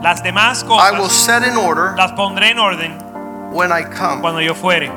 Las 0.02 0.24
demás 0.24 0.64
I 0.68 0.92
will 1.00 1.10
set 1.10 1.44
in 1.44 1.56
order 1.58 1.94
las 1.96 2.12
pondré 2.14 2.50
en 2.52 2.60
orden 2.60 2.98
when 3.54 3.72
I 3.72 3.84
come. 3.84 4.22
cuando 4.22 4.40
yo 4.42 4.56
fuere. 4.56 4.90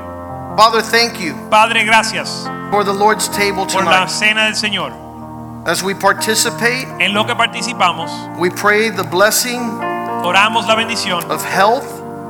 Father, 0.56 0.80
thank 0.82 1.18
you 1.20 1.34
Padre, 1.50 1.84
gracias 1.84 2.48
for 2.70 2.84
the 2.84 2.92
Lord's 2.92 3.28
table 3.28 3.66
por 3.66 3.84
la 3.84 4.06
tonight. 4.06 4.08
cena 4.08 4.44
del 4.44 4.54
Señor. 4.54 4.92
As 5.66 5.82
we 5.82 5.94
participate, 5.94 6.86
En 7.00 7.12
lo 7.12 7.24
que 7.26 7.34
participamos, 7.34 8.10
we 8.38 8.50
pray 8.50 8.90
the 8.90 9.02
blessing 9.02 9.60
oramos 10.24 10.66
la 10.66 10.74
bendición 10.74 11.22
of 11.30 11.44
health, 11.44 11.84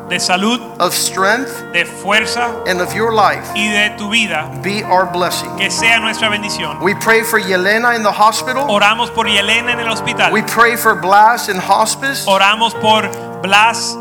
de 0.09 0.21
salud, 0.21 0.61
of 0.81 0.93
strength, 0.93 1.73
de 1.73 1.85
fuerza 1.87 2.51
and 2.67 2.81
of 2.81 2.93
your 2.95 3.13
life 3.13 3.43
y 3.55 3.69
de 3.69 3.91
tu 3.97 4.11
vida, 4.11 4.49
be 4.63 4.83
our 4.85 5.07
blessing. 5.11 5.49
que 5.57 5.71
sea 5.71 5.99
nuestra 5.99 6.29
bendición. 6.29 6.79
We 6.83 6.95
pray 6.95 7.23
for 7.23 7.41
Yelena 7.41 7.95
in 7.97 8.03
the 8.03 8.13
hospital. 8.13 8.67
Oramos 8.69 9.11
por 9.15 9.27
Yelena 9.27 9.73
en 9.73 9.81
el 9.81 9.89
hospital. 9.89 10.31
We 10.33 10.43
pray 10.43 10.77
for 10.77 10.95
Blas 10.95 11.49
in 11.49 11.57
hospice. 11.59 12.27
Oramos 12.27 12.75
por 12.81 13.09
Blas 13.43 13.97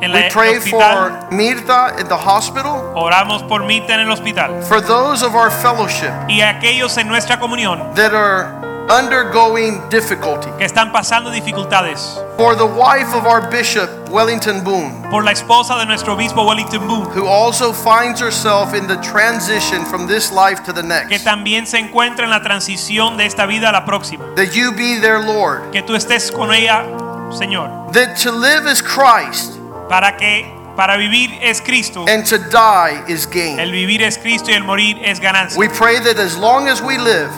en 0.00 0.12
We 0.12 0.20
la- 0.22 0.28
pray 0.30 0.58
hospital. 0.58 1.10
for 1.28 1.34
Mirta 1.34 1.98
in 2.00 2.06
the 2.06 2.16
hospital. 2.16 2.92
Oramos 2.94 3.42
por 3.48 3.64
Mita 3.64 3.94
en 3.94 4.00
el 4.00 4.10
hospital. 4.12 4.62
For 4.62 4.80
those 4.80 5.24
of 5.24 5.34
our 5.34 5.50
fellowship 5.50 6.12
Y 6.28 6.40
aquellos 6.40 6.96
en 6.98 7.08
nuestra 7.08 7.40
comunión 7.40 7.94
that 7.96 8.14
are 8.14 8.46
undergoing 8.90 9.80
difficulty. 9.90 10.48
que 10.58 10.64
están 10.64 10.92
pasando 10.92 11.30
dificultades. 11.30 12.18
For 12.36 12.54
the 12.54 12.66
wife 12.66 13.14
of 13.14 13.26
our 13.26 13.48
bishop, 13.50 13.88
Wellington 14.10 14.62
Boone, 14.64 15.06
Por 15.10 15.24
la 15.24 15.32
esposa 15.32 15.76
de 15.78 15.86
nuestro 15.86 16.14
obispo 16.14 16.44
Wellington 16.44 16.86
Boone, 16.86 17.10
who 17.14 17.26
also 17.26 17.72
finds 17.72 18.20
herself 18.20 18.74
in 18.74 18.86
the 18.86 18.96
transition 19.02 19.84
from 19.84 20.06
this 20.06 20.30
life 20.32 20.62
to 20.64 20.72
the 20.72 20.82
next. 20.82 21.08
que 21.08 21.18
también 21.18 21.66
se 21.66 21.78
encuentra 21.78 22.24
en 22.24 22.30
la 22.30 22.42
transición 22.42 23.16
de 23.16 23.26
esta 23.26 23.46
vida 23.46 23.68
a 23.68 23.72
la 23.72 23.84
próxima. 23.84 24.24
That 24.36 24.52
you 24.54 24.72
be 24.72 24.98
their 25.00 25.20
Lord. 25.20 25.70
Que 25.72 25.82
tú 25.82 25.94
estés 25.94 26.30
con 26.32 26.52
ella, 26.52 26.84
Señor, 27.30 27.92
That 27.92 28.16
to 28.22 28.32
live 28.32 28.66
is 28.70 28.82
Christ 28.82 29.58
para 29.88 30.16
que 30.16 30.46
para 30.76 30.96
vivir 30.96 31.36
es 31.42 31.60
Cristo, 31.60 32.04
and 32.08 32.24
to 32.24 32.38
die 32.38 33.02
is 33.08 33.26
gain. 33.26 33.58
el 33.58 33.72
vivir 33.72 34.00
es 34.02 34.16
Cristo 34.16 34.50
y 34.50 34.54
el 34.54 34.62
morir 34.62 34.96
es 35.02 35.18
ganancia. 35.18 35.58
We 35.58 35.68
pray 35.68 35.98
that 36.00 36.18
as 36.18 36.36
long 36.36 36.68
as 36.68 36.80
we 36.80 36.98
live, 36.98 37.30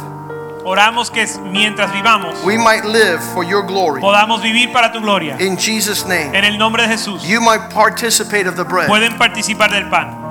Oramos 0.65 1.11
que 1.11 1.27
mientras 1.51 1.93
vivamos 1.93 2.35
we 2.45 2.57
might 2.59 2.85
live 2.85 3.19
for 3.35 3.45
your 3.45 3.65
glory. 3.66 4.01
podamos 4.01 4.43
vivir 4.43 4.73
para 4.73 4.93
tu 4.93 5.01
gloria. 5.01 5.37
In 5.41 5.57
Jesus' 5.57 6.05
name, 6.07 6.37
En 6.37 6.45
el 6.45 6.59
nombre 6.59 6.82
de 6.87 6.89
Jesús 6.89 7.23
you 7.23 7.41
might 7.41 7.73
participate 7.73 8.47
of 8.49 8.57
the 8.57 8.65
bread. 8.65 8.89
pueden 8.89 9.16
participar 9.19 9.70
del 9.70 9.89
pan. 9.89 10.30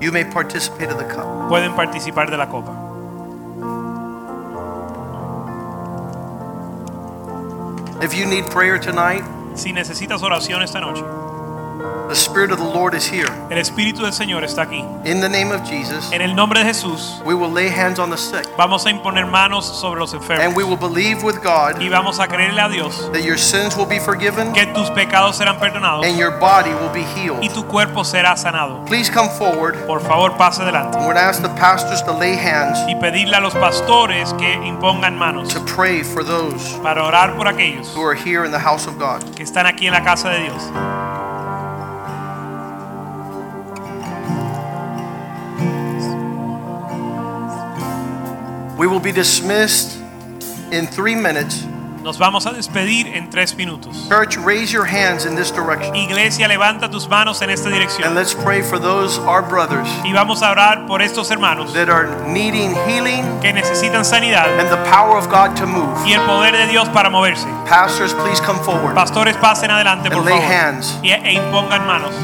You 0.00 0.12
may 0.12 0.24
participate 0.24 0.88
of 0.90 0.98
the 0.98 1.04
cup. 1.04 1.26
Pueden 1.48 1.74
participar 1.74 2.30
de 2.30 2.36
la 2.36 2.46
copa. 2.46 2.88
If 8.02 8.14
you 8.14 8.24
need 8.26 8.50
prayer 8.50 8.78
tonight, 8.78 9.24
Si 9.54 9.72
necesitas 9.72 10.22
oración 10.22 10.62
esta 10.62 10.80
noche, 10.80 11.02
the 12.10 12.16
Spirit 12.16 12.50
of 12.50 12.58
the 12.58 12.64
Lord 12.64 12.94
is 12.94 13.06
here. 13.06 13.28
el 13.50 13.58
Espíritu 13.58 14.02
del 14.02 14.12
Señor 14.12 14.42
está 14.42 14.62
aquí. 14.62 14.84
In 15.04 15.20
the 15.20 15.28
name 15.28 15.52
of 15.52 15.62
Jesus, 15.64 16.10
En 16.12 16.20
el 16.20 16.34
nombre 16.34 16.58
de 16.58 16.66
Jesús 16.66 17.22
we 17.24 17.34
will 17.34 17.50
lay 17.52 17.68
hands 17.68 17.98
on 18.00 18.10
the 18.10 18.16
sick 18.18 18.44
vamos 18.58 18.84
a 18.84 18.90
imponer 18.90 19.26
manos 19.26 19.64
sobre 19.64 20.00
los 20.00 20.12
enfermos. 20.12 20.44
and 20.44 20.56
we 20.56 20.64
will 20.64 20.76
believe 20.76 21.22
with 21.22 21.36
God 21.42 21.80
y 21.80 21.88
vamos 21.88 22.18
a 22.18 22.26
creerle 22.26 22.60
a 22.60 22.68
Dios 22.68 23.08
that 23.12 23.22
your 23.22 23.38
sins 23.38 23.76
will 23.76 23.86
be 23.86 24.00
forgiven 24.00 24.52
que 24.52 24.66
tus 24.74 24.90
pecados 24.90 25.36
serán 25.36 25.60
perdonados 25.60 26.04
and 26.04 26.18
your 26.18 26.32
body 26.40 26.70
will 26.74 26.92
be 26.92 27.04
healed. 27.14 27.42
y 27.42 27.48
tu 27.48 27.64
cuerpo 27.66 28.02
será 28.02 28.36
sanado. 28.36 28.84
Please 28.86 29.08
come 29.08 29.28
forward. 29.30 29.76
Por 29.86 30.00
favor, 30.00 30.36
pase 30.36 30.62
adelante 30.62 30.98
We're 30.98 31.04
going 31.04 31.14
to 31.14 31.22
ask 31.22 31.40
the 31.40 31.48
pastors 31.60 32.02
to 32.02 32.12
lay 32.12 32.34
hands 32.34 32.76
y 32.88 32.96
pedirle 32.96 33.36
a 33.36 33.40
los 33.40 33.54
pastores 33.54 34.32
que 34.34 34.52
impongan 34.66 35.16
manos 35.16 35.48
to 35.54 35.60
pray 35.64 36.02
for 36.02 36.24
those 36.24 36.76
para 36.82 37.04
orar 37.04 37.36
por 37.36 37.46
aquellos 37.46 37.86
who 37.94 38.02
are 38.02 38.16
here 38.16 38.44
in 38.44 38.50
the 38.50 38.58
house 38.58 38.88
of 38.88 38.98
God. 38.98 39.22
que 39.36 39.44
están 39.44 39.66
aquí 39.66 39.86
en 39.86 39.92
la 39.92 40.02
casa 40.02 40.28
de 40.28 40.40
Dios. 40.40 40.60
We 48.80 48.86
will 48.86 48.98
be 48.98 49.12
dismissed 49.12 49.98
in 50.72 50.86
three 50.86 51.14
minutes. 51.14 51.66
Nos 52.02 52.16
vamos 52.16 52.46
a 52.46 52.54
despedir 52.54 53.08
en 53.08 53.28
tres 53.28 53.54
minutos. 53.54 54.08
Church, 54.08 54.38
raise 54.38 54.72
your 54.72 54.86
hands 54.86 55.26
in 55.26 55.34
this 55.36 55.50
direction 55.50 55.94
Iglesia, 55.94 56.48
levanta 56.48 56.90
tus 56.90 57.06
manos 57.06 57.42
en 57.42 57.50
esta 57.50 57.68
and 57.68 58.14
let's 58.14 58.32
pray 58.32 58.62
for 58.62 58.78
those, 58.78 59.18
our 59.18 59.42
brothers, 59.42 59.86
y 60.02 60.14
vamos 60.14 60.40
a 60.40 60.50
orar 60.50 60.86
por 60.86 61.02
estos 61.02 61.30
hermanos 61.30 61.74
that 61.74 61.90
are 61.90 62.08
needing 62.26 62.74
healing 62.88 63.22
que 63.42 63.52
necesitan 63.52 64.02
sanidad 64.02 64.48
and 64.58 64.70
the 64.70 64.82
power 64.90 65.18
of 65.18 65.28
God 65.28 65.54
to 65.56 65.66
move. 65.66 65.94
y 66.06 66.14
el 66.14 66.22
poder 66.24 66.56
de 66.56 66.66
Dios 66.68 66.88
para 66.88 67.10
moverse. 67.10 67.44
Pastors, 67.66 68.14
please 68.14 68.40
come 68.40 68.58
forward. 68.60 68.94
Pastores, 68.94 69.36
pasen 69.36 69.70
adelante, 69.70 70.08
por 70.08 70.20
And 70.20 70.24
lay 70.24 70.40
favor. 70.40 70.54
hands. 70.54 70.98
Y, 71.02 71.10
e 71.10 71.34
impongan 71.34 71.86
manos. 71.86 72.14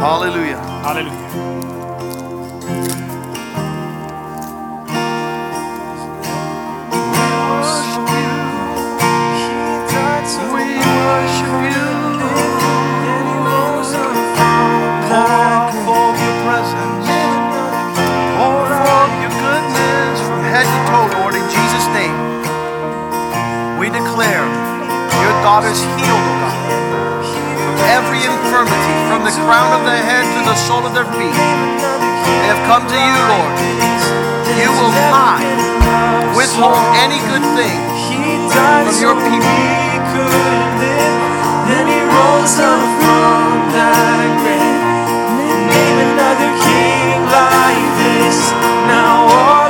Hallelujah. 0.00 0.56
Aleluya. 0.82 1.51
Your 25.52 25.60
daughters 25.60 25.84
healed, 26.00 26.16
O 26.16 26.34
God. 26.40 26.56
From 27.60 27.76
every 27.92 28.24
infirmity, 28.24 28.94
from 29.12 29.20
the 29.24 29.32
crown 29.44 29.76
of 29.76 29.84
their 29.84 30.00
head 30.00 30.24
to 30.24 30.40
the 30.48 30.56
sole 30.56 30.86
of 30.86 30.94
their 30.94 31.04
feet. 31.12 31.36
They 31.36 32.48
have 32.48 32.62
come 32.64 32.88
to 32.88 32.96
you, 32.96 33.16
Lord. 33.28 33.52
You 34.56 34.72
will 34.72 34.96
not 35.12 35.44
withhold 36.36 36.80
any 36.96 37.20
good 37.28 37.44
thing 37.52 37.80
from 38.48 38.96
your 38.96 39.16
people. 39.28 40.32
Then 41.68 41.84
he 41.84 42.00
rose 42.00 42.56
up 42.56 42.84
from 43.04 43.52
that 43.76 44.28
grave. 44.40 44.80
Name 45.68 45.98
another 46.16 46.52
king 46.64 47.20
like 47.28 47.88
this. 48.00 48.40
Now 48.88 49.28
all 49.28 49.61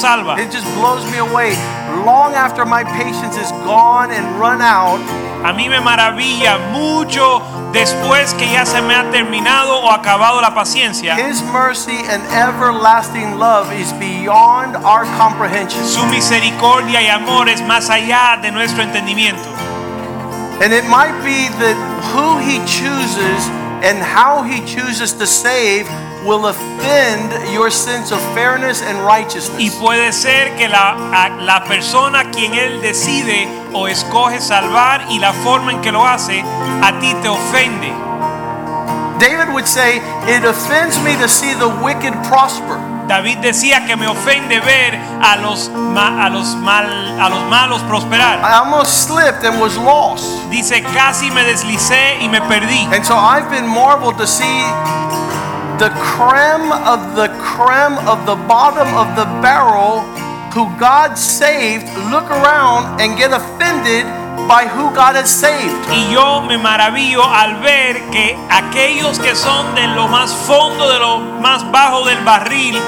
salva? 0.00 0.36
It 0.38 0.50
just 0.50 0.66
blows 0.74 1.04
me 1.12 1.18
away. 1.18 1.54
Long 2.04 2.34
after 2.34 2.64
my 2.64 2.84
patience 2.84 3.36
is 3.36 3.50
gone 3.64 4.10
and 4.10 4.24
run 4.40 4.60
out, 4.62 5.00
A 5.42 5.54
mí 5.54 5.70
me 5.70 5.80
maravilla 5.80 6.58
mucho 6.70 7.40
después 7.72 8.34
que 8.34 8.46
ya 8.52 8.66
se 8.66 8.82
me 8.82 8.94
ha 8.94 9.10
terminado 9.10 9.80
o 9.80 9.90
acabado 9.90 10.38
la 10.42 10.54
paciencia. 10.54 11.16
His 11.16 11.42
mercy 11.44 11.96
and 12.10 12.22
everlasting 12.30 13.38
love 13.38 13.72
is 13.72 13.90
beyond 13.94 14.76
our 14.84 15.06
comprehension. 15.16 15.82
Su 15.82 16.04
misericordia 16.08 17.00
y 17.00 17.08
amor 17.08 17.48
es 17.48 17.62
más 17.62 17.88
allá 17.88 18.38
de 18.42 18.50
nuestro 18.52 18.82
entendimiento. 18.82 19.48
And 20.60 20.74
it 20.74 20.84
might 20.90 21.16
be 21.24 21.48
that 21.58 21.76
who 22.12 22.36
He 22.38 22.58
chooses 22.66 23.48
and 23.82 23.96
how 24.02 24.42
He 24.42 24.60
chooses 24.66 25.14
to 25.14 25.26
save 25.26 25.88
will 26.24 26.46
offend 26.46 27.32
your 27.52 27.70
sense 27.70 28.12
of 28.12 28.20
fairness 28.34 28.82
and 28.82 28.98
righteousness. 29.06 29.58
Y 29.58 29.70
puede 29.70 30.12
ser 30.12 30.54
que 30.56 30.68
la, 30.68 30.92
a- 31.12 31.30
la 31.40 31.64
persona 31.64 32.30
quien 32.30 32.54
Él 32.54 32.80
decide 32.80 33.48
o 33.72 33.88
escoge 33.88 34.40
salvar 34.40 35.06
y 35.10 35.18
la 35.18 35.32
forma 35.32 35.72
en 35.72 35.80
que 35.80 35.92
lo 35.92 36.06
hace 36.06 36.42
a 36.82 36.92
ti 37.00 37.14
te 37.22 37.28
ofende. 37.28 37.92
David 39.18 39.52
would 39.52 39.66
say, 39.66 39.98
It 40.26 40.44
offends 40.44 40.98
me 41.02 41.14
to 41.16 41.28
see 41.28 41.54
the 41.54 41.68
wicked 41.82 42.12
prosper. 42.28 42.78
David 43.06 43.38
decía 43.38 43.84
que 43.86 43.96
me 43.96 44.06
ofende 44.06 44.60
ver 44.60 44.94
a 45.20 45.36
los, 45.36 45.68
ma- 45.68 46.24
a 46.24 46.30
los, 46.30 46.54
mal, 46.54 46.86
a 47.20 47.28
los 47.28 47.42
malos 47.50 47.82
prosperar. 47.82 48.38
I 48.40 48.54
almost 48.58 49.08
slipped 49.08 49.44
and 49.44 49.60
was 49.60 49.76
lost. 49.76 50.24
Dice, 50.50 50.80
casi 50.94 51.28
me 51.30 51.42
deslicé 51.42 52.18
y 52.20 52.28
me 52.28 52.40
perdí. 52.42 52.86
And 52.94 53.04
so 53.04 53.16
I've 53.16 53.50
been 53.50 53.66
marveled 53.66 54.16
to 54.18 54.26
see 54.28 54.62
the 55.80 55.88
creme 55.96 56.70
of 56.84 57.16
the 57.16 57.28
creme 57.40 57.96
of 58.06 58.26
the 58.26 58.36
bottom 58.44 58.86
of 59.00 59.16
the 59.16 59.24
barrel 59.40 60.04
who 60.52 60.68
God 60.78 61.16
saved 61.16 61.88
look 62.12 62.28
around 62.28 63.00
and 63.00 63.16
get 63.16 63.32
offended 63.32 64.04
by 64.46 64.68
who 64.68 64.92
God 64.92 65.16
has 65.16 65.30
saved. 65.30 65.88
Y 65.88 66.12
yo 66.12 66.42
me 66.42 66.58
maravillo 66.58 67.24
al 67.24 67.62
ver 67.62 67.96
que 68.10 68.36
aquellos 68.50 69.18
que 69.18 69.34
son 69.34 69.74
de 69.74 69.86
lo 69.86 70.06
más 70.06 70.30
fondo, 70.30 70.86
de 70.86 70.98
lo 70.98 71.18
más 71.40 71.64
bajo 71.72 72.04
del 72.04 72.22
barril, 72.24 72.78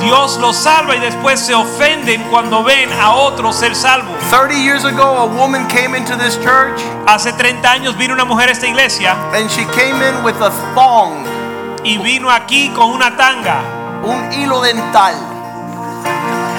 Dios 0.00 0.38
los 0.38 0.56
salva 0.56 0.96
y 0.96 1.00
después 1.00 1.38
se 1.38 1.54
ofenden 1.54 2.22
cuando 2.30 2.64
ven 2.64 2.90
a 3.02 3.12
otros 3.12 3.54
ser 3.54 3.76
salvos. 3.76 4.16
30 4.30 4.54
years 4.62 4.84
ago, 4.86 5.04
a 5.04 5.26
woman 5.26 5.68
came 5.68 5.94
into 5.94 6.16
this 6.16 6.38
church 6.38 6.80
Hace 7.06 7.34
30 7.34 7.70
años 7.70 7.98
vino 7.98 8.14
una 8.14 8.24
mujer 8.24 8.48
a 8.48 8.52
esta 8.52 8.66
iglesia 8.66 9.14
and 9.34 9.50
she 9.50 9.66
came 9.76 10.00
in 10.02 10.24
with 10.24 10.40
a 10.40 10.50
thong, 10.74 11.26
y 11.84 11.98
vino 11.98 12.30
aquí 12.30 12.70
con 12.70 12.90
una 12.90 13.16
tanga, 13.16 13.60
un 14.02 14.32
hilo 14.32 14.60
dental. 14.60 15.14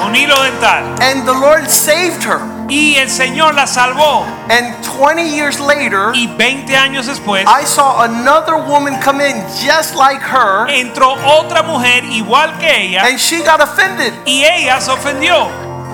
un 0.05 0.15
hilo 0.15 0.35
dental. 0.43 0.83
And 1.01 1.25
the 1.25 1.33
Lord 1.33 1.67
saved 1.69 2.23
her. 2.23 2.39
Y 2.69 2.95
el 2.97 3.09
Señor 3.09 3.53
la 3.53 3.65
salvó. 3.67 4.25
And 4.49 4.75
20 4.83 5.23
years 5.23 5.59
later, 5.59 6.11
Y 6.13 6.27
20 6.37 6.75
años 6.75 7.05
después 7.07 7.45
I 7.47 7.63
saw 7.65 8.01
another 8.03 8.55
woman 8.55 8.99
come 9.01 9.21
in 9.21 9.43
just 9.59 9.95
like 9.95 10.21
her, 10.21 10.67
entró 10.69 11.15
otra 11.25 11.63
mujer 11.63 12.03
igual 12.05 12.57
que 12.59 12.69
ella 12.69 13.03
and 13.05 13.19
she 13.19 13.43
got 13.43 13.61
offended. 13.61 14.13
y 14.25 14.43
ella 14.43 14.79
se 14.79 14.91
ofendió. 14.91 15.47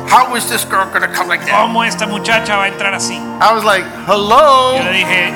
How 0.10 0.36
is 0.36 0.46
this 0.50 0.66
girl 0.66 0.86
gonna 0.92 1.08
come 1.08 1.30
like 1.30 1.46
that? 1.46 1.62
¿Cómo 1.62 1.84
esta 1.86 2.06
muchacha 2.06 2.58
va 2.58 2.64
a 2.66 2.68
entrar 2.68 2.94
así? 2.94 3.16
I 3.40 3.54
was 3.54 3.64
like, 3.64 3.86
hello. 4.08 4.78
Yo 4.78 4.84
le 4.84 4.92
dije, 4.92 5.34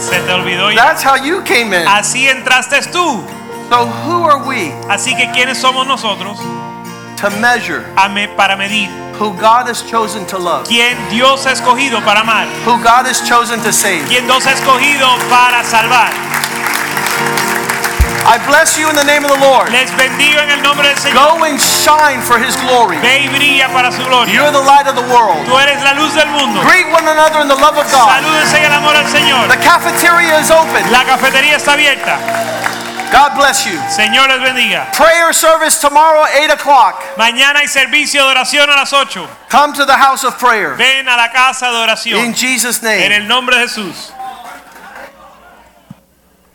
se 0.00 0.20
te 0.20 0.32
olvidó 0.32 0.70
ya. 0.70 0.76
That's 0.76 1.02
how 1.02 1.16
you 1.16 1.42
came 1.44 1.72
in. 1.74 1.86
Así 1.86 2.28
entraste 2.28 2.80
tú. 2.92 3.24
So 3.70 3.86
who 3.86 4.24
are 4.24 4.38
we 4.46 4.72
Así 4.88 5.14
que 5.16 5.30
¿quiénes 5.32 5.58
somos 5.58 5.86
nosotros 5.86 6.38
to 7.20 7.30
measure 7.40 7.84
A 7.96 8.08
me- 8.08 8.28
para 8.28 8.56
medir 8.56 8.88
who 9.18 9.32
God 9.32 9.66
has 9.68 9.82
chosen 9.82 10.24
to 10.26 10.38
love, 10.38 10.66
quién 10.68 10.96
Dios 11.10 11.44
ha 11.46 11.52
escogido 11.52 12.00
para 12.04 12.20
amar? 12.20 12.46
who 12.64 12.78
God 12.78 13.06
has 13.06 13.20
chosen 13.28 13.60
to 13.62 13.72
save? 13.72 14.06
¿Quién 14.08 14.26
Dios 14.26 14.46
ha 14.46 14.52
escogido 14.52 15.08
para 15.28 15.62
salvar? 15.64 16.12
I 18.28 18.36
bless 18.46 18.76
you 18.78 18.88
in 18.90 18.94
the 18.94 19.04
name 19.04 19.24
of 19.24 19.32
the 19.32 19.40
Lord. 19.40 19.70
Les 19.72 19.90
bendigo 19.96 20.38
en 20.38 20.50
el 20.50 20.60
nombre 20.62 20.86
del 20.88 20.98
Señor. 20.98 21.16
Go 21.38 21.44
and 21.44 21.58
shine 21.58 22.20
for 22.20 22.38
his 22.38 22.54
glory. 22.60 22.98
Ve 22.98 23.24
y 23.24 23.28
brilla 23.28 23.68
para 23.72 23.90
su 23.90 24.04
gloria. 24.04 24.32
You're 24.34 24.52
the 24.52 24.60
light 24.60 24.86
of 24.86 24.94
the 24.96 25.06
world. 25.12 25.46
Tú 25.48 25.56
eres 25.58 25.82
la 25.82 25.94
luz 25.94 26.12
del 26.14 26.28
mundo. 26.28 26.60
Greet 26.62 26.92
one 26.92 27.08
another 27.08 27.40
in 27.40 27.48
the 27.48 27.56
love 27.56 27.78
of 27.78 27.90
God. 27.90 28.06
Salúdense 28.20 28.58
en 28.58 28.64
el 28.66 28.72
amor 28.72 28.94
al 28.96 29.06
Señor. 29.08 29.48
The 29.48 29.56
cafeteria 29.64 30.38
is 30.38 30.50
open. 30.50 30.84
La 30.92 31.04
cafetería 31.04 31.56
está 31.56 31.72
abierta. 31.72 32.18
God 33.10 33.34
bless 33.36 33.66
you. 33.66 33.78
Señor 33.88 34.28
les 34.28 34.40
bendiga. 34.40 34.92
Prayer 34.92 35.32
service 35.32 35.80
tomorrow, 35.80 36.24
8 36.30 36.50
o'clock. 36.50 37.02
Mañana 37.16 37.60
hay 37.60 37.66
servicio 37.66 38.22
de 38.22 38.28
oración 38.28 38.68
a 38.68 38.76
las 38.76 38.92
8. 38.92 39.26
Come 39.48 39.72
to 39.74 39.84
the 39.86 39.96
house 39.96 40.24
of 40.24 40.38
prayer. 40.38 40.76
Ven 40.76 41.08
a 41.08 41.16
la 41.16 41.28
casa 41.32 41.70
de 41.70 41.76
oración. 41.76 42.24
In 42.24 42.34
Jesus' 42.34 42.82
name. 42.82 43.04
En 43.04 43.12
el 43.12 43.26
nombre 43.26 43.56
de 43.56 43.62
Jesús. 43.62 44.12